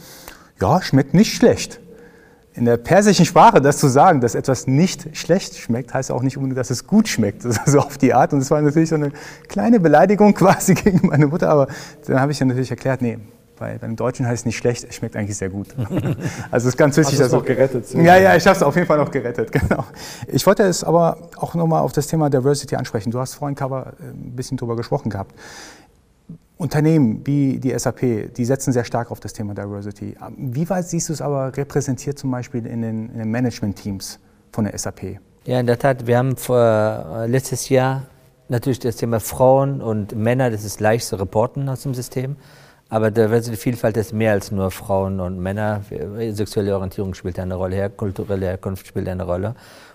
ja, 0.61 0.81
schmeckt 0.81 1.13
nicht 1.13 1.35
schlecht 1.35 1.81
in 2.55 2.65
der 2.65 2.77
persischen 2.77 3.25
Sprache 3.25 3.61
das 3.61 3.79
zu 3.79 3.89
sagen, 3.89 4.21
dass 4.21 4.35
etwas 4.35 4.67
nicht 4.67 5.17
schlecht 5.17 5.57
schmeckt, 5.57 5.95
heißt 5.95 6.11
auch 6.11 6.23
nicht 6.23 6.37
unbedingt, 6.37 6.59
dass 6.59 6.71
es 6.71 6.87
gut 6.87 7.09
schmeckt. 7.09 7.45
Das 7.45 7.59
ist 7.67 7.73
so 7.73 7.81
auf 7.81 7.99
die 7.99 8.13
Art. 8.13 8.33
Und 8.33 8.41
es 8.41 8.51
war 8.51 8.61
natürlich 8.61 8.89
so 8.89 8.97
eine 8.97 9.13
kleine 9.49 9.81
Beleidigung 9.81 10.35
quasi 10.35 10.75
gegen 10.75 11.07
meine 11.07 11.27
Mutter. 11.27 11.49
Aber 11.49 11.69
dann 12.07 12.21
habe 12.21 12.33
ich 12.33 12.39
dann 12.39 12.49
natürlich 12.49 12.71
erklärt, 12.71 13.03
nee, 13.03 13.19
bei, 13.57 13.77
beim 13.79 13.95
Deutschen 13.95 14.27
heißt 14.27 14.41
es 14.41 14.47
nicht 14.47 14.57
schlecht, 14.57 14.85
es 14.89 14.95
schmeckt 14.95 15.17
eigentlich 15.17 15.37
sehr 15.37 15.51
gut. 15.51 15.69
Also 16.51 16.67
es 16.67 16.75
ist 16.75 16.79
ganz 16.79 16.97
wichtig. 16.97 17.21
Es 17.21 17.31
noch 17.31 17.45
gerettet? 17.45 17.93
Ja, 17.95 18.17
ja, 18.17 18.35
ich 18.35 18.45
habe 18.47 18.57
es 18.57 18.63
auf 18.63 18.75
jeden 18.75 18.87
Fall 18.87 18.97
noch 18.97 19.11
gerettet, 19.11 19.53
genau. 19.53 19.85
Ich 20.27 20.45
wollte 20.47 20.65
es 20.65 20.83
aber 20.83 21.29
auch 21.37 21.55
nochmal 21.55 21.83
auf 21.83 21.93
das 21.93 22.07
Thema 22.07 22.31
Diversity 22.31 22.75
ansprechen. 22.75 23.11
Du 23.11 23.21
hast 23.21 23.35
vorhin, 23.35 23.55
Cover, 23.55 23.93
ein 24.01 24.35
bisschen 24.35 24.57
drüber 24.57 24.77
gesprochen 24.77 25.11
gehabt. 25.11 25.35
Unternehmen 26.61 27.23
wie 27.25 27.59
die 27.59 27.77
SAP, 27.77 28.35
die 28.37 28.45
setzen 28.45 28.75
sehr 28.75 28.85
stark 28.85 29.11
auf 29.11 29.19
das 29.19 29.33
Thema 29.33 29.55
Diversity. 29.55 30.15
Wie 30.37 30.69
weit 30.69 30.87
siehst 30.87 31.09
du 31.09 31.15
es 31.15 31.23
aber 31.23 31.57
repräsentiert 31.57 32.19
zum 32.19 32.31
Beispiel 32.31 32.67
in 32.67 32.83
den, 32.83 33.17
den 33.17 33.31
Management-Teams 33.31 34.19
von 34.53 34.65
der 34.65 34.77
SAP? 34.77 35.21
Ja, 35.47 35.59
in 35.59 35.67
der 35.67 35.79
Tat, 35.79 36.07
wir 36.07 36.19
haben 36.19 36.37
vor, 36.37 36.59
äh, 36.59 37.27
letztes 37.27 37.71
Jahr 37.71 38.03
natürlich 38.51 38.79
das 38.79 38.97
Thema 38.97 39.21
Frauen 39.21 39.81
und 39.81 40.15
Männer, 40.15 40.51
das 40.51 40.65
ist 40.65 40.81
leicht 40.81 41.07
zu 41.07 41.17
reporten 41.17 41.67
aus 41.71 41.85
dem 41.85 41.95
System. 41.95 42.37
Aber 42.91 43.11
Diversity 43.11 43.57
Vielfalt 43.57 43.97
ist 43.97 44.13
mehr 44.13 44.33
als 44.33 44.51
nur 44.51 44.71
Frauen 44.71 45.19
und 45.21 45.39
Männer. 45.39 45.81
Sexuelle 46.33 46.75
Orientierung 46.75 47.15
spielt 47.15 47.39
eine 47.39 47.55
Rolle, 47.55 47.89
kulturelle 47.89 48.45
Herkunft 48.45 48.87
spielt 48.87 49.09
eine 49.09 49.23
Rolle. 49.23 49.55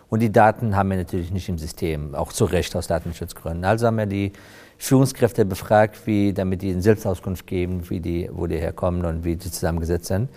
Und 0.09 0.21
die 0.21 0.31
Daten 0.31 0.75
haben 0.75 0.89
wir 0.89 0.97
natürlich 0.97 1.29
nicht 1.29 1.47
im 1.47 1.59
System, 1.59 2.15
auch 2.15 2.33
zu 2.33 2.45
Recht 2.45 2.75
aus 2.75 2.87
Datenschutzgründen. 2.87 3.65
Also 3.65 3.85
haben 3.85 3.97
wir 3.97 4.07
die 4.07 4.31
Führungskräfte 4.77 5.45
befragt, 5.45 6.05
wie, 6.05 6.33
damit 6.33 6.61
die 6.61 6.71
eine 6.71 6.81
Selbstauskunft 6.81 7.47
geben, 7.47 7.89
wie 7.89 7.99
die, 7.99 8.29
wo 8.31 8.47
die 8.47 8.57
herkommen 8.57 9.05
und 9.05 9.23
wie 9.23 9.35
die 9.35 9.51
zusammengesetzt 9.51 10.07
sind. 10.07 10.29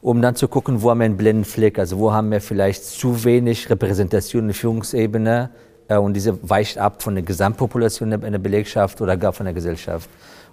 Um 0.00 0.22
dann 0.22 0.36
zu 0.36 0.48
gucken, 0.48 0.82
wo 0.82 0.90
haben 0.90 0.98
wir 0.98 1.06
einen 1.06 1.16
blinden 1.16 1.44
Fleck, 1.44 1.78
also 1.78 1.98
wo 1.98 2.12
haben 2.12 2.30
wir 2.30 2.40
vielleicht 2.40 2.84
zu 2.84 3.24
wenig 3.24 3.68
Repräsentation 3.68 4.42
in 4.42 4.48
der 4.48 4.54
Führungsebene 4.54 5.50
äh, 5.88 5.96
und 5.96 6.14
diese 6.14 6.38
weicht 6.48 6.78
ab 6.78 7.02
von 7.02 7.14
der 7.14 7.24
Gesamtpopulation 7.24 8.12
in 8.12 8.32
der 8.32 8.38
Belegschaft 8.38 9.00
oder 9.00 9.16
gar 9.16 9.32
von 9.32 9.46
der 9.46 9.54
Gesellschaft. 9.54 10.08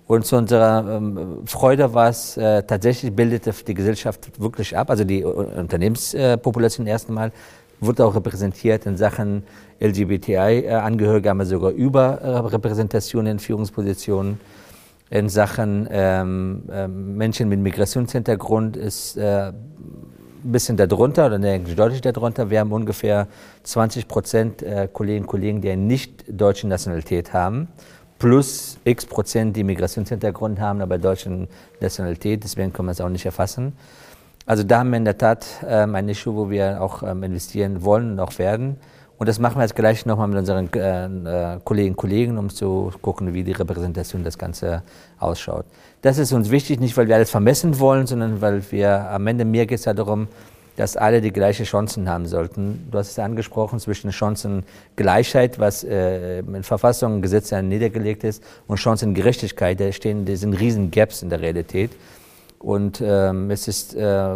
Und 0.07 0.25
zu 0.25 0.35
unserer 0.35 0.97
ähm, 0.97 1.41
Freude 1.45 1.93
war 1.93 2.09
es, 2.09 2.37
äh, 2.37 2.61
tatsächlich 2.63 3.15
bildete 3.15 3.51
die 3.65 3.73
Gesellschaft 3.73 4.39
wirklich 4.39 4.77
ab, 4.77 4.89
also 4.89 5.03
die 5.03 5.23
Unternehmenspopulation 5.23 6.85
erstmal, 6.85 7.31
wurde 7.79 8.05
auch 8.05 8.15
repräsentiert 8.15 8.85
in 8.85 8.97
Sachen 8.97 9.43
LGBTI-Angehörige, 9.79 11.29
haben 11.29 11.39
wir 11.39 11.45
sogar 11.45 11.71
Überrepräsentation 11.71 13.27
in 13.27 13.39
Führungspositionen. 13.39 14.39
In 15.09 15.29
Sachen 15.29 15.87
ähm, 15.91 16.63
äh, 16.71 16.87
Menschen 16.87 17.47
mit 17.47 17.59
Migrationshintergrund 17.59 18.75
ist 18.75 19.17
äh, 19.17 19.51
ein 20.45 20.51
bisschen 20.51 20.77
darunter 20.77 21.27
oder 21.27 21.39
deutlich 21.39 22.01
darunter. 22.01 22.49
Wir 22.49 22.59
haben 22.59 22.71
ungefähr 22.71 23.27
20 23.63 24.07
Prozent 24.07 24.61
äh, 24.63 24.87
Kolleginnen 24.91 25.25
und 25.25 25.27
Kollegen, 25.27 25.61
die 25.61 25.69
eine 25.69 25.81
nicht 25.81 26.23
deutsche 26.27 26.67
Nationalität 26.67 27.33
haben, 27.33 27.67
plus 28.17 28.77
x 28.83 29.05
Prozent, 29.05 29.55
die 29.55 29.63
Migrationshintergrund 29.63 30.59
haben, 30.59 30.81
aber 30.81 30.97
deutsche 30.97 31.47
Nationalität. 31.79 32.43
Deswegen 32.43 32.73
können 32.73 32.87
wir 32.87 32.93
es 32.93 33.01
auch 33.01 33.09
nicht 33.09 33.25
erfassen. 33.25 33.73
Also 34.45 34.63
da 34.63 34.79
haben 34.79 34.91
wir 34.91 34.97
in 34.97 35.05
der 35.05 35.17
Tat 35.17 35.45
ähm, 35.67 35.95
eine 35.95 36.11
Issue, 36.11 36.35
wo 36.35 36.49
wir 36.49 36.81
auch 36.81 37.01
ähm, 37.01 37.23
investieren 37.23 37.83
wollen 37.83 38.11
und 38.11 38.19
auch 38.19 38.37
werden. 38.37 38.77
Und 39.17 39.27
das 39.27 39.39
machen 39.39 39.57
wir 39.57 39.63
jetzt 39.63 39.75
gleich 39.75 40.05
nochmal 40.05 40.27
mit 40.27 40.37
unseren 40.37 40.69
äh, 40.73 41.05
äh, 41.05 41.59
Kolleginnen 41.63 41.93
und 41.93 41.97
Kollegen, 41.97 42.37
um 42.37 42.49
zu 42.49 42.91
gucken, 43.01 43.33
wie 43.33 43.43
die 43.43 43.53
Repräsentation 43.53 44.23
das 44.23 44.37
Ganze 44.37 44.83
ausschaut. 45.19 45.65
Das 46.01 46.17
ist 46.17 46.31
uns 46.33 46.51
wichtig, 46.51 46.79
nicht 46.79 46.95
weil 46.97 47.07
wir 47.07 47.15
alles 47.15 47.31
vermessen 47.31 47.79
wollen, 47.79 48.05
sondern 48.05 48.41
weil 48.41 48.61
wir 48.71 49.09
am 49.09 49.25
Ende, 49.25 49.45
mir 49.45 49.65
geht 49.65 49.79
es 49.79 49.85
ja 49.85 49.93
darum, 49.93 50.27
dass 50.75 50.97
alle 50.97 51.21
die 51.21 51.31
gleichen 51.31 51.65
Chancen 51.65 52.09
haben 52.09 52.25
sollten. 52.25 52.87
Du 52.91 52.97
hast 52.97 53.11
es 53.11 53.17
angesprochen, 53.17 53.79
zwischen 53.79 54.11
Chancengleichheit, 54.11 55.57
was 55.57 55.85
äh, 55.85 56.39
in 56.39 56.63
Verfassung 56.63 57.21
Gesetzen 57.21 57.69
niedergelegt 57.69 58.25
ist, 58.25 58.43
und 58.67 58.77
Chancengerechtigkeit, 58.77 59.79
da 59.79 59.91
stehen, 59.93 60.25
da 60.25 60.35
sind 60.35 60.53
riesen 60.53 60.91
Gaps 60.91 61.23
in 61.23 61.29
der 61.29 61.39
Realität. 61.39 61.91
Und 62.59 63.01
ähm, 63.05 63.51
es 63.51 63.67
ist, 63.67 63.95
äh, 63.95 64.35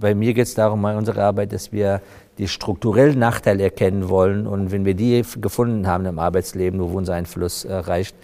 bei 0.00 0.14
mir 0.14 0.32
geht 0.34 0.46
es 0.46 0.54
darum, 0.54 0.80
bei 0.82 0.96
unserer 0.96 1.24
Arbeit, 1.24 1.52
dass 1.52 1.72
wir 1.72 2.00
die 2.38 2.48
strukturellen 2.48 3.18
Nachteile 3.18 3.64
erkennen 3.64 4.08
wollen 4.08 4.46
und 4.46 4.72
wenn 4.72 4.84
wir 4.84 4.94
die 4.94 5.22
gefunden 5.40 5.86
haben 5.86 6.06
im 6.06 6.18
Arbeitsleben, 6.18 6.80
wo 6.80 6.96
unser 6.96 7.14
Einfluss 7.14 7.64
äh, 7.64 7.74
reicht, 7.74 8.16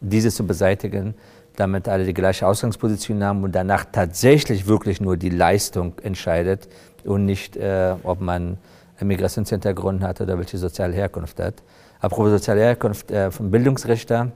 diese 0.00 0.30
zu 0.30 0.46
beseitigen, 0.46 1.14
damit 1.56 1.88
alle 1.88 2.04
die 2.04 2.14
gleiche 2.14 2.46
Ausgangsposition 2.46 3.24
haben 3.24 3.42
und 3.42 3.54
danach 3.54 3.86
tatsächlich 3.90 4.66
wirklich 4.66 5.00
nur 5.00 5.16
die 5.16 5.30
Leistung 5.30 5.94
entscheidet 6.02 6.68
und 7.04 7.24
nicht, 7.24 7.56
äh, 7.56 7.94
ob 8.02 8.20
man 8.20 8.58
einen 8.98 9.08
Migrationshintergrund 9.08 10.02
hat 10.02 10.20
oder 10.20 10.38
welche 10.38 10.58
soziale 10.58 10.94
Herkunft 10.94 11.40
hat. 11.40 11.54
Apropos 12.00 12.30
soziale 12.30 12.60
Herkunft, 12.60 13.10
äh, 13.10 13.30
vom 13.30 13.50
Bildungsrichter, 13.50 14.32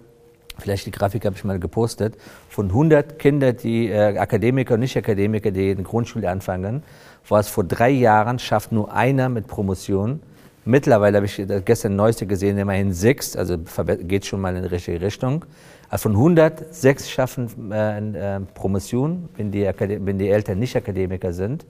vielleicht 0.61 0.87
die 0.87 0.91
Grafik 0.91 1.25
habe 1.25 1.37
ich 1.37 1.45
mal 1.45 1.59
gepostet, 1.59 2.17
von 2.49 2.67
100 2.67 3.19
Kindern, 3.19 3.57
die 3.57 3.89
äh, 3.89 4.19
Akademiker 4.19 4.75
und 4.75 4.81
Nicht-Akademiker, 4.81 5.51
die 5.51 5.71
in 5.71 5.77
der 5.77 5.85
Grundschule 5.85 6.31
anfangen, 6.31 6.83
war 7.29 7.41
es 7.41 7.49
vor 7.49 7.65
drei 7.65 7.91
Jahren, 7.91 8.39
schafft 8.39 8.73
nur 8.73 8.93
einer 8.93 9.29
mit 9.29 9.47
Promotion. 9.47 10.21
Mittlerweile 10.65 11.17
habe 11.17 11.27
ich 11.27 11.43
gestern 11.65 11.97
Neueste 11.97 12.27
gesehen, 12.27 12.59
immerhin 12.59 12.93
sechs, 12.93 13.35
also 13.35 13.57
geht 13.59 14.27
schon 14.27 14.41
mal 14.41 14.55
in 14.55 14.63
die 14.63 14.69
richtige 14.69 15.01
Richtung. 15.01 15.45
Also 15.89 16.03
von 16.03 16.13
100, 16.13 16.73
sechs 16.73 17.11
schaffen 17.11 17.73
äh, 17.73 18.37
äh, 18.37 18.41
Promotion, 18.55 19.29
wenn 19.37 19.51
die, 19.51 19.69
wenn 19.79 20.19
die 20.19 20.29
Eltern 20.29 20.59
nicht 20.59 20.77
Akademiker 20.77 21.33
sind. 21.33 21.67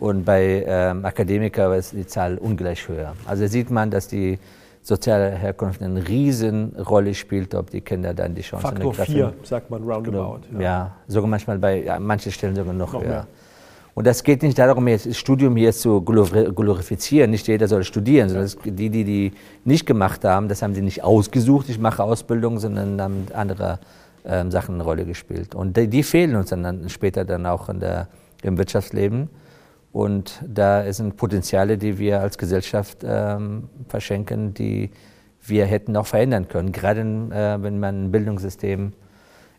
Und 0.00 0.24
bei 0.24 0.64
ähm, 0.66 1.04
Akademiker 1.04 1.76
ist 1.76 1.92
die 1.92 2.06
Zahl 2.06 2.38
ungleich 2.38 2.88
höher. 2.88 3.14
Also 3.26 3.46
sieht 3.46 3.70
man, 3.70 3.90
dass 3.90 4.08
die 4.08 4.38
soziale 4.84 5.30
Herkunft 5.30 5.82
eine 5.82 6.06
Riesenrolle 6.06 7.14
spielt, 7.14 7.54
ob 7.54 7.70
die 7.70 7.80
Kinder 7.80 8.12
dann 8.12 8.34
die 8.34 8.42
Chance 8.42 8.68
Faktor 8.68 8.92
4, 8.92 9.32
sagt 9.42 9.70
man 9.70 9.82
roundabout. 9.82 10.40
Genau. 10.50 10.60
Ja. 10.60 10.60
ja. 10.60 10.92
sogar 11.08 11.28
manchmal 11.28 11.58
bei 11.58 11.82
ja, 11.82 11.98
manchen 11.98 12.30
Stellen 12.30 12.54
sogar 12.54 12.74
noch, 12.74 12.92
noch 12.92 13.00
höher. 13.00 13.08
Mehr. 13.08 13.26
Und 13.94 14.06
das 14.06 14.22
geht 14.22 14.42
nicht 14.42 14.58
darum, 14.58 14.86
jetzt 14.88 15.06
das 15.06 15.16
Studium 15.16 15.56
hier 15.56 15.72
zu 15.72 16.02
glorifizieren. 16.02 17.30
Nicht 17.30 17.46
jeder 17.46 17.66
soll 17.66 17.84
studieren, 17.84 18.28
sondern 18.28 18.50
die, 18.76 18.90
die 18.90 19.04
die 19.04 19.32
nicht 19.64 19.86
gemacht 19.86 20.24
haben, 20.24 20.48
das 20.48 20.62
haben 20.62 20.74
sie 20.74 20.82
nicht 20.82 21.02
ausgesucht, 21.02 21.68
ich 21.68 21.78
mache 21.78 22.02
Ausbildung, 22.02 22.58
sondern 22.58 23.00
haben 23.00 23.26
andere 23.32 23.78
ähm, 24.26 24.50
Sachen 24.50 24.74
eine 24.74 24.84
Rolle 24.84 25.06
gespielt. 25.06 25.54
Und 25.54 25.76
die, 25.76 25.88
die 25.88 26.02
fehlen 26.02 26.34
uns 26.36 26.50
dann 26.50 26.88
später 26.88 27.24
dann 27.24 27.46
auch 27.46 27.72
der, 27.72 28.08
im 28.42 28.58
Wirtschaftsleben. 28.58 29.30
Und 29.94 30.42
da 30.44 30.92
sind 30.92 31.16
Potenziale, 31.16 31.78
die 31.78 31.98
wir 31.98 32.20
als 32.20 32.36
Gesellschaft 32.36 33.04
ähm, 33.04 33.68
verschenken, 33.86 34.52
die 34.52 34.90
wir 35.40 35.66
hätten 35.66 35.96
auch 35.96 36.08
verändern 36.08 36.48
können. 36.48 36.72
Gerade 36.72 37.02
äh, 37.02 37.62
wenn 37.62 37.78
man 37.78 38.06
ein 38.06 38.10
Bildungssystem 38.10 38.92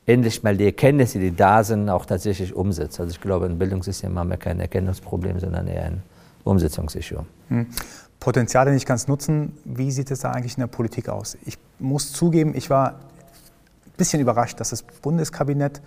endlich 0.06 0.44
mal 0.44 0.58
die 0.58 0.66
Erkenntnisse, 0.66 1.20
die 1.20 1.34
da 1.34 1.64
sind, 1.64 1.90
auch 1.90 2.06
tatsächlich 2.06 2.54
umsetzt. 2.54 3.00
Also 3.00 3.12
ich 3.12 3.22
glaube, 3.22 3.46
im 3.46 3.58
Bildungssystem 3.58 4.20
haben 4.20 4.30
wir 4.30 4.36
kein 4.36 4.60
Erkennungsproblem, 4.60 5.40
sondern 5.40 5.68
eher 5.68 5.86
ein 5.86 6.04
Umsetzungsissue. 6.44 7.26
Hm. 7.48 7.68
Potenziale 8.20 8.74
nicht 8.74 8.86
ganz 8.86 9.08
nutzen, 9.08 9.54
wie 9.64 9.90
sieht 9.90 10.12
es 10.12 10.20
da 10.20 10.32
eigentlich 10.32 10.58
in 10.58 10.62
der 10.62 10.68
Politik 10.68 11.08
aus? 11.08 11.38
Ich 11.46 11.58
muss 11.80 12.12
zugeben, 12.12 12.54
ich 12.58 12.70
war 12.70 12.90
ein 12.90 12.96
bisschen 13.96 14.20
überrascht, 14.20 14.60
dass 14.60 14.72
das 14.72 14.84
Bundeskabinett 14.84 15.82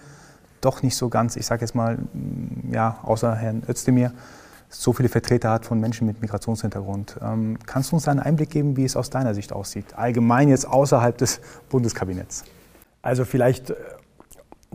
doch 0.62 0.82
nicht 0.82 0.96
so 0.96 1.10
ganz, 1.10 1.36
ich 1.36 1.44
sage 1.44 1.60
jetzt 1.60 1.74
mal, 1.74 1.98
hm, 1.98 2.72
ja, 2.72 2.98
außer 3.02 3.34
Herrn 3.34 3.62
Özdemir, 3.68 4.12
so 4.68 4.92
viele 4.92 5.08
Vertreter 5.08 5.50
hat 5.50 5.64
von 5.64 5.80
Menschen 5.80 6.06
mit 6.06 6.20
Migrationshintergrund. 6.20 7.18
Ähm, 7.22 7.58
kannst 7.66 7.92
du 7.92 7.96
uns 7.96 8.06
einen 8.06 8.20
Einblick 8.20 8.50
geben, 8.50 8.76
wie 8.76 8.84
es 8.84 8.96
aus 8.96 9.10
deiner 9.10 9.34
Sicht 9.34 9.52
aussieht? 9.52 9.94
Allgemein 9.96 10.48
jetzt 10.48 10.68
außerhalb 10.68 11.16
des 11.16 11.40
Bundeskabinetts. 11.70 12.44
Also 13.00 13.24
vielleicht 13.24 13.70
äh, 13.70 13.74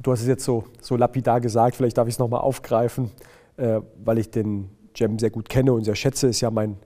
du 0.01 0.11
hast 0.11 0.21
es 0.21 0.27
jetzt 0.27 0.43
so, 0.43 0.65
so 0.81 0.95
lapidar 0.95 1.41
gesagt, 1.41 1.75
vielleicht 1.75 1.97
darf 1.97 2.07
ich 2.07 2.15
es 2.15 2.19
nochmal 2.19 2.41
aufgreifen, 2.41 3.11
äh, 3.57 3.81
weil 4.03 4.17
ich 4.17 4.31
den 4.31 4.69
Jem 4.95 5.19
sehr 5.19 5.29
gut 5.29 5.49
kenne 5.49 5.73
und 5.73 5.83
sehr 5.83 5.95
schätze, 5.95 6.27
ist 6.27 6.41
ja 6.41 6.51
mein 6.51 6.77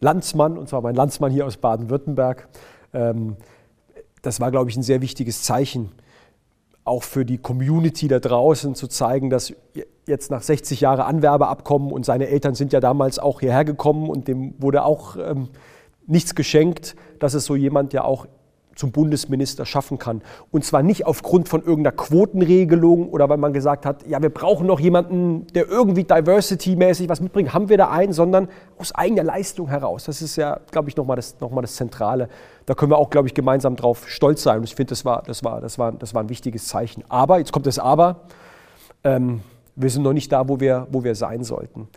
Landsmann, 0.00 0.58
und 0.58 0.68
zwar 0.68 0.80
mein 0.80 0.94
Landsmann 0.94 1.32
hier 1.32 1.46
aus 1.46 1.56
Baden-Württemberg. 1.56 2.48
Ähm, 2.92 3.36
das 4.22 4.40
war, 4.40 4.50
glaube 4.50 4.70
ich, 4.70 4.76
ein 4.76 4.82
sehr 4.82 5.00
wichtiges 5.00 5.42
Zeichen, 5.42 5.92
auch 6.84 7.02
für 7.02 7.24
die 7.24 7.38
Community 7.38 8.08
da 8.08 8.18
draußen 8.18 8.74
zu 8.74 8.88
zeigen, 8.88 9.30
dass 9.30 9.54
jetzt 10.06 10.30
nach 10.30 10.42
60 10.42 10.80
Jahren 10.80 11.00
Anwerbeabkommen 11.00 11.92
und 11.92 12.04
seine 12.04 12.28
Eltern 12.28 12.54
sind 12.54 12.72
ja 12.72 12.80
damals 12.80 13.18
auch 13.18 13.40
hierher 13.40 13.64
gekommen 13.64 14.10
und 14.10 14.28
dem 14.28 14.54
wurde 14.58 14.84
auch 14.84 15.16
ähm, 15.16 15.48
nichts 16.06 16.34
geschenkt, 16.34 16.96
dass 17.18 17.34
es 17.34 17.44
so 17.44 17.54
jemand 17.54 17.92
ja 17.92 18.04
auch 18.04 18.26
zum 18.74 18.90
Bundesminister 18.90 19.66
schaffen 19.66 19.98
kann. 19.98 20.22
Und 20.50 20.64
zwar 20.64 20.82
nicht 20.82 21.06
aufgrund 21.06 21.48
von 21.48 21.60
irgendeiner 21.62 21.94
Quotenregelung 21.94 23.10
oder 23.10 23.28
weil 23.28 23.36
man 23.36 23.52
gesagt 23.52 23.86
hat, 23.86 24.06
ja, 24.06 24.22
wir 24.22 24.30
brauchen 24.30 24.66
noch 24.66 24.80
jemanden, 24.80 25.46
der 25.48 25.68
irgendwie 25.68 26.04
diversity-mäßig 26.04 27.08
was 27.08 27.20
mitbringt, 27.20 27.52
haben 27.52 27.68
wir 27.68 27.78
da 27.78 27.90
einen, 27.90 28.12
sondern 28.12 28.48
aus 28.78 28.94
eigener 28.94 29.22
Leistung 29.22 29.68
heraus. 29.68 30.04
Das 30.04 30.22
ist 30.22 30.36
ja, 30.36 30.60
glaube 30.70 30.88
ich, 30.88 30.96
nochmal 30.96 31.16
das, 31.16 31.38
noch 31.40 31.52
das 31.60 31.76
Zentrale. 31.76 32.28
Da 32.66 32.74
können 32.74 32.90
wir 32.90 32.98
auch, 32.98 33.10
glaube 33.10 33.28
ich, 33.28 33.34
gemeinsam 33.34 33.76
drauf 33.76 34.08
stolz 34.08 34.42
sein. 34.42 34.58
Und 34.58 34.64
ich 34.64 34.74
finde, 34.74 34.90
das 34.90 35.04
war, 35.04 35.22
das, 35.26 35.44
war, 35.44 35.60
das, 35.60 35.78
war, 35.78 35.92
das 35.92 36.14
war 36.14 36.22
ein 36.22 36.28
wichtiges 36.28 36.66
Zeichen. 36.66 37.04
Aber, 37.08 37.38
jetzt 37.38 37.52
kommt 37.52 37.66
das 37.66 37.78
Aber, 37.78 38.22
ähm, 39.04 39.42
wir 39.76 39.90
sind 39.90 40.02
noch 40.02 40.12
nicht 40.12 40.30
da, 40.32 40.48
wo 40.48 40.60
wir, 40.60 40.86
wo 40.90 41.04
wir 41.04 41.14
sein 41.14 41.44
sollten. 41.44 41.88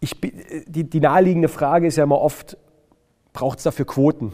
Ich, 0.00 0.20
die, 0.20 0.84
die 0.84 1.00
naheliegende 1.00 1.48
Frage 1.48 1.86
ist 1.86 1.96
ja 1.96 2.04
immer 2.04 2.20
oft, 2.20 2.56
braucht 3.32 3.58
es 3.58 3.64
dafür 3.64 3.86
Quoten? 3.86 4.32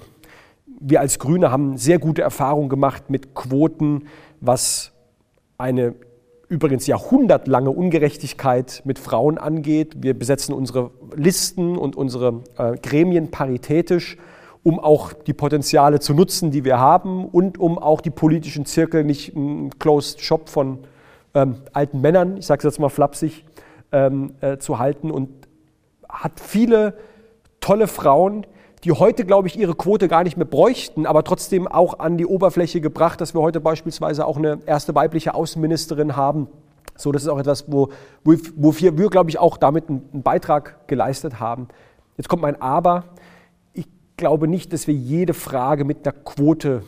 wir 0.80 1.00
als 1.00 1.18
Grüne 1.18 1.50
haben 1.50 1.76
sehr 1.76 1.98
gute 1.98 2.22
Erfahrungen 2.22 2.68
gemacht 2.68 3.10
mit 3.10 3.34
Quoten, 3.34 4.04
was 4.40 4.92
eine 5.58 5.94
übrigens 6.48 6.86
jahrhundertlange 6.86 7.70
Ungerechtigkeit 7.70 8.82
mit 8.84 8.98
Frauen 8.98 9.36
angeht. 9.38 9.96
Wir 10.02 10.16
besetzen 10.16 10.54
unsere 10.54 10.92
Listen 11.14 11.76
und 11.76 11.96
unsere 11.96 12.42
äh, 12.56 12.76
Gremien 12.76 13.30
paritätisch 13.30 14.16
um 14.62 14.80
auch 14.80 15.12
die 15.12 15.32
Potenziale 15.32 16.00
zu 16.00 16.12
nutzen, 16.12 16.50
die 16.50 16.64
wir 16.64 16.80
haben 16.80 17.24
und 17.24 17.56
um 17.56 17.78
auch 17.78 18.00
die 18.00 18.10
politischen 18.10 18.66
Zirkel 18.66 19.04
nicht 19.04 19.32
ein 19.36 19.70
Closed 19.78 20.20
Shop 20.20 20.48
von 20.48 20.80
ähm, 21.36 21.56
alten 21.74 22.00
Männern, 22.00 22.38
ich 22.38 22.46
sage 22.46 22.60
es 22.60 22.64
jetzt 22.64 22.80
mal 22.80 22.88
flapsig, 22.88 23.44
ähm, 23.92 24.34
äh, 24.40 24.56
zu 24.56 24.78
halten 24.78 25.10
und 25.10 25.28
hat 26.08 26.40
viele 26.40 26.94
tolle 27.60 27.86
Frauen, 27.86 28.46
die 28.84 28.92
heute, 28.92 29.24
glaube 29.26 29.48
ich, 29.48 29.58
ihre 29.58 29.74
Quote 29.74 30.08
gar 30.08 30.24
nicht 30.24 30.36
mehr 30.36 30.46
bräuchten, 30.46 31.04
aber 31.04 31.24
trotzdem 31.24 31.68
auch 31.68 31.98
an 31.98 32.16
die 32.16 32.24
Oberfläche 32.24 32.80
gebracht, 32.80 33.20
dass 33.20 33.34
wir 33.34 33.42
heute 33.42 33.60
beispielsweise 33.60 34.26
auch 34.26 34.38
eine 34.38 34.60
erste 34.64 34.94
weibliche 34.94 35.34
Außenministerin 35.34 36.16
haben. 36.16 36.48
So, 36.96 37.12
das 37.12 37.22
ist 37.22 37.28
auch 37.28 37.38
etwas, 37.38 37.70
wo, 37.70 37.90
wo, 38.24 38.34
wo 38.56 38.74
wir, 38.78 38.92
glaube 39.10 39.28
ich, 39.28 39.38
auch 39.38 39.58
damit 39.58 39.90
einen, 39.90 40.08
einen 40.12 40.22
Beitrag 40.22 40.88
geleistet 40.88 41.38
haben. 41.38 41.68
Jetzt 42.16 42.28
kommt 42.28 42.42
mein 42.42 42.60
Aber. 42.62 43.04
Ich 43.74 43.86
glaube 44.16 44.48
nicht, 44.48 44.72
dass 44.72 44.86
wir 44.86 44.94
jede 44.94 45.34
Frage 45.34 45.84
mit 45.84 46.06
einer 46.06 46.16
Quote 46.16 46.82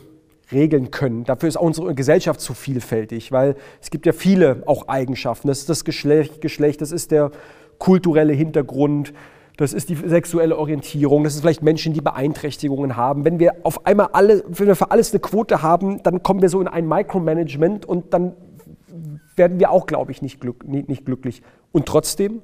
regeln 0.51 0.91
können. 0.91 1.23
Dafür 1.23 1.49
ist 1.49 1.57
auch 1.57 1.63
unsere 1.63 1.93
Gesellschaft 1.95 2.41
zu 2.41 2.53
vielfältig, 2.53 3.31
weil 3.31 3.55
es 3.81 3.89
gibt 3.91 4.05
ja 4.05 4.13
viele 4.13 4.63
auch 4.65 4.87
Eigenschaften. 4.87 5.47
Das 5.47 5.59
ist 5.59 5.69
das 5.69 5.83
Geschlecht, 5.85 6.41
Geschlecht 6.41 6.81
das 6.81 6.91
ist 6.91 7.11
der 7.11 7.31
kulturelle 7.77 8.33
Hintergrund, 8.33 9.13
das 9.57 9.73
ist 9.73 9.89
die 9.89 9.95
sexuelle 9.95 10.57
Orientierung, 10.57 11.25
das 11.25 11.35
ist 11.35 11.41
vielleicht 11.41 11.63
Menschen, 11.63 11.93
die 11.93 12.01
Beeinträchtigungen 12.01 12.95
haben. 12.95 13.25
Wenn 13.25 13.39
wir 13.39 13.55
auf 13.63 13.85
einmal 13.85 14.09
alle, 14.13 14.43
wenn 14.47 14.67
wir 14.67 14.75
für 14.75 14.91
alles 14.91 15.11
eine 15.11 15.19
Quote 15.19 15.61
haben, 15.61 16.01
dann 16.03 16.23
kommen 16.23 16.41
wir 16.41 16.49
so 16.49 16.61
in 16.61 16.67
ein 16.67 16.87
Micromanagement 16.87 17.85
und 17.85 18.13
dann 18.13 18.33
werden 19.35 19.59
wir 19.59 19.71
auch, 19.71 19.85
glaube 19.85 20.11
ich, 20.11 20.21
nicht, 20.21 20.39
glück, 20.39 20.65
nicht 20.65 21.05
glücklich. 21.05 21.41
Und 21.71 21.85
trotzdem 21.87 22.41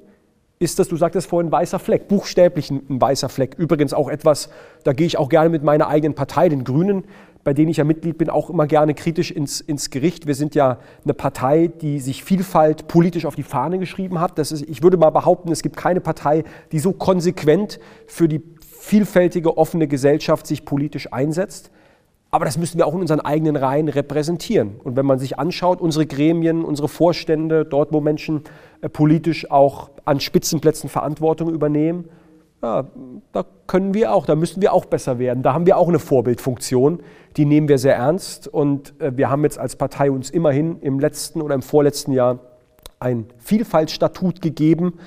ist 0.60 0.80
das, 0.80 0.88
du 0.88 0.98
sagtest 0.98 1.30
vorhin, 1.30 1.48
ein 1.48 1.52
weißer 1.52 1.80
Fleck, 1.80 2.08
buchstäblich 2.08 2.70
ein, 2.70 2.82
ein 2.90 3.02
weißer 3.02 3.30
Fleck. 3.30 3.56
Übrigens 3.58 3.94
auch 3.94 4.10
etwas, 4.10 4.50
da 4.84 4.94
gehe 4.94 5.08
ich 5.08 5.18
auch 5.18 5.30
gerne 5.30 5.50
mit 5.50 5.64
meiner 5.64 5.88
eigenen 5.88 6.16
Partei, 6.16 6.50
den 6.50 6.64
Grünen, 6.64 7.06
bei 7.46 7.54
denen 7.54 7.70
ich 7.70 7.78
ja 7.78 7.84
Mitglied 7.84 8.18
bin, 8.18 8.30
auch 8.32 8.50
immer 8.50 8.66
gerne 8.66 8.96
kritisch 8.96 9.30
ins, 9.30 9.62
ins 9.62 9.92
Gericht. 9.92 10.26
Wir 10.26 10.34
sind 10.34 10.56
ja 10.56 10.80
eine 11.04 11.14
Partei, 11.14 11.68
die 11.68 12.00
sich 12.00 12.24
Vielfalt 12.24 12.88
politisch 12.88 13.26
auf 13.26 13.36
die 13.36 13.44
Fahne 13.44 13.78
geschrieben 13.78 14.20
hat. 14.20 14.40
Das 14.40 14.52
ist, 14.52 14.68
ich 14.68 14.82
würde 14.82 14.98
mal 14.98 15.12
behaupten, 15.12 15.52
es 15.52 15.62
gibt 15.62 15.78
keine 15.78 16.02
Partei, 16.02 16.44
die 16.72 16.80
so 16.80 16.92
konsequent 16.92 17.80
für 18.08 18.28
die 18.28 18.42
vielfältige, 18.60 19.58
offene 19.58 19.88
Gesellschaft 19.88 20.48
sich 20.48 20.66
politisch 20.66 21.14
einsetzt. 21.14 21.70
Aber 22.32 22.46
das 22.46 22.58
müssen 22.58 22.80
wir 22.80 22.88
auch 22.88 22.96
in 22.96 23.02
unseren 23.02 23.22
eigenen 23.22 23.56
Reihen 23.56 23.90
repräsentieren. 23.90 24.78
Und 24.84 24.96
wenn 24.96 25.06
man 25.06 25.20
sich 25.20 25.38
anschaut, 25.38 25.82
unsere 25.82 26.08
Gremien, 26.08 26.66
unsere 26.66 26.88
Vorstände, 26.88 27.64
dort, 27.64 27.94
wo 27.94 28.02
Menschen 28.02 28.42
äh, 28.82 28.90
politisch 28.90 29.52
auch 29.52 29.92
an 30.04 30.20
Spitzenplätzen 30.20 30.90
Verantwortung 30.90 31.52
übernehmen, 31.54 32.10
ja, 32.62 32.86
da 33.32 33.46
können 33.68 33.94
wir 33.94 34.14
auch, 34.14 34.26
da 34.26 34.36
müssen 34.36 34.62
wir 34.62 34.74
auch 34.74 34.86
besser 34.86 35.20
werden. 35.20 35.44
Da 35.44 35.54
haben 35.54 35.66
wir 35.66 35.78
auch 35.78 35.88
eine 35.88 36.00
Vorbildfunktion, 36.00 37.02
die 37.38 37.46
nehmen 37.46 37.68
wir 37.68 37.78
sehr 37.78 37.96
ernst. 37.96 38.48
Und 38.48 39.00
äh, 39.00 39.16
wir 39.16 39.30
haben 39.30 39.44
jetzt 39.44 39.60
als 39.60 39.76
Partei 39.76 40.10
uns 40.10 40.30
immerhin 40.30 40.80
im 40.82 41.00
letzten 41.00 41.42
oder 41.42 41.56
im 41.56 41.62
vorletzten 41.62 42.12
Jahr 42.12 42.40
ein 43.00 43.26
Vielfaltsstatut 43.38 44.42
gegeben 44.42 45.00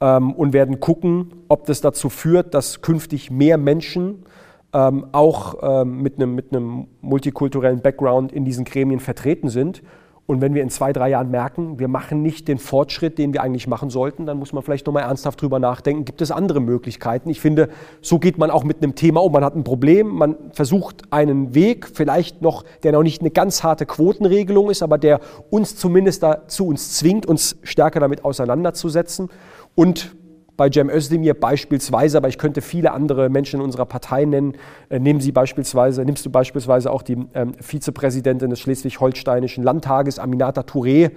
ähm, 0.00 0.32
und 0.32 0.52
werden 0.52 0.80
gucken, 0.80 1.32
ob 1.48 1.66
das 1.66 1.80
dazu 1.80 2.08
führt, 2.08 2.54
dass 2.54 2.82
künftig 2.82 3.30
mehr 3.30 3.56
Menschen 3.56 4.24
ähm, 4.72 5.06
auch 5.12 5.56
ähm, 5.62 6.02
mit, 6.02 6.16
einem, 6.16 6.34
mit 6.34 6.52
einem 6.52 6.88
multikulturellen 7.00 7.80
Background 7.80 8.32
in 8.32 8.44
diesen 8.44 8.64
Gremien 8.64 9.00
vertreten 9.00 9.48
sind 9.48 9.82
und 10.30 10.40
wenn 10.40 10.54
wir 10.54 10.62
in 10.62 10.70
zwei, 10.70 10.92
drei 10.92 11.10
Jahren 11.10 11.32
merken, 11.32 11.80
wir 11.80 11.88
machen 11.88 12.22
nicht 12.22 12.46
den 12.46 12.58
Fortschritt, 12.58 13.18
den 13.18 13.32
wir 13.32 13.42
eigentlich 13.42 13.66
machen 13.66 13.90
sollten, 13.90 14.26
dann 14.26 14.38
muss 14.38 14.52
man 14.52 14.62
vielleicht 14.62 14.86
nochmal 14.86 15.02
ernsthaft 15.02 15.42
drüber 15.42 15.58
nachdenken, 15.58 16.04
gibt 16.04 16.22
es 16.22 16.30
andere 16.30 16.60
Möglichkeiten? 16.60 17.28
Ich 17.30 17.40
finde, 17.40 17.68
so 18.00 18.20
geht 18.20 18.38
man 18.38 18.48
auch 18.48 18.62
mit 18.62 18.80
einem 18.80 18.94
Thema 18.94 19.24
um. 19.24 19.32
Man 19.32 19.44
hat 19.44 19.56
ein 19.56 19.64
Problem, 19.64 20.06
man 20.06 20.36
versucht 20.52 21.02
einen 21.10 21.52
Weg, 21.56 21.88
vielleicht 21.92 22.42
noch, 22.42 22.64
der 22.84 22.92
noch 22.92 23.02
nicht 23.02 23.22
eine 23.22 23.32
ganz 23.32 23.64
harte 23.64 23.86
Quotenregelung 23.86 24.70
ist, 24.70 24.84
aber 24.84 24.98
der 24.98 25.18
uns 25.50 25.74
zumindest 25.74 26.22
dazu 26.22 26.68
uns 26.68 26.96
zwingt, 26.96 27.26
uns 27.26 27.56
stärker 27.64 27.98
damit 27.98 28.24
auseinanderzusetzen. 28.24 29.30
Und 29.74 30.14
bei 30.60 30.70
Cem 30.70 30.90
Özdemir 30.90 31.32
beispielsweise, 31.32 32.18
aber 32.18 32.28
ich 32.28 32.36
könnte 32.36 32.60
viele 32.60 32.92
andere 32.92 33.30
Menschen 33.30 33.60
in 33.60 33.64
unserer 33.64 33.86
Partei 33.86 34.26
nennen. 34.26 34.58
Äh, 34.90 34.98
nehmen 34.98 35.18
Sie 35.18 35.32
beispielsweise, 35.32 36.04
nimmst 36.04 36.26
du 36.26 36.28
beispielsweise 36.28 36.90
auch 36.90 37.00
die 37.00 37.16
ähm, 37.32 37.54
Vizepräsidentin 37.58 38.50
des 38.50 38.60
Schleswig-Holsteinischen 38.60 39.64
Landtages, 39.64 40.18
Aminata 40.18 40.60
Touré, 40.60 41.12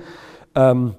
ähm, 0.56 0.94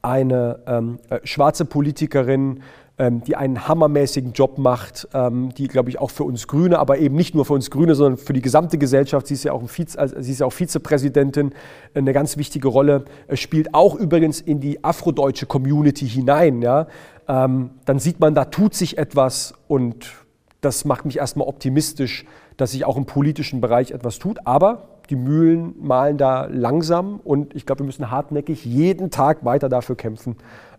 eine 0.00 0.60
ähm, 0.66 0.98
äh, 1.10 1.18
schwarze 1.24 1.66
Politikerin, 1.66 2.62
ähm, 2.96 3.24
die 3.24 3.34
einen 3.34 3.66
hammermäßigen 3.66 4.34
Job 4.34 4.56
macht, 4.56 5.08
ähm, 5.14 5.52
die, 5.58 5.66
glaube 5.66 5.90
ich, 5.90 5.98
auch 5.98 6.12
für 6.12 6.22
uns 6.22 6.46
Grüne, 6.46 6.78
aber 6.78 6.98
eben 6.98 7.16
nicht 7.16 7.34
nur 7.34 7.44
für 7.44 7.54
uns 7.54 7.70
Grüne, 7.70 7.96
sondern 7.96 8.18
für 8.18 8.32
die 8.32 8.40
gesamte 8.40 8.78
Gesellschaft, 8.78 9.26
sie 9.26 9.34
ist 9.34 9.42
ja 9.42 9.52
auch, 9.52 9.68
Vize, 9.68 9.98
also 9.98 10.14
sie 10.20 10.30
ist 10.30 10.38
ja 10.38 10.46
auch 10.46 10.52
Vizepräsidentin, 10.52 11.52
eine 11.92 12.12
ganz 12.12 12.36
wichtige 12.36 12.68
Rolle, 12.68 13.04
äh, 13.26 13.36
spielt 13.36 13.74
auch 13.74 13.96
übrigens 13.96 14.40
in 14.40 14.60
die 14.60 14.84
afrodeutsche 14.84 15.46
Community 15.46 16.08
hinein. 16.08 16.62
Ja? 16.62 16.86
Ähm, 17.28 17.70
dann 17.84 17.98
sieht 17.98 18.20
man, 18.20 18.34
da 18.34 18.46
tut 18.46 18.74
sich 18.74 18.98
etwas 18.98 19.54
und 19.68 20.12
das 20.60 20.84
macht 20.84 21.04
mich 21.04 21.18
erstmal 21.18 21.46
optimistisch, 21.46 22.24
dass 22.56 22.72
sich 22.72 22.84
auch 22.84 22.96
im 22.96 23.06
politischen 23.06 23.60
Bereich 23.60 23.90
etwas 23.90 24.18
tut. 24.18 24.46
Aber 24.46 24.88
die 25.10 25.16
Mühlen 25.16 25.74
malen 25.80 26.16
da 26.16 26.46
langsam 26.46 27.20
und 27.22 27.54
ich 27.54 27.66
glaube, 27.66 27.80
wir 27.80 27.86
müssen 27.86 28.10
hartnäckig 28.10 28.64
jeden 28.64 29.10
Tag 29.10 29.44
weiter 29.44 29.68
dafür 29.68 29.96
kämpfen, 29.96 30.36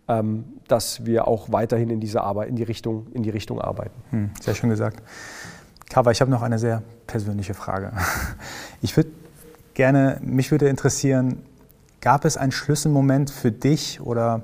ähm, 0.07 0.45
dass 0.67 1.05
wir 1.05 1.27
auch 1.27 1.51
weiterhin 1.51 1.89
in 1.89 1.99
diese 1.99 2.21
Arbeit, 2.21 2.49
in 2.49 2.55
die 2.55 2.63
Richtung, 2.63 3.07
in 3.13 3.23
die 3.23 3.29
Richtung 3.29 3.61
arbeiten. 3.61 3.95
Hm, 4.11 4.29
sehr 4.41 4.55
schön 4.55 4.69
gesagt. 4.69 5.01
Kava, 5.89 6.11
ich 6.11 6.21
habe 6.21 6.31
noch 6.31 6.41
eine 6.41 6.57
sehr 6.59 6.81
persönliche 7.07 7.53
Frage. 7.53 7.91
Ich 8.81 8.95
würde 8.95 9.09
gerne, 9.73 10.19
mich 10.21 10.51
würde 10.51 10.67
interessieren, 10.67 11.41
gab 12.01 12.23
es 12.23 12.37
einen 12.37 12.51
Schlüsselmoment 12.51 13.31
für 13.31 13.51
dich 13.51 13.99
oder 13.99 14.43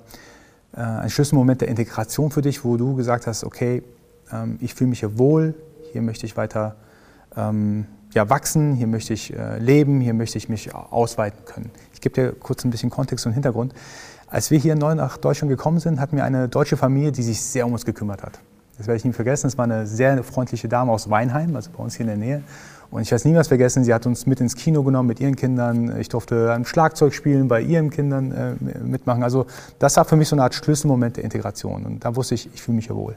äh, 0.73 0.79
ein 0.79 1.09
Schlüsselmoment 1.09 1.61
der 1.61 1.67
Integration 1.67 2.31
für 2.31 2.41
dich, 2.41 2.63
wo 2.63 2.77
du 2.77 2.95
gesagt 2.95 3.27
hast, 3.27 3.43
okay, 3.43 3.83
ähm, 4.31 4.57
ich 4.61 4.73
fühle 4.73 4.89
mich 4.89 4.99
hier 4.99 5.17
wohl, 5.17 5.55
hier 5.91 6.01
möchte 6.01 6.25
ich 6.25 6.37
weiter 6.37 6.75
ähm, 7.35 7.85
ja, 8.13 8.29
wachsen, 8.29 8.73
hier 8.75 8.87
möchte 8.87 9.13
ich 9.13 9.33
äh, 9.33 9.57
leben, 9.57 10.01
hier 10.01 10.13
möchte 10.13 10.37
ich 10.37 10.49
mich 10.49 10.73
ausweiten 10.73 11.45
können. 11.45 11.71
Ich 11.93 12.01
gebe 12.01 12.15
dir 12.15 12.31
kurz 12.33 12.65
ein 12.65 12.71
bisschen 12.71 12.89
Kontext 12.89 13.25
und 13.25 13.33
Hintergrund. 13.33 13.73
Als 14.27 14.51
wir 14.51 14.59
hier 14.59 14.75
neu 14.75 14.95
nach 14.95 15.17
Deutschland 15.17 15.49
gekommen 15.49 15.79
sind, 15.79 15.99
hatten 15.99 16.15
wir 16.15 16.23
eine 16.23 16.47
deutsche 16.47 16.77
Familie, 16.77 17.11
die 17.11 17.23
sich 17.23 17.41
sehr 17.41 17.65
um 17.65 17.73
uns 17.73 17.85
gekümmert 17.85 18.23
hat. 18.23 18.39
Das 18.77 18.87
werde 18.87 18.97
ich 18.97 19.05
nie 19.05 19.13
vergessen. 19.13 19.47
Es 19.47 19.57
war 19.57 19.65
eine 19.65 19.85
sehr 19.85 20.23
freundliche 20.23 20.67
Dame 20.67 20.91
aus 20.91 21.09
Weinheim, 21.09 21.55
also 21.55 21.69
bei 21.71 21.83
uns 21.83 21.95
hier 21.95 22.01
in 22.01 22.07
der 22.07 22.17
Nähe. 22.17 22.43
Und 22.91 23.01
ich 23.01 23.09
werde 23.09 23.21
es 23.21 23.25
niemals 23.25 23.47
vergessen, 23.47 23.85
sie 23.85 23.93
hat 23.93 24.05
uns 24.05 24.25
mit 24.25 24.41
ins 24.41 24.55
Kino 24.55 24.83
genommen 24.83 25.07
mit 25.07 25.21
ihren 25.21 25.37
Kindern. 25.37 25.97
Ich 25.99 26.09
durfte 26.09 26.53
am 26.53 26.65
Schlagzeug 26.65 27.13
spielen, 27.13 27.47
bei 27.47 27.61
ihren 27.61 27.89
Kindern 27.89 28.31
äh, 28.31 28.83
mitmachen. 28.83 29.23
Also 29.23 29.45
das 29.79 29.95
war 29.95 30.03
für 30.03 30.17
mich 30.17 30.27
so 30.27 30.35
eine 30.35 30.43
Art 30.43 30.53
Schlüsselmoment 30.53 31.15
der 31.15 31.23
Integration. 31.23 31.85
Und 31.85 32.03
da 32.03 32.13
wusste 32.15 32.35
ich, 32.35 32.53
ich 32.53 32.61
fühle 32.61 32.75
mich 32.75 32.87
ja 32.87 32.95
wohl. 32.95 33.15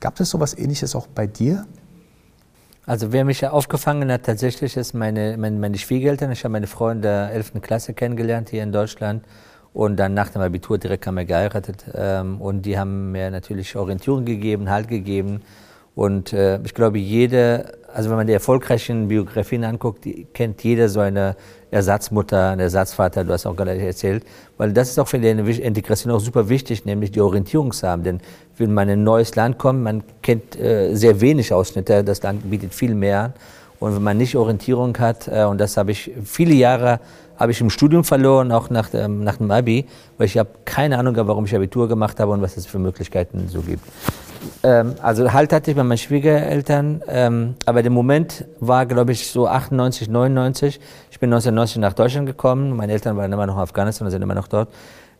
Gab 0.00 0.18
es 0.18 0.30
so 0.30 0.38
etwas 0.38 0.56
Ähnliches 0.56 0.96
auch 0.96 1.06
bei 1.06 1.26
dir? 1.26 1.66
Also 2.86 3.12
wer 3.12 3.24
mich 3.24 3.46
aufgefangen 3.46 4.10
hat 4.10 4.24
tatsächlich 4.24 4.76
ist 4.76 4.94
meine, 4.94 5.36
meine, 5.36 5.58
meine 5.58 5.78
Schwiegereltern. 5.78 6.32
Ich 6.32 6.42
habe 6.42 6.52
meine 6.52 6.66
Frau 6.66 6.88
in 6.88 7.02
der 7.02 7.30
11. 7.32 7.60
Klasse 7.60 7.92
kennengelernt 7.92 8.48
hier 8.48 8.62
in 8.62 8.72
Deutschland 8.72 9.24
und 9.74 9.96
dann 9.96 10.14
nach 10.14 10.30
dem 10.30 10.42
Abitur 10.42 10.78
direkt 10.78 11.06
haben 11.06 11.16
wir 11.16 11.24
geheiratet. 11.24 11.84
Ähm, 11.94 12.40
und 12.40 12.62
die 12.62 12.78
haben 12.78 13.12
mir 13.12 13.30
natürlich 13.30 13.76
Orientierung 13.76 14.24
gegeben, 14.24 14.70
Halt 14.70 14.88
gegeben. 14.88 15.42
Und 15.94 16.32
äh, 16.32 16.58
ich 16.64 16.74
glaube, 16.74 16.98
jede, 16.98 17.78
also 17.94 18.10
wenn 18.10 18.16
man 18.16 18.26
die 18.26 18.32
erfolgreichen 18.32 19.08
Biografien 19.08 19.64
anguckt, 19.64 20.06
kennt 20.32 20.62
jeder 20.64 20.88
so 20.88 21.00
eine 21.00 21.36
Ersatzmutter, 21.70 22.50
einen 22.50 22.60
Ersatzvater, 22.60 23.24
du 23.24 23.32
hast 23.32 23.46
auch 23.46 23.56
gerade 23.56 23.78
erzählt, 23.78 24.24
weil 24.58 24.72
das 24.72 24.90
ist 24.90 24.98
auch 24.98 25.08
für 25.08 25.18
die 25.18 25.28
Integration 25.28 26.12
auch 26.12 26.20
super 26.20 26.48
wichtig, 26.48 26.84
nämlich 26.84 27.12
die 27.12 27.20
Orientierung 27.20 27.72
zu 27.72 27.86
haben. 27.86 28.02
Denn 28.02 28.20
wenn 28.56 28.72
man 28.72 28.88
in 28.88 29.00
ein 29.00 29.04
neues 29.04 29.34
Land 29.36 29.58
kommt, 29.58 29.82
man 29.82 30.02
kennt 30.22 30.58
äh, 30.58 30.94
sehr 30.94 31.20
wenig 31.20 31.52
Ausschnitte, 31.52 32.04
das 32.04 32.22
Land 32.22 32.50
bietet 32.50 32.74
viel 32.74 32.94
mehr. 32.94 33.32
Und 33.80 33.94
wenn 33.96 34.02
man 34.02 34.16
nicht 34.16 34.36
Orientierung 34.36 34.96
hat, 34.98 35.28
äh, 35.28 35.44
und 35.44 35.58
das 35.58 35.76
habe 35.76 35.92
ich 35.92 36.10
viele 36.24 36.54
Jahre 36.54 37.00
habe 37.42 37.50
ich 37.50 37.60
im 37.60 37.70
Studium 37.70 38.04
verloren, 38.04 38.52
auch 38.52 38.70
nach, 38.70 38.90
ähm, 38.94 39.24
nach 39.24 39.38
dem 39.38 39.50
Abi, 39.50 39.86
weil 40.16 40.26
ich 40.26 40.38
habe 40.38 40.50
keine 40.64 40.96
Ahnung, 40.96 41.16
warum 41.16 41.44
ich 41.44 41.56
Abitur 41.56 41.88
gemacht 41.88 42.20
habe 42.20 42.30
und 42.30 42.40
was 42.40 42.56
es 42.56 42.66
für 42.66 42.78
Möglichkeiten 42.78 43.48
so 43.48 43.62
gibt. 43.62 43.82
Ähm, 44.62 44.94
also 45.02 45.32
Halt 45.32 45.52
hatte 45.52 45.70
ich 45.70 45.76
bei 45.76 45.82
meinen 45.82 45.98
Schwiegereltern, 45.98 47.02
ähm, 47.08 47.54
aber 47.66 47.82
der 47.82 47.90
Moment 47.90 48.44
war, 48.60 48.86
glaube 48.86 49.12
ich, 49.12 49.28
so 49.28 49.46
98, 49.46 50.08
99. 50.08 50.80
Ich 51.10 51.20
bin 51.20 51.30
1990 51.30 51.78
nach 51.78 51.92
Deutschland 51.92 52.26
gekommen, 52.26 52.76
meine 52.76 52.92
Eltern 52.92 53.16
waren 53.16 53.32
immer 53.32 53.46
noch 53.46 53.56
in 53.56 53.62
Afghanistan, 53.62 54.10
sind 54.10 54.22
immer 54.22 54.34
noch 54.34 54.48
dort. 54.48 54.68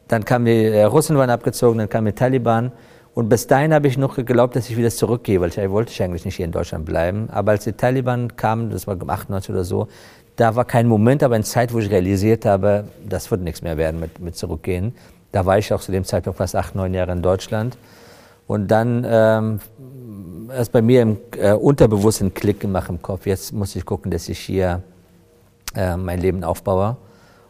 Dann 0.08 0.24
kamen 0.24 0.44
die 0.44 0.64
äh, 0.64 0.84
Russen 0.84 1.16
waren 1.16 1.30
abgezogen, 1.30 1.78
dann 1.78 1.88
kamen 1.88 2.06
die 2.06 2.12
Taliban. 2.12 2.72
Und 3.14 3.28
bis 3.28 3.46
dahin 3.46 3.74
habe 3.74 3.88
ich 3.88 3.98
noch 3.98 4.16
geglaubt, 4.16 4.56
dass 4.56 4.70
ich 4.70 4.76
wieder 4.76 4.90
zurückgehe, 4.90 5.40
weil 5.40 5.50
ich 5.50 5.70
wollte 5.70 5.92
ich 5.92 6.02
eigentlich 6.02 6.24
nicht 6.24 6.36
hier 6.36 6.46
in 6.46 6.52
Deutschland 6.52 6.86
bleiben. 6.86 7.28
Aber 7.30 7.52
als 7.52 7.64
die 7.64 7.72
Taliban 7.72 8.36
kamen, 8.36 8.70
das 8.70 8.86
war 8.86 8.96
98 8.96 9.50
oder 9.50 9.64
so, 9.64 9.88
da 10.36 10.56
war 10.56 10.64
kein 10.64 10.88
Moment, 10.88 11.22
aber 11.22 11.34
eine 11.34 11.44
Zeit, 11.44 11.74
wo 11.74 11.78
ich 11.78 11.90
realisiert 11.90 12.46
habe, 12.46 12.84
das 13.06 13.30
wird 13.30 13.42
nichts 13.42 13.60
mehr 13.60 13.76
werden 13.76 14.00
mit, 14.00 14.18
mit 14.18 14.34
zurückgehen. 14.34 14.94
Da 15.30 15.44
war 15.44 15.58
ich 15.58 15.72
auch 15.74 15.80
zu 15.80 15.92
dem 15.92 16.04
Zeitpunkt 16.04 16.38
fast 16.38 16.56
acht, 16.56 16.74
neun 16.74 16.94
Jahre 16.94 17.12
in 17.12 17.20
Deutschland. 17.22 17.76
Und 18.52 18.68
dann 18.70 19.06
ähm, 19.08 19.60
erst 20.54 20.72
bei 20.72 20.82
mir 20.82 21.00
im 21.00 21.16
äh, 21.38 21.54
Unterbewusstsein 21.54 22.34
Klick 22.34 22.60
gemacht 22.60 22.90
im 22.90 23.00
Kopf. 23.00 23.24
Jetzt 23.24 23.54
muss 23.54 23.74
ich 23.74 23.86
gucken, 23.86 24.10
dass 24.10 24.28
ich 24.28 24.40
hier 24.40 24.82
äh, 25.74 25.96
mein 25.96 26.20
Leben 26.20 26.44
aufbaue. 26.44 26.98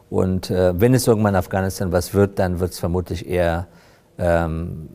Und 0.09 0.49
äh, 0.49 0.79
wenn 0.79 0.93
es 0.93 1.05
irgendwann 1.05 1.33
in 1.33 1.39
Afghanistan 1.39 1.91
was 1.91 2.13
wird, 2.13 2.39
dann 2.39 2.61
wird 2.61 2.71
es 2.71 2.79
vermutlich 2.79 3.27
eher, 3.27 3.67
ähm, 4.17 4.87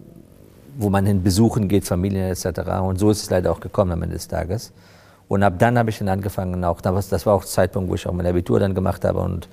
wo 0.78 0.88
man 0.88 1.04
hin 1.04 1.22
besuchen 1.22 1.68
geht, 1.68 1.84
Familien 1.84 2.30
etc. 2.30 2.46
Und 2.80 2.98
so 2.98 3.10
ist 3.10 3.24
es 3.24 3.28
leider 3.28 3.52
auch 3.52 3.60
gekommen 3.60 3.92
am 3.92 4.02
Ende 4.02 4.14
des 4.14 4.28
Tages. 4.28 4.72
Und 5.28 5.42
ab 5.42 5.58
dann 5.58 5.76
habe 5.76 5.90
ich 5.90 5.98
dann 5.98 6.08
angefangen, 6.08 6.64
auch, 6.64 6.80
das 6.80 7.26
war 7.26 7.34
auch 7.34 7.42
der 7.42 7.50
Zeitpunkt, 7.50 7.90
wo 7.90 7.96
ich 7.96 8.06
auch 8.06 8.14
mein 8.14 8.24
Abitur 8.24 8.58
dann 8.58 8.74
gemacht 8.74 9.04
habe 9.04 9.20
und 9.20 9.46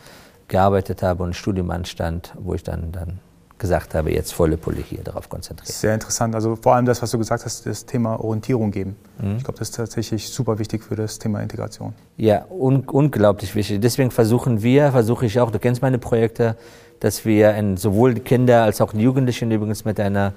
gearbeitet 0.48 1.04
habe 1.04 1.22
und 1.22 1.32
ein 1.32 1.34
Studium 1.34 1.70
anstand, 1.70 2.34
wo 2.40 2.54
ich 2.54 2.64
dann, 2.64 2.94
dann 2.94 3.20
gesagt 3.66 3.96
habe, 3.96 4.14
jetzt 4.14 4.32
volle 4.32 4.58
Pulle 4.58 4.78
hier 4.78 5.04
darauf 5.04 5.28
konzentrieren. 5.28 5.74
Sehr 5.74 5.94
interessant. 5.96 6.36
Also 6.36 6.56
vor 6.56 6.76
allem 6.76 6.86
das, 6.86 7.02
was 7.02 7.10
du 7.10 7.18
gesagt 7.18 7.46
hast, 7.46 7.66
das 7.66 7.86
Thema 7.86 8.24
Orientierung 8.24 8.70
geben. 8.70 8.96
Mhm. 9.20 9.38
Ich 9.38 9.44
glaube, 9.44 9.58
das 9.58 9.70
ist 9.70 9.76
tatsächlich 9.76 10.30
super 10.30 10.60
wichtig 10.60 10.84
für 10.84 10.96
das 10.96 11.18
Thema 11.18 11.42
Integration. 11.42 11.94
Ja, 12.16 12.46
un 12.50 12.84
unglaublich 12.88 13.56
wichtig. 13.56 13.82
Deswegen 13.82 14.12
versuchen 14.12 14.62
wir, 14.62 14.92
versuche 14.92 15.26
ich 15.26 15.40
auch, 15.40 15.50
du 15.50 15.58
kennst 15.58 15.82
meine 15.82 15.98
Projekte, 15.98 16.56
dass 17.00 17.26
wir 17.26 17.56
in, 17.56 17.76
sowohl 17.76 18.14
die 18.14 18.22
Kinder 18.22 18.64
als 18.64 18.82
auch 18.82 18.94
die 18.94 19.02
Jugendlichen 19.02 19.50
übrigens 19.50 19.84
mit 19.84 20.00
einer, 20.00 20.34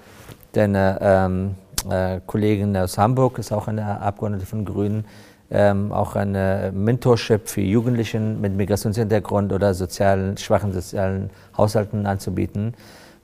deiner 0.52 0.98
ähm, 1.02 1.54
äh, 1.90 2.20
Kollegin 2.26 2.74
aus 2.78 2.96
Hamburg, 2.96 3.38
ist 3.38 3.52
auch 3.52 3.68
eine 3.68 4.00
Abgeordnete 4.00 4.46
von 4.46 4.64
Grünen, 4.64 5.04
ähm, 5.50 5.92
auch 5.92 6.16
eine 6.16 6.72
Mentorship 6.74 7.46
für 7.48 7.60
Jugendlichen 7.60 8.40
mit 8.40 8.56
Migrationshintergrund 8.56 9.52
oder 9.52 9.74
sozialen, 9.74 10.38
schwachen 10.38 10.72
sozialen 10.72 11.28
Haushalten 11.56 12.06
anzubieten 12.06 12.74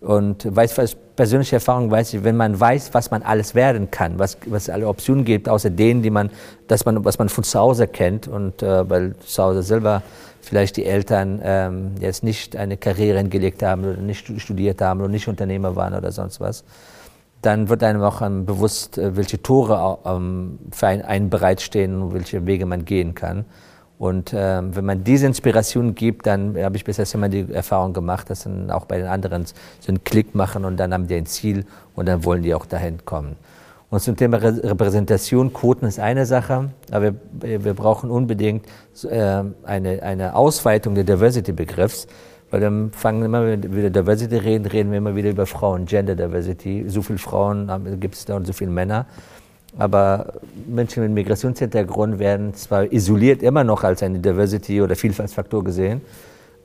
und 0.05 0.55
weiß, 0.55 0.79
aus 0.79 0.97
persönlicher 1.17 1.57
Erfahrung 1.57 1.91
weiß 1.91 2.15
ich, 2.15 2.25
wenn 2.25 2.37
man 2.37 2.59
weiß, 2.59 2.93
was 2.93 3.11
man 3.11 3.23
alles 3.23 3.55
werden 3.55 3.91
kann, 3.91 4.19
was, 4.19 4.37
was 4.47 4.69
alle 4.69 4.87
Optionen 4.87 5.25
gibt, 5.25 5.49
außer 5.49 5.71
denen, 5.71 6.03
die 6.03 6.11
man, 6.11 6.31
dass 6.69 6.85
man, 6.85 7.05
was 7.05 7.19
man 7.19 7.29
von 7.29 7.45
zu 7.45 7.59
Hause 7.59 7.89
kennt 7.89 8.29
und 8.29 8.63
äh, 8.63 8.89
weil 8.89 9.15
zu 9.25 9.43
Hause 9.43 9.63
selber 9.63 10.03
vielleicht 10.43 10.77
die 10.77 10.85
Eltern 10.85 11.41
ähm, 11.43 11.93
jetzt 12.01 12.23
nicht 12.23 12.55
eine 12.57 12.77
Karriere 12.77 13.19
hingelegt 13.19 13.63
haben 13.63 13.85
oder 13.85 13.97
nicht 13.97 14.31
studiert 14.41 14.81
haben 14.83 15.01
oder 15.01 15.09
nicht 15.09 15.27
Unternehmer 15.27 15.75
waren 15.75 15.95
oder 15.95 16.13
sonst 16.13 16.41
was, 16.41 16.65
dann 17.41 17.69
wird 17.69 17.83
einem 17.83 18.03
auch 18.03 18.21
ähm, 18.21 18.45
bewusst, 18.45 18.99
äh, 18.99 19.17
welche 19.17 19.41
Tore 19.41 19.99
ähm, 20.05 20.59
für 20.71 20.87
einen, 20.87 21.03
einen 21.03 21.31
bereitstehen 21.31 22.03
und 22.03 22.15
welche 22.15 22.45
Wege 22.47 22.67
man 22.67 22.85
gehen 22.85 23.15
kann. 23.15 23.47
Und 23.99 24.33
äh, 24.33 24.61
wenn 24.75 24.85
man 24.85 25.05
diese 25.05 25.27
Inspiration 25.27 25.95
gibt, 25.95 26.27
dann 26.27 26.57
habe 26.59 26.77
ich 26.77 26.85
bisher 26.85 27.07
immer 27.15 27.29
die 27.29 27.47
Erfahrung 27.53 27.93
gemacht, 27.93 28.29
dass 28.29 28.43
dann 28.43 28.71
auch 28.71 28.87
bei 28.87 28.99
den 28.99 29.07
anderen 29.07 29.47
so 29.47 29.55
einen 29.89 30.03
Klick 30.03 30.35
machen 30.35 30.65
und 30.65 30.77
dann 30.79 30.93
haben 30.93 31.07
die 31.07 31.15
ein 31.15 31.27
Ziel 31.27 31.65
und 31.95 32.07
dann 32.07 32.25
wollen 32.25 32.43
die 32.43 32.55
auch 32.55 32.67
dahin 32.67 33.05
kommen. 33.05 33.37
Und 33.91 34.01
zum 34.01 34.17
Thema 34.17 34.39
Re 34.39 34.61
Repräsentation, 34.65 35.53
Quoten 35.53 35.87
ist 35.87 36.01
eine 36.01 36.27
Sache, 36.27 36.71
aber 36.91 37.15
wir, 37.33 37.65
wir 37.65 37.75
brauchen 37.75 38.11
unbedingt 38.11 38.67
äh, 39.09 39.45
eine, 39.63 40.03
eine 40.03 40.35
Ausweitung 40.35 40.97
der 40.97 41.05
Diversity-Begriffs, 41.05 42.09
weil 42.51 42.61
dann 42.61 42.91
fangen 42.91 43.21
wir 43.21 43.27
immer 43.27 43.47
wieder 43.77 43.91
Diversity 43.91 44.37
reden, 44.37 44.67
reden 44.67 44.91
wir 44.91 44.99
immer 44.99 45.15
wieder 45.15 45.31
über 45.31 45.47
Frauen, 45.47 45.87
Gender 45.87 46.17
Diversity. 46.17 46.85
So 46.89 47.03
viele 47.03 47.21
Frauen 47.21 47.71
gibt 48.01 48.17
es 48.17 48.25
da 48.25 48.35
und 48.35 48.47
so 48.47 48.53
viele 48.53 48.71
Männer. 48.71 49.07
Aber 49.77 50.35
Menschen 50.67 51.03
mit 51.03 51.13
Migrationshintergrund 51.13 52.19
werden 52.19 52.55
zwar 52.55 52.93
isoliert 52.93 53.43
immer 53.43 53.65
noch 53.65 53.83
als 53.83 54.03
eine 54.03 54.21
Diversity- 54.21 54.81
oder 54.81 54.95
Vielfaltsfaktor 54.95 55.65
gesehen, 55.65 56.01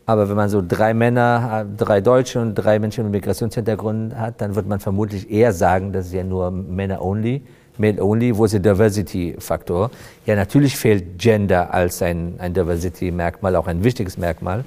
aber 0.10 0.28
wenn 0.28 0.36
man 0.36 0.50
so 0.50 0.64
drei 0.68 0.96
Männer, 0.96 1.68
drei 1.78 2.02
Deutsche 2.02 2.42
und 2.42 2.56
drei 2.56 2.80
Menschen 2.80 3.04
mit 3.04 3.14
Migrationshintergrund 3.14 4.16
hat, 4.16 4.42
dann 4.42 4.56
wird 4.56 4.68
man 4.68 4.80
vermutlich 4.80 5.30
eher 5.30 5.54
sagen, 5.54 5.94
das 5.94 6.08
ist 6.08 6.14
ja 6.14 6.24
nur 6.24 6.50
Männer 6.50 7.00
only, 7.04 7.44
male 7.78 8.04
only, 8.04 8.36
wo 8.36 8.46
ist 8.46 8.54
der 8.54 8.60
Diversity-Faktor? 8.60 9.92
Ja, 10.26 10.36
natürlich 10.36 10.76
fehlt 10.78 11.20
Gender 11.20 11.72
als 11.72 12.02
ein, 12.02 12.34
ein 12.40 12.56
Diversity-Merkmal, 12.56 13.56
auch 13.56 13.68
ein 13.68 13.84
wichtiges 13.84 14.18
Merkmal, 14.18 14.66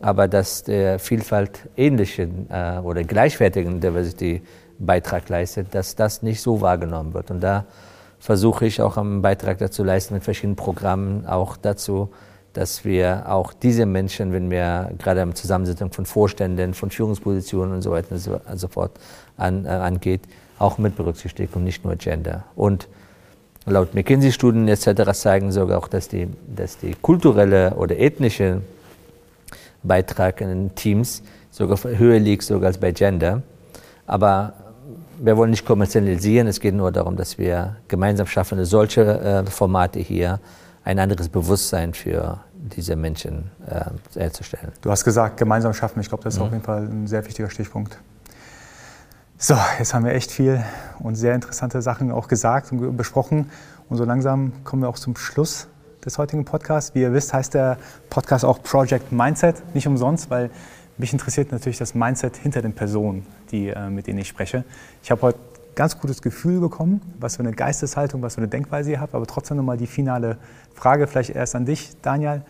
aber 0.00 0.28
dass 0.28 0.62
der 0.62 1.00
Vielfalt 1.00 1.68
ähnlichen 1.76 2.46
äh, 2.48 2.78
oder 2.78 3.02
gleichwertigen 3.02 3.80
Diversity 3.80 4.42
Beitrag 4.78 5.28
leistet, 5.28 5.74
dass 5.74 5.96
das 5.96 6.22
nicht 6.22 6.40
so 6.40 6.60
wahrgenommen 6.60 7.14
wird. 7.14 7.30
Und 7.30 7.40
da 7.40 7.64
versuche 8.20 8.66
ich 8.66 8.80
auch 8.82 8.96
einen 8.96 9.22
Beitrag 9.22 9.58
dazu 9.58 9.84
leisten 9.84 10.14
mit 10.14 10.24
verschiedenen 10.24 10.56
Programmen 10.56 11.26
auch 11.26 11.56
dazu, 11.56 12.10
dass 12.52 12.84
wir 12.84 13.24
auch 13.28 13.52
diese 13.52 13.86
Menschen, 13.86 14.32
wenn 14.32 14.50
wir 14.50 14.90
gerade 14.98 15.20
im 15.20 15.34
Zusammensetzung 15.34 15.92
von 15.92 16.06
Vorständen, 16.06 16.74
von 16.74 16.90
Führungspositionen 16.90 17.74
und 17.74 17.82
so 17.82 17.90
weiter 17.90 18.12
und 18.12 18.58
so, 18.58 18.68
fort 18.68 18.92
an, 19.36 19.64
äh, 19.64 19.68
angeht, 19.68 20.22
auch 20.58 20.78
mit 20.78 20.96
berücksichtigen 20.96 21.52
und 21.54 21.64
nicht 21.64 21.84
nur 21.84 21.94
Gender. 21.96 22.44
Und 22.56 22.88
laut 23.66 23.94
McKinsey-Studien 23.94 24.66
etc. 24.66 25.12
zeigen 25.12 25.52
sogar 25.52 25.78
auch, 25.78 25.88
dass 25.88 26.08
die, 26.08 26.26
dass 26.54 26.78
die 26.78 26.96
kulturelle 27.00 27.74
oder 27.74 27.96
ethnische 27.98 28.62
Beitrag 29.82 30.40
in 30.40 30.74
Teams 30.74 31.22
sogar 31.50 31.78
höher 31.84 32.18
liegt 32.18 32.42
sogar 32.42 32.68
als 32.68 32.78
bei 32.78 32.92
Gender. 32.92 33.42
Aber 34.06 34.54
wir 35.20 35.36
wollen 35.36 35.50
nicht 35.50 35.66
kommerzialisieren, 35.66 36.46
es 36.46 36.60
geht 36.60 36.74
nur 36.74 36.92
darum, 36.92 37.16
dass 37.16 37.38
wir 37.38 37.76
gemeinsam 37.88 38.26
schaffen, 38.26 38.64
solche 38.64 39.02
äh, 39.02 39.46
Formate 39.46 39.98
hier 39.98 40.40
ein 40.84 40.98
anderes 40.98 41.28
Bewusstsein 41.28 41.92
für 41.94 42.40
diese 42.54 42.96
Menschen 42.96 43.50
äh, 43.66 44.18
herzustellen. 44.18 44.72
Du 44.80 44.90
hast 44.90 45.04
gesagt, 45.04 45.36
gemeinsam 45.36 45.74
schaffen. 45.74 46.00
Ich 46.00 46.08
glaube, 46.08 46.24
das 46.24 46.34
ist 46.34 46.40
mhm. 46.40 46.46
auf 46.46 46.52
jeden 46.52 46.64
Fall 46.64 46.82
ein 46.82 47.06
sehr 47.06 47.24
wichtiger 47.26 47.50
Stichpunkt. 47.50 47.98
So, 49.36 49.54
jetzt 49.78 49.94
haben 49.94 50.04
wir 50.04 50.12
echt 50.14 50.32
viel 50.32 50.64
und 50.98 51.14
sehr 51.14 51.34
interessante 51.34 51.80
Sachen 51.82 52.10
auch 52.10 52.26
gesagt 52.26 52.72
und 52.72 52.96
besprochen. 52.96 53.50
Und 53.88 53.96
so 53.96 54.04
langsam 54.04 54.52
kommen 54.64 54.82
wir 54.82 54.88
auch 54.88 54.98
zum 54.98 55.16
Schluss 55.16 55.68
des 56.04 56.18
heutigen 56.18 56.44
Podcasts. 56.44 56.94
Wie 56.94 57.02
ihr 57.02 57.12
wisst, 57.12 57.32
heißt 57.32 57.54
der 57.54 57.78
Podcast 58.10 58.44
auch 58.44 58.62
Project 58.62 59.12
Mindset. 59.12 59.62
Nicht 59.74 59.86
umsonst, 59.86 60.30
weil 60.30 60.50
mich 60.98 61.12
interessiert 61.12 61.52
natürlich 61.52 61.78
das 61.78 61.94
Mindset 61.94 62.36
hinter 62.36 62.60
den 62.60 62.72
Personen, 62.72 63.26
die, 63.50 63.68
äh, 63.68 63.88
mit 63.88 64.06
denen 64.06 64.18
ich 64.18 64.28
spreche. 64.28 64.64
Ich 65.02 65.10
habe 65.10 65.22
heute 65.22 65.38
ganz 65.74 65.98
gutes 66.00 66.22
Gefühl 66.22 66.58
bekommen, 66.58 67.00
was 67.20 67.36
für 67.36 67.42
eine 67.44 67.52
Geisteshaltung, 67.52 68.20
was 68.20 68.34
für 68.34 68.40
eine 68.40 68.48
Denkweise 68.48 68.90
ihr 68.90 69.00
habt. 69.00 69.14
Aber 69.14 69.26
trotzdem 69.26 69.56
nochmal 69.56 69.76
die 69.76 69.86
finale 69.86 70.38
Frage, 70.74 71.06
vielleicht 71.06 71.30
erst 71.30 71.54
an 71.54 71.66
dich, 71.66 71.92
Daniel. 72.02 72.42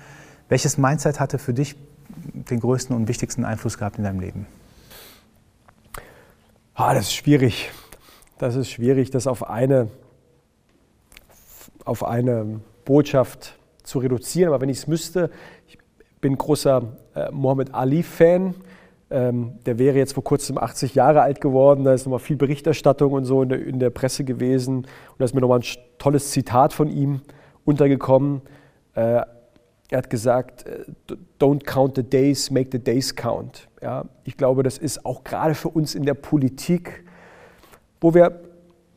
Welches 0.49 0.78
Mindset 0.78 1.20
hatte 1.20 1.38
für 1.38 1.53
dich 1.53 1.76
den 2.09 2.61
größten 2.61 2.96
und 2.96 3.07
wichtigsten 3.07 3.44
Einfluss 3.44 3.76
gehabt 3.76 3.99
in 3.99 4.05
deinem 4.05 4.20
Leben? 4.20 4.46
Ah, 6.74 6.94
das 6.94 7.09
ist 7.09 7.14
schwierig. 7.14 7.70
Das 8.38 8.55
ist 8.55 8.70
schwierig, 8.70 9.11
das 9.11 9.26
auf 9.26 9.51
eine, 9.51 9.88
auf 11.84 12.03
eine 12.03 12.61
Botschaft 12.86 13.59
zu 13.82 13.99
reduzieren. 13.99 14.49
Aber 14.49 14.62
wenn 14.62 14.70
ich 14.70 14.78
es 14.78 14.86
müsste, 14.86 15.30
ich 15.66 15.78
bin 16.22 16.38
großer 16.38 16.96
äh, 17.19 17.31
Mohammed 17.33 17.75
Ali-Fan. 17.75 18.55
Ähm, 19.11 19.53
der 19.64 19.79
wäre 19.79 19.97
jetzt 19.97 20.12
vor 20.12 20.25
kurzem 20.25 20.59
80 20.59 20.95
Jahre 20.95 21.23
alt 21.23 21.41
geworden. 21.41 21.85
Da 21.85 21.95
ist 21.95 22.05
nochmal 22.05 22.19
viel 22.19 22.37
Berichterstattung 22.37 23.12
und 23.12 23.25
so 23.25 23.43
in 23.43 23.49
der, 23.49 23.64
in 23.64 23.79
der 23.79 23.91
Presse 23.91 24.25
gewesen. 24.25 24.79
Und 24.79 24.87
da 25.19 25.25
ist 25.25 25.35
mir 25.35 25.41
nochmal 25.41 25.61
ein 25.61 25.64
tolles 25.99 26.31
Zitat 26.31 26.73
von 26.73 26.91
ihm 26.91 27.23
untergekommen. 27.64 28.43
Äh, 28.95 29.23
er 29.91 29.99
hat 29.99 30.11
gesagt, 30.11 30.66
äh, 30.66 30.85
don't 31.41 31.64
count 31.64 31.97
the 31.97 32.03
days, 32.03 32.51
make 32.51 32.69
the 32.71 32.79
days 32.79 33.16
count. 33.16 33.69
Ja, 33.81 34.05
ich 34.25 34.37
glaube, 34.37 34.62
das 34.62 34.77
ist 34.77 35.07
auch 35.07 35.25
gerade 35.25 35.55
für 35.55 35.71
uns 35.71 35.95
in 35.95 36.05
der 36.05 36.14
Politik, 36.14 37.05
wo 38.01 38.12
wir 38.12 38.41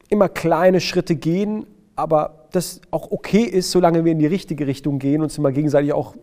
immer 0.09 0.28
kleine 0.28 0.82
Schritte 0.82 1.15
gehen, 1.15 1.65
aber 1.95 2.47
das 2.51 2.82
auch 2.91 3.11
okay 3.11 3.43
ist, 3.43 3.72
solange 3.72 4.03
wir 4.03 4.11
in 4.11 4.19
die 4.19 4.28
richtige 4.28 4.67
Richtung 4.67 4.99
gehen 4.99 5.22
und 5.22 5.26
uns 5.26 5.38
immer 5.38 5.53
gegenseitig 5.53 5.93
auch 5.93 6.15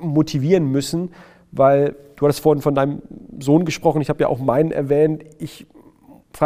motivieren 0.00 0.70
müssen, 0.70 1.10
weil 1.52 1.96
du 2.16 2.26
hattest 2.26 2.40
vorhin 2.40 2.62
von 2.62 2.74
deinem 2.74 3.02
Sohn 3.38 3.64
gesprochen, 3.64 4.00
ich 4.02 4.08
habe 4.08 4.20
ja 4.20 4.28
auch 4.28 4.38
meinen 4.38 4.70
erwähnt. 4.70 5.24
Ich 5.38 5.66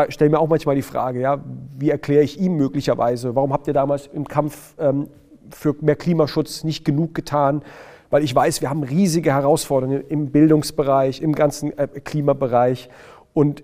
stelle 0.09 0.31
mir 0.31 0.39
auch 0.39 0.49
manchmal 0.49 0.77
die 0.77 0.83
Frage, 0.83 1.21
ja, 1.21 1.43
wie 1.79 1.91
erkläre 1.91 2.23
ich 2.23 2.41
ihm 2.41 2.57
möglicherweise, 2.57 3.35
warum 3.35 3.53
habt 3.53 3.67
ihr 3.67 3.75
damals 3.75 4.07
im 4.07 4.27
Kampf 4.27 4.75
ähm, 4.79 5.09
für 5.51 5.75
mehr 5.81 5.97
Klimaschutz 5.97 6.65
nicht 6.65 6.85
genug 6.85 7.15
getan? 7.15 7.63
Weil 8.11 8.23
ich 8.23 8.35
weiß, 8.35 8.61
wir 8.61 8.71
haben 8.71 8.83
riesige 8.83 9.33
Herausforderungen 9.33 10.05
im 10.09 10.31
Bildungsbereich, 10.31 11.23
im 11.23 11.35
ganzen 11.35 11.77
äh, 11.77 11.87
Klimabereich. 11.87 12.91
Und 13.33 13.63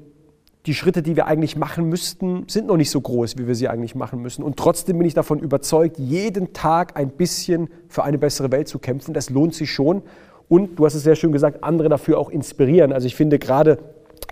die 0.66 0.74
Schritte, 0.74 1.02
die 1.02 1.16
wir 1.16 1.26
eigentlich 1.26 1.56
machen 1.56 1.88
müssten, 1.88 2.44
sind 2.48 2.66
noch 2.66 2.76
nicht 2.76 2.90
so 2.90 3.00
groß, 3.00 3.38
wie 3.38 3.46
wir 3.46 3.54
sie 3.54 3.68
eigentlich 3.68 3.94
machen 3.94 4.20
müssen. 4.20 4.42
Und 4.42 4.56
trotzdem 4.56 4.98
bin 4.98 5.06
ich 5.06 5.14
davon 5.14 5.38
überzeugt, 5.38 5.98
jeden 5.98 6.52
Tag 6.52 6.96
ein 6.96 7.11
bisschen 7.11 7.68
für 7.88 8.04
eine 8.04 8.18
bessere 8.18 8.50
Welt 8.50 8.68
zu 8.68 8.78
kämpfen. 8.78 9.14
Das 9.14 9.30
lohnt 9.30 9.54
sich 9.54 9.70
schon. 9.70 10.02
Und 10.48 10.78
du 10.78 10.84
hast 10.84 10.94
es 10.94 11.02
sehr 11.02 11.16
schön 11.16 11.32
gesagt, 11.32 11.62
andere 11.62 11.88
dafür 11.88 12.18
auch 12.18 12.30
inspirieren. 12.30 12.92
Also 12.92 13.06
ich 13.06 13.14
finde 13.14 13.38
gerade, 13.38 13.78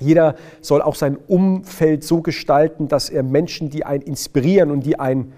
jeder 0.00 0.34
soll 0.60 0.82
auch 0.82 0.94
sein 0.94 1.16
Umfeld 1.26 2.04
so 2.04 2.20
gestalten, 2.22 2.88
dass 2.88 3.08
er 3.08 3.22
Menschen, 3.22 3.70
die 3.70 3.84
einen 3.84 4.02
inspirieren 4.02 4.70
und 4.70 4.84
die 4.84 4.98
einen 4.98 5.32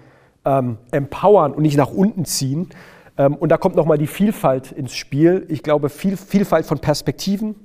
ähm, 0.45 0.77
empowern 0.91 1.53
und 1.53 1.63
nicht 1.63 1.77
nach 1.77 1.91
unten 1.91 2.25
ziehen. 2.25 2.69
Ähm, 3.17 3.35
und 3.35 3.49
da 3.49 3.57
kommt 3.57 3.75
nochmal 3.75 3.97
die 3.97 4.07
Vielfalt 4.07 4.71
ins 4.71 4.95
Spiel. 4.95 5.45
Ich 5.49 5.63
glaube, 5.63 5.89
viel, 5.89 6.17
Vielfalt 6.17 6.65
von 6.65 6.79
Perspektiven, 6.79 7.55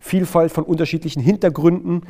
Vielfalt 0.00 0.52
von 0.52 0.64
unterschiedlichen 0.64 1.22
Hintergründen, 1.22 2.02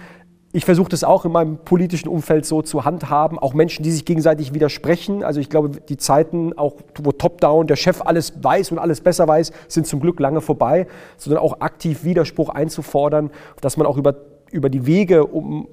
ich 0.55 0.65
versuche 0.65 0.89
das 0.89 1.03
auch 1.03 1.25
in 1.25 1.33
meinem 1.33 1.59
politischen 1.59 2.09
Umfeld 2.09 2.47
so 2.47 2.63
zu 2.63 2.85
handhaben. 2.85 3.41
Auch 3.41 3.55
Menschen, 3.55 3.83
die 3.83 3.91
sich 3.91 4.05
gegenseitig 4.05 4.55
widersprechen. 4.55 5.25
Also 5.25 5.41
ich 5.41 5.51
glaube, 5.51 5.71
die 5.71 5.97
Zeiten, 5.97 6.57
auch 6.57 6.75
wo 7.03 7.11
Top-Down 7.11 7.67
der 7.67 7.75
Chef 7.75 8.01
alles 8.01 8.35
weiß 8.41 8.71
und 8.71 8.79
alles 8.79 9.01
besser 9.01 9.27
weiß, 9.27 9.51
sind 9.67 9.85
zum 9.85 9.99
Glück 9.99 10.21
lange 10.21 10.41
vorbei, 10.41 10.87
sondern 11.17 11.43
auch 11.43 11.61
aktiv 11.61 12.05
Widerspruch 12.05 12.51
einzufordern, 12.51 13.33
dass 13.63 13.77
man 13.77 13.85
auch 13.85 13.97
über, 13.97 14.15
über 14.53 14.71
die 14.71 14.87
Wege, 14.87 15.27
um 15.27 15.67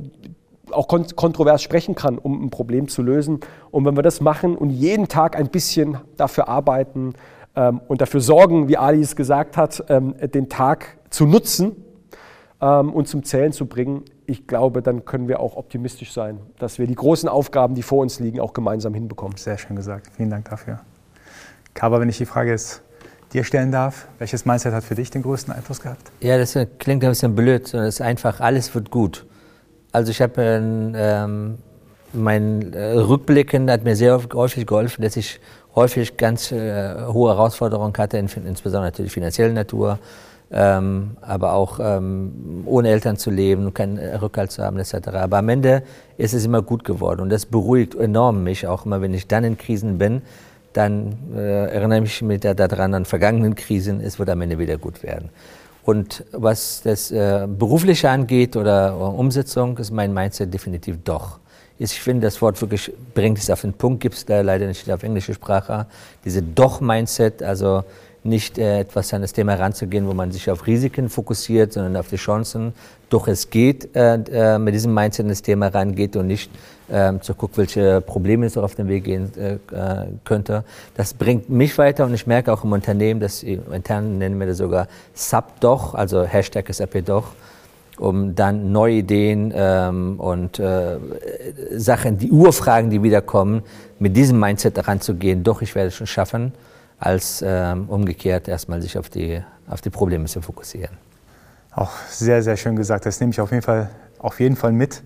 auch 0.72 0.88
kontrovers 0.88 1.62
sprechen 1.62 1.94
kann, 1.94 2.18
um 2.18 2.44
ein 2.44 2.50
Problem 2.50 2.88
zu 2.88 3.04
lösen. 3.04 3.42
Und 3.70 3.86
wenn 3.86 3.96
wir 3.96 4.04
das 4.04 4.20
machen 4.20 4.58
und 4.58 4.72
jeden 4.72 5.08
Tag 5.08 5.38
ein 5.38 5.50
bisschen 5.50 6.00
dafür 6.18 6.48
arbeiten 6.48 7.14
ähm, 7.56 7.82
und 7.88 8.02
dafür 8.02 8.22
sorgen, 8.22 8.68
wie 8.68 8.78
Ali 8.78 9.02
es 9.02 9.16
gesagt 9.16 9.58
hat, 9.58 9.84
ähm, 9.90 10.16
den 10.34 10.50
Tag 10.50 10.98
zu 11.12 11.28
nutzen 11.28 11.76
ähm, 12.60 12.92
und 12.92 13.08
zum 13.08 13.24
Zählen 13.24 13.52
zu 13.52 13.68
bringen, 13.68 14.06
ich 14.26 14.48
glaube, 14.48 14.82
dann 14.82 15.06
können 15.06 15.28
wir 15.28 15.40
auch 15.40 15.58
optimistisch 15.58 16.14
sein, 16.14 16.40
dass 16.60 16.80
wir 16.80 16.88
die 16.88 16.96
großen 16.96 17.28
Aufgaben, 17.28 17.76
die 17.76 17.84
vor 17.84 18.00
uns 18.00 18.20
liegen, 18.20 18.40
auch 18.40 18.54
gemeinsam 18.54 18.94
hinbekommen. 18.94 19.38
Sehr 19.38 19.58
schön 19.58 19.76
gesagt. 19.76 20.08
Vielen 20.16 20.30
Dank 20.30 20.50
dafür. 20.50 20.80
Kaba, 21.74 22.00
wenn 22.00 22.10
ich 22.10 22.18
die 22.18 22.26
Frage 22.26 22.52
jetzt 22.52 22.82
dir 23.34 23.44
stellen 23.44 23.72
darf, 23.72 24.08
welches 24.20 24.46
Mindset 24.46 24.74
hat 24.74 24.84
für 24.84 24.96
dich 24.96 25.10
den 25.10 25.24
größten 25.24 25.54
Einfluss 25.54 25.80
gehabt? 25.80 26.12
Ja, 26.20 26.38
das 26.38 26.58
klingt 26.80 27.04
ein 27.04 27.10
bisschen 27.10 27.36
blöd, 27.36 27.68
sondern 27.68 27.88
es 27.88 27.96
ist 27.96 28.02
einfach, 28.02 28.40
alles 28.40 28.74
wird 28.76 28.92
gut. 28.92 29.26
Also 29.92 30.12
ich 30.12 30.22
habe 30.22 30.42
ähm, 30.42 31.58
mein 32.14 32.74
äh, 32.74 32.94
Rückblicken 32.94 33.70
hat 33.70 33.84
mir 33.84 33.96
sehr 33.96 34.22
häufig 34.34 34.66
geholfen, 34.68 35.02
dass 35.02 35.16
ich 35.16 35.40
häufig 35.76 36.18
ganz 36.18 36.52
äh, 36.52 37.06
hohe 37.08 37.32
Herausforderungen 37.32 37.94
hatte, 37.98 38.18
insbesondere 38.18 38.84
natürlich 38.84 39.12
finanzieller 39.12 39.54
Natur, 39.54 40.00
ähm, 40.52 41.18
aber 41.22 41.54
auch 41.54 41.80
ähm, 41.82 42.64
ohne 42.66 42.90
Eltern 42.90 43.18
zu 43.18 43.32
leben, 43.32 43.74
keinen 43.74 43.98
Rückhalt 43.98 44.52
zu 44.52 44.64
haben 44.64 44.78
etc. 44.78 45.10
Aber 45.14 45.38
am 45.38 45.50
Ende 45.50 45.84
ist 46.18 46.34
es 46.34 46.46
immer 46.46 46.62
gut 46.62 46.84
geworden 46.84 47.22
und 47.22 47.30
das 47.30 47.46
beruhigt 47.46 47.96
enorm 47.96 48.44
mich, 48.44 48.68
auch 48.68 48.86
immer 48.86 49.02
wenn 49.02 49.14
ich 49.14 49.28
dann 49.28 49.44
in 49.44 49.58
Krisen 49.58 49.98
bin, 49.98 50.22
dann 50.74 51.18
äh, 51.36 51.68
erinnere 51.68 52.04
ich 52.04 52.22
mich 52.22 52.42
daran 52.42 52.94
an 52.94 53.06
vergangenen 53.06 53.56
Krisen, 53.56 54.02
es 54.02 54.20
wird 54.20 54.30
am 54.30 54.42
Ende 54.42 54.58
wieder 54.58 54.78
gut 54.78 55.04
werden. 55.04 55.30
Und 55.84 56.26
was 56.32 56.82
das 56.84 57.12
äh, 57.12 57.48
Berufliche 57.48 58.10
angeht 58.10 58.56
oder, 58.56 58.96
oder 58.96 59.14
Umsetzung, 59.14 59.78
ist 59.78 59.92
mein 59.92 60.14
Mindset 60.14 60.54
definitiv 60.54 60.98
doch. 61.04 61.40
Ich 61.80 62.00
finde, 62.00 62.28
das 62.28 62.40
Wort 62.42 62.62
wirklich 62.62 62.92
bringt 63.16 63.40
es 63.40 63.50
auf 63.50 63.62
den 63.62 63.74
Punkt, 63.74 64.02
gibt 64.02 64.14
es 64.14 64.26
da 64.26 64.42
leider 64.42 64.68
nicht 64.68 64.90
auf 64.92 65.02
englische 65.02 65.34
Sprache. 65.34 65.88
Diese 66.24 66.44
Doch-Mindset, 66.44 67.42
also 67.42 67.84
nicht 68.24 68.58
äh, 68.58 68.80
etwas 68.82 69.14
an 69.14 69.22
das 69.22 69.34
Thema 69.34 69.54
heranzugehen, 69.54 70.08
wo 70.08 70.14
man 70.14 70.32
sich 70.32 70.50
auf 70.52 70.68
Risiken 70.68 71.10
fokussiert, 71.10 71.74
sondern 71.74 71.98
auf 71.98 72.10
die 72.10 72.18
Chancen. 72.18 72.74
Doch 73.10 73.28
es 73.28 73.50
geht, 73.50 73.96
äh, 73.96 74.16
äh, 74.32 74.60
mit 74.60 74.74
diesem 74.74 74.94
Mindset 74.94 75.26
an 75.26 75.30
das 75.30 75.42
Thema 75.42 75.68
rangeht 75.68 76.16
und 76.16 76.28
nicht 76.28 76.52
äh, 76.90 77.14
zu 77.20 77.34
gucken, 77.34 77.58
welche 77.58 78.00
Probleme 78.02 78.46
es 78.46 78.58
auf 78.58 78.76
den 78.76 78.88
Weg 78.88 79.06
gehen 79.06 79.32
äh, 79.38 79.54
äh, 79.54 80.08
könnte. 80.24 80.64
Das 80.96 81.14
bringt 81.14 81.50
mich 81.50 81.78
weiter 81.78 82.06
und 82.06 82.14
ich 82.14 82.28
merke 82.28 82.54
auch 82.54 82.64
im 82.64 82.72
Unternehmen, 82.72 83.20
dass 83.20 83.42
intern 83.44 84.20
nennen 84.20 84.40
wir 84.40 84.48
das 84.48 84.58
sogar 84.58 84.88
Sub-Doch, 85.14 85.96
also 85.96 86.24
Hashtag 86.24 86.72
SAP 86.72 87.04
Doch, 87.04 87.30
um 87.98 88.36
dann 88.36 88.72
neue 88.72 88.96
Ideen 88.96 89.52
ähm, 89.56 90.20
und 90.20 90.60
äh, 90.60 90.98
Sachen, 91.72 92.20
die 92.20 92.32
Urfragen, 92.32 92.92
die 92.92 93.02
wiederkommen, 93.02 93.64
mit 93.98 94.16
diesem 94.16 94.40
Mindset 94.40 94.78
heranzugehen. 94.78 95.44
Doch, 95.44 95.62
ich 95.64 95.74
werde 95.74 95.88
es 95.88 95.96
schon 95.96 96.08
schaffen 96.08 96.54
als 97.02 97.44
ähm, 97.46 97.90
umgekehrt 97.90 98.48
erstmal 98.48 98.82
sich 98.82 98.98
auf 98.98 99.10
die, 99.10 99.44
auf 99.68 99.82
die 99.82 99.90
Probleme 99.90 100.26
zu 100.26 100.40
fokussieren. 100.42 100.96
Auch 101.74 101.92
sehr, 102.08 102.44
sehr 102.44 102.58
schön 102.58 102.76
gesagt. 102.76 103.08
Das 103.08 103.20
nehme 103.20 103.32
ich 103.32 103.42
auf 103.42 103.50
jeden 103.50 103.64
Fall, 103.64 103.90
auf 104.20 104.40
jeden 104.40 104.56
Fall 104.56 104.72
mit. 104.72 105.02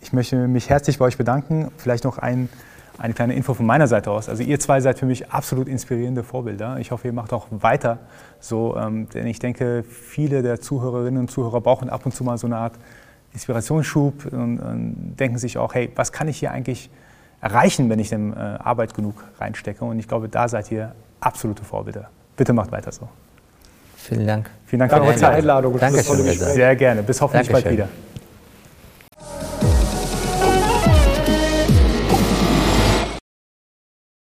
Ich 0.00 0.14
möchte 0.14 0.48
mich 0.48 0.70
herzlich 0.70 0.98
bei 0.98 1.04
euch 1.04 1.18
bedanken. 1.18 1.70
Vielleicht 1.76 2.04
noch 2.04 2.16
ein, 2.16 2.48
eine 2.96 3.12
kleine 3.12 3.34
Info 3.34 3.52
von 3.52 3.66
meiner 3.66 3.86
Seite 3.86 4.10
aus. 4.10 4.30
Also 4.30 4.42
ihr 4.42 4.58
zwei 4.58 4.80
seid 4.80 4.98
für 4.98 5.04
mich 5.04 5.32
absolut 5.32 5.68
inspirierende 5.68 6.24
Vorbilder. 6.24 6.78
Ich 6.78 6.92
hoffe, 6.92 7.08
ihr 7.08 7.12
macht 7.12 7.34
auch 7.34 7.46
weiter 7.50 7.98
so, 8.40 8.74
ähm, 8.78 9.08
denn 9.10 9.26
ich 9.26 9.38
denke, 9.38 9.82
viele 9.82 10.42
der 10.42 10.62
Zuhörerinnen 10.62 11.20
und 11.20 11.30
Zuhörer 11.30 11.60
brauchen 11.60 11.90
ab 11.90 12.06
und 12.06 12.12
zu 12.12 12.24
mal 12.24 12.38
so 12.38 12.46
eine 12.46 12.56
Art 12.56 12.74
Inspirationsschub 13.34 14.32
und, 14.32 14.60
und 14.60 15.16
denken 15.20 15.36
sich 15.36 15.58
auch, 15.58 15.74
hey, 15.74 15.90
was 15.94 16.10
kann 16.10 16.26
ich 16.26 16.38
hier 16.38 16.52
eigentlich 16.52 16.88
erreichen, 17.42 17.90
wenn 17.90 17.98
ich 17.98 18.08
dem 18.08 18.32
äh, 18.32 18.36
Arbeit 18.36 18.94
genug 18.94 19.24
reinstecke? 19.38 19.84
Und 19.84 19.98
ich 19.98 20.08
glaube, 20.08 20.30
da 20.30 20.48
seid 20.48 20.72
ihr 20.72 20.94
absolute 21.24 21.64
Vorbilder. 21.64 22.08
Bitte 22.36 22.52
macht 22.52 22.72
weiter 22.72 22.92
so. 22.92 23.08
Vielen 23.96 24.26
Dank. 24.26 24.50
Vielen 24.66 24.80
Dank 24.80 24.92
für 24.92 25.00
eure 25.00 25.28
Einladung. 25.28 25.78
Danke 25.78 26.02
Sehr 26.02 26.76
gerne. 26.76 27.02
Bis 27.02 27.20
hoffentlich 27.20 27.48
Dankeschön. 27.48 27.78
bald 27.78 27.88
wieder. 27.88 28.13